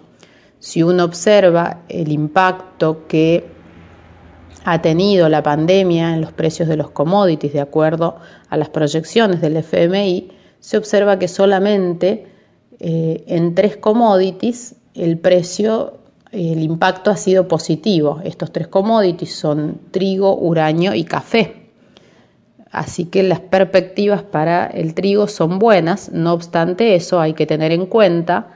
Si 0.63 0.81
uno 0.81 1.03
observa 1.03 1.81
el 1.89 2.09
impacto 2.09 3.05
que 3.09 3.43
ha 4.63 4.81
tenido 4.81 5.27
la 5.27 5.43
pandemia 5.43 6.13
en 6.13 6.21
los 6.21 6.31
precios 6.31 6.69
de 6.69 6.77
los 6.77 6.89
commodities 6.89 7.51
de 7.51 7.59
acuerdo 7.59 8.15
a 8.47 8.55
las 8.55 8.69
proyecciones 8.69 9.41
del 9.41 9.57
FMI, 9.57 10.31
se 10.61 10.77
observa 10.77 11.19
que 11.19 11.27
solamente 11.27 12.27
eh, 12.79 13.25
en 13.27 13.55
tres 13.55 13.75
commodities 13.75 14.75
el 14.93 15.17
precio, 15.17 15.97
el 16.31 16.63
impacto 16.63 17.11
ha 17.11 17.17
sido 17.17 17.49
positivo. 17.49 18.21
Estos 18.23 18.53
tres 18.53 18.69
commodities 18.69 19.35
son 19.35 19.81
trigo, 19.91 20.33
uranio 20.37 20.93
y 20.93 21.03
café. 21.03 21.71
Así 22.71 23.03
que 23.03 23.21
las 23.23 23.41
perspectivas 23.41 24.23
para 24.23 24.67
el 24.67 24.93
trigo 24.93 25.27
son 25.27 25.59
buenas, 25.59 26.09
no 26.13 26.31
obstante 26.31 26.95
eso 26.95 27.19
hay 27.19 27.33
que 27.33 27.45
tener 27.45 27.73
en 27.73 27.85
cuenta 27.85 28.47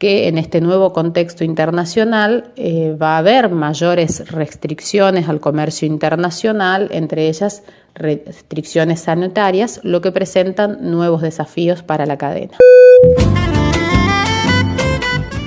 que 0.00 0.28
en 0.28 0.38
este 0.38 0.62
nuevo 0.62 0.94
contexto 0.94 1.44
internacional 1.44 2.52
eh, 2.56 2.96
va 3.00 3.16
a 3.16 3.18
haber 3.18 3.50
mayores 3.50 4.30
restricciones 4.32 5.28
al 5.28 5.40
comercio 5.40 5.86
internacional, 5.86 6.88
entre 6.90 7.28
ellas 7.28 7.62
restricciones 7.94 9.00
sanitarias, 9.00 9.78
lo 9.84 10.00
que 10.00 10.10
presentan 10.10 10.78
nuevos 10.90 11.20
desafíos 11.20 11.82
para 11.82 12.06
la 12.06 12.16
cadena. 12.16 12.56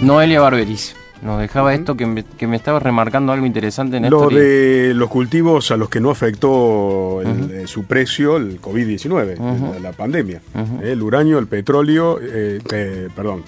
Noelia 0.03 0.39
Barberis 0.41 0.95
nos 1.23 1.39
dejaba 1.39 1.73
esto 1.73 1.95
que 1.95 2.05
me, 2.05 2.23
que 2.23 2.45
me 2.45 2.57
estaba 2.57 2.79
remarcando 2.79 3.31
algo 3.31 3.45
interesante 3.47 3.97
en 3.97 4.09
Lo 4.09 4.25
esto. 4.25 4.35
de 4.35 4.91
los 4.93 5.09
cultivos 5.09 5.71
a 5.71 5.77
los 5.77 5.87
que 5.89 5.99
no 6.01 6.11
afectó 6.11 7.21
el- 7.21 7.51
eh, 7.51 7.67
su 7.67 7.85
precio 7.85 8.35
el 8.37 8.59
COVID-19, 8.61 9.39
Ujú. 9.39 9.73
la, 9.73 9.79
la 9.79 9.91
pandemia. 9.93 10.41
El 10.83 11.01
uranio, 11.01 11.39
el 11.39 11.47
petróleo, 11.47 12.19
eh, 12.21 12.59
eh, 12.71 13.07
perdón, 13.15 13.43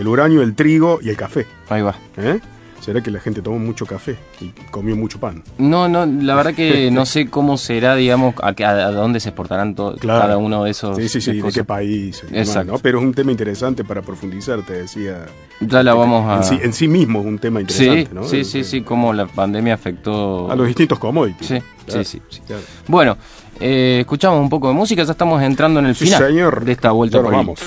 el 0.00 0.08
uranio, 0.08 0.42
el 0.42 0.54
trigo 0.54 0.98
y 1.02 1.10
el 1.10 1.16
café. 1.16 1.46
Ahí 1.68 1.82
va. 1.82 1.94
¿Eh? 2.16 2.40
¿Será 2.80 3.02
que 3.02 3.10
la 3.10 3.20
gente 3.20 3.42
tomó 3.42 3.58
mucho 3.58 3.84
café 3.84 4.16
y 4.40 4.48
comió 4.70 4.96
mucho 4.96 5.20
pan? 5.20 5.42
No, 5.58 5.86
no, 5.86 6.06
la 6.06 6.34
verdad 6.34 6.54
que 6.54 6.90
no 6.92 7.04
sé 7.04 7.28
cómo 7.28 7.58
será, 7.58 7.94
digamos, 7.94 8.34
a, 8.42 8.54
qué- 8.54 8.64
a 8.64 8.90
dónde 8.90 9.20
se 9.20 9.28
exportarán 9.28 9.74
Claro. 9.74 9.98
cada 10.00 10.38
uno 10.38 10.64
de 10.64 10.70
esos. 10.70 10.96
Sí, 10.96 11.06
sí, 11.10 11.20
sí, 11.20 11.42
de 11.42 11.52
qué 11.52 11.62
país. 11.62 12.22
demás, 12.26 12.48
Exacto. 12.48 12.72
¿no? 12.72 12.78
Pero 12.78 12.98
es 13.00 13.04
un 13.04 13.12
tema 13.12 13.30
interesante 13.32 13.84
para 13.84 14.00
profundizar, 14.00 14.62
te 14.64 14.72
decía. 14.72 15.26
Ya 15.60 15.82
la 15.82 15.92
vamos 15.92 16.26
a. 16.26 16.36
En 16.38 16.44
sí, 16.44 16.58
en 16.64 16.72
sí 16.72 16.88
mismo 16.88 17.20
es 17.20 17.26
un 17.26 17.38
tema 17.38 17.60
Sí, 17.60 17.84
interesante, 17.84 18.14
¿no? 18.14 18.24
sí, 18.24 18.44
sí, 18.44 18.64
sí, 18.64 18.80
cómo 18.80 19.12
la 19.12 19.26
pandemia 19.26 19.74
afectó 19.74 20.50
A 20.50 20.56
los 20.56 20.66
distintos 20.66 20.98
commodities. 20.98 21.46
Sí, 21.48 21.58
Claro, 21.84 22.04
sí, 22.04 22.18
sí, 22.18 22.22
sí. 22.30 22.40
claro. 22.46 22.62
Bueno, 22.88 23.18
eh, 23.60 23.98
escuchamos 24.00 24.40
un 24.40 24.48
poco 24.48 24.68
de 24.68 24.74
música, 24.74 25.04
ya 25.04 25.12
estamos 25.12 25.42
entrando 25.42 25.80
en 25.80 25.86
el 25.86 25.94
Sí, 25.94 26.06
final 26.06 26.26
señor. 26.26 26.64
de 26.64 26.72
esta 26.72 26.90
vuelta 26.92 27.20
por 27.22 27.32
vamos. 27.32 27.60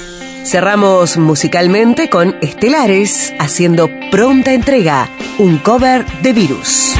Cerramos 0.45 1.17
musicalmente 1.17 2.09
con 2.09 2.35
Estelares 2.41 3.33
haciendo 3.39 3.89
pronta 4.11 4.53
entrega, 4.53 5.07
un 5.39 5.57
cover 5.59 6.05
de 6.21 6.33
Virus. 6.33 6.95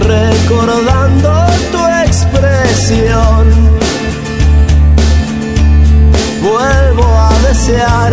recordando 0.00 0.93
tu 0.93 0.93
Vuelvo 6.42 7.02
a 7.02 7.32
desear. 7.48 8.12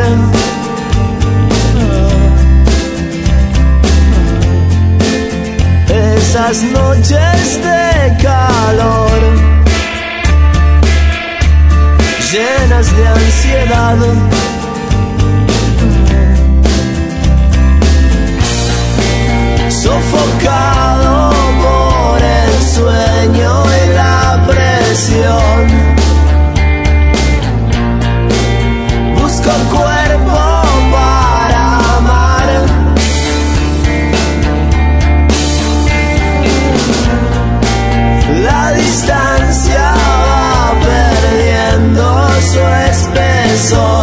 Esas 5.87 6.63
noches 6.63 7.59
de 7.61 8.17
calor 8.23 9.19
llenas 12.31 12.95
de 12.95 13.07
ansiedad. 13.07 13.97
sofocado 19.69 21.31
por 21.63 22.21
el 22.21 22.51
sueño 22.75 23.70
Busco 29.19 29.51
cuerpo 29.71 30.39
para 30.91 31.97
amar. 31.97 32.49
La 38.43 38.73
distancia 38.73 39.93
va 40.23 40.73
perdiendo 40.81 42.29
su 42.51 42.59
espesor. 42.91 44.00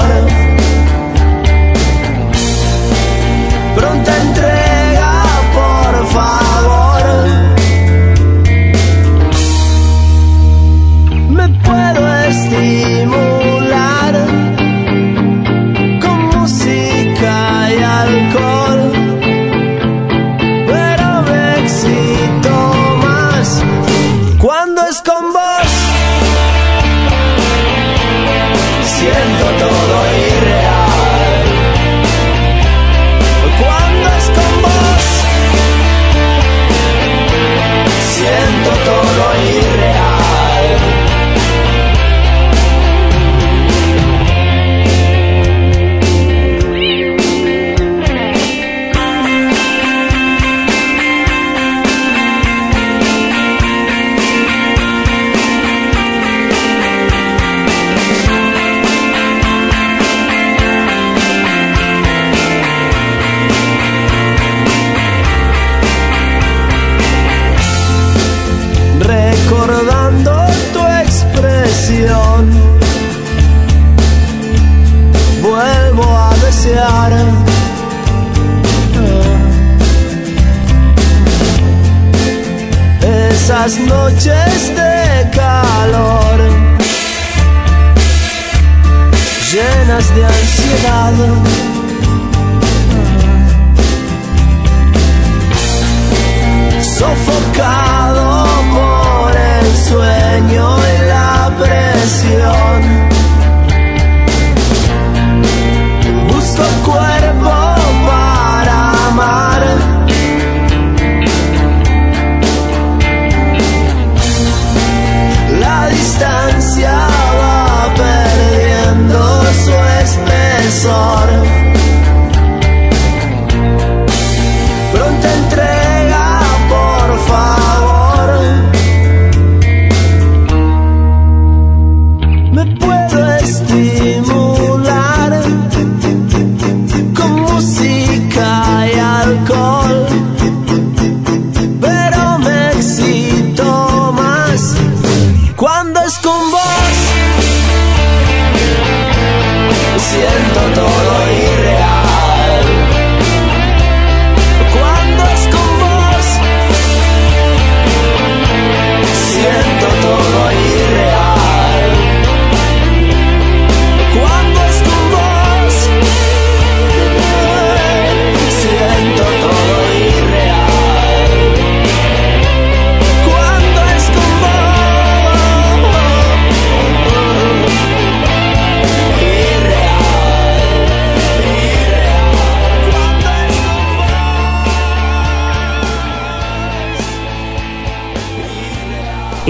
Entrega, 125.34 125.77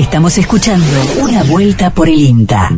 Estamos 0.09 0.39
escuchando 0.39 0.87
Una 1.21 1.45
Vuelta 1.45 1.91
por 1.91 2.09
el 2.09 2.19
INTA. 2.19 2.71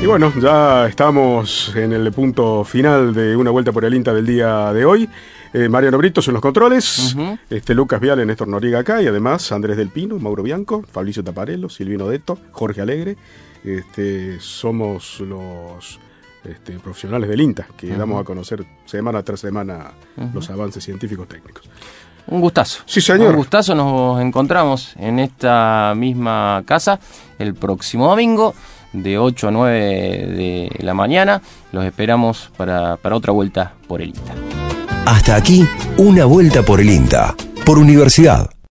Y 0.00 0.06
bueno, 0.06 0.32
ya 0.40 0.86
estamos 0.86 1.74
en 1.74 1.92
el 1.92 2.12
punto 2.12 2.62
final 2.62 3.12
de 3.12 3.36
una 3.36 3.50
vuelta 3.50 3.72
por 3.72 3.84
el 3.84 3.94
INTA 3.94 4.14
del 4.14 4.24
día 4.24 4.72
de 4.72 4.84
hoy. 4.84 5.08
Eh, 5.52 5.68
Mariano 5.68 5.98
Britos 5.98 6.28
en 6.28 6.34
los 6.34 6.40
controles, 6.40 7.16
este 7.50 7.74
Lucas 7.74 8.00
Viale, 8.00 8.24
Néstor 8.24 8.46
Noriega 8.46 8.78
acá 8.78 9.02
y 9.02 9.08
además 9.08 9.50
Andrés 9.50 9.76
del 9.76 9.88
Pino, 9.88 10.20
Mauro 10.20 10.44
Bianco, 10.44 10.84
Fabricio 10.88 11.24
Taparello, 11.24 11.68
Silvino 11.68 12.06
Deto, 12.06 12.38
Jorge 12.52 12.80
Alegre. 12.80 13.16
Este, 13.64 14.38
somos 14.38 15.18
los 15.18 15.98
este, 16.44 16.78
profesionales 16.78 17.28
del 17.28 17.40
INTA 17.40 17.66
que 17.76 17.88
damos 17.88 18.20
a 18.20 18.24
conocer 18.24 18.64
semana 18.84 19.22
tras 19.24 19.40
semana 19.40 19.94
los 20.32 20.48
avances 20.48 20.84
científicos 20.84 21.26
técnicos. 21.26 21.68
Un 22.26 22.40
gustazo. 22.40 22.82
Sí, 22.86 23.00
señor. 23.00 23.30
Un 23.30 23.36
gustazo. 23.36 23.74
Nos 23.74 24.20
encontramos 24.20 24.94
en 24.98 25.18
esta 25.18 25.92
misma 25.96 26.62
casa 26.66 26.98
el 27.38 27.54
próximo 27.54 28.08
domingo 28.08 28.54
de 28.92 29.18
8 29.18 29.48
a 29.48 29.50
9 29.50 29.78
de 29.78 30.70
la 30.80 30.94
mañana. 30.94 31.42
Los 31.72 31.84
esperamos 31.84 32.50
para, 32.56 32.96
para 32.96 33.16
otra 33.16 33.32
vuelta 33.32 33.74
por 33.86 34.02
el 34.02 34.08
INTA. 34.08 34.34
Hasta 35.06 35.34
aquí, 35.34 35.66
una 35.96 36.24
vuelta 36.24 36.62
por 36.62 36.80
el 36.80 36.90
INTA, 36.90 37.34
por 37.64 37.78
Universidad 37.78 38.50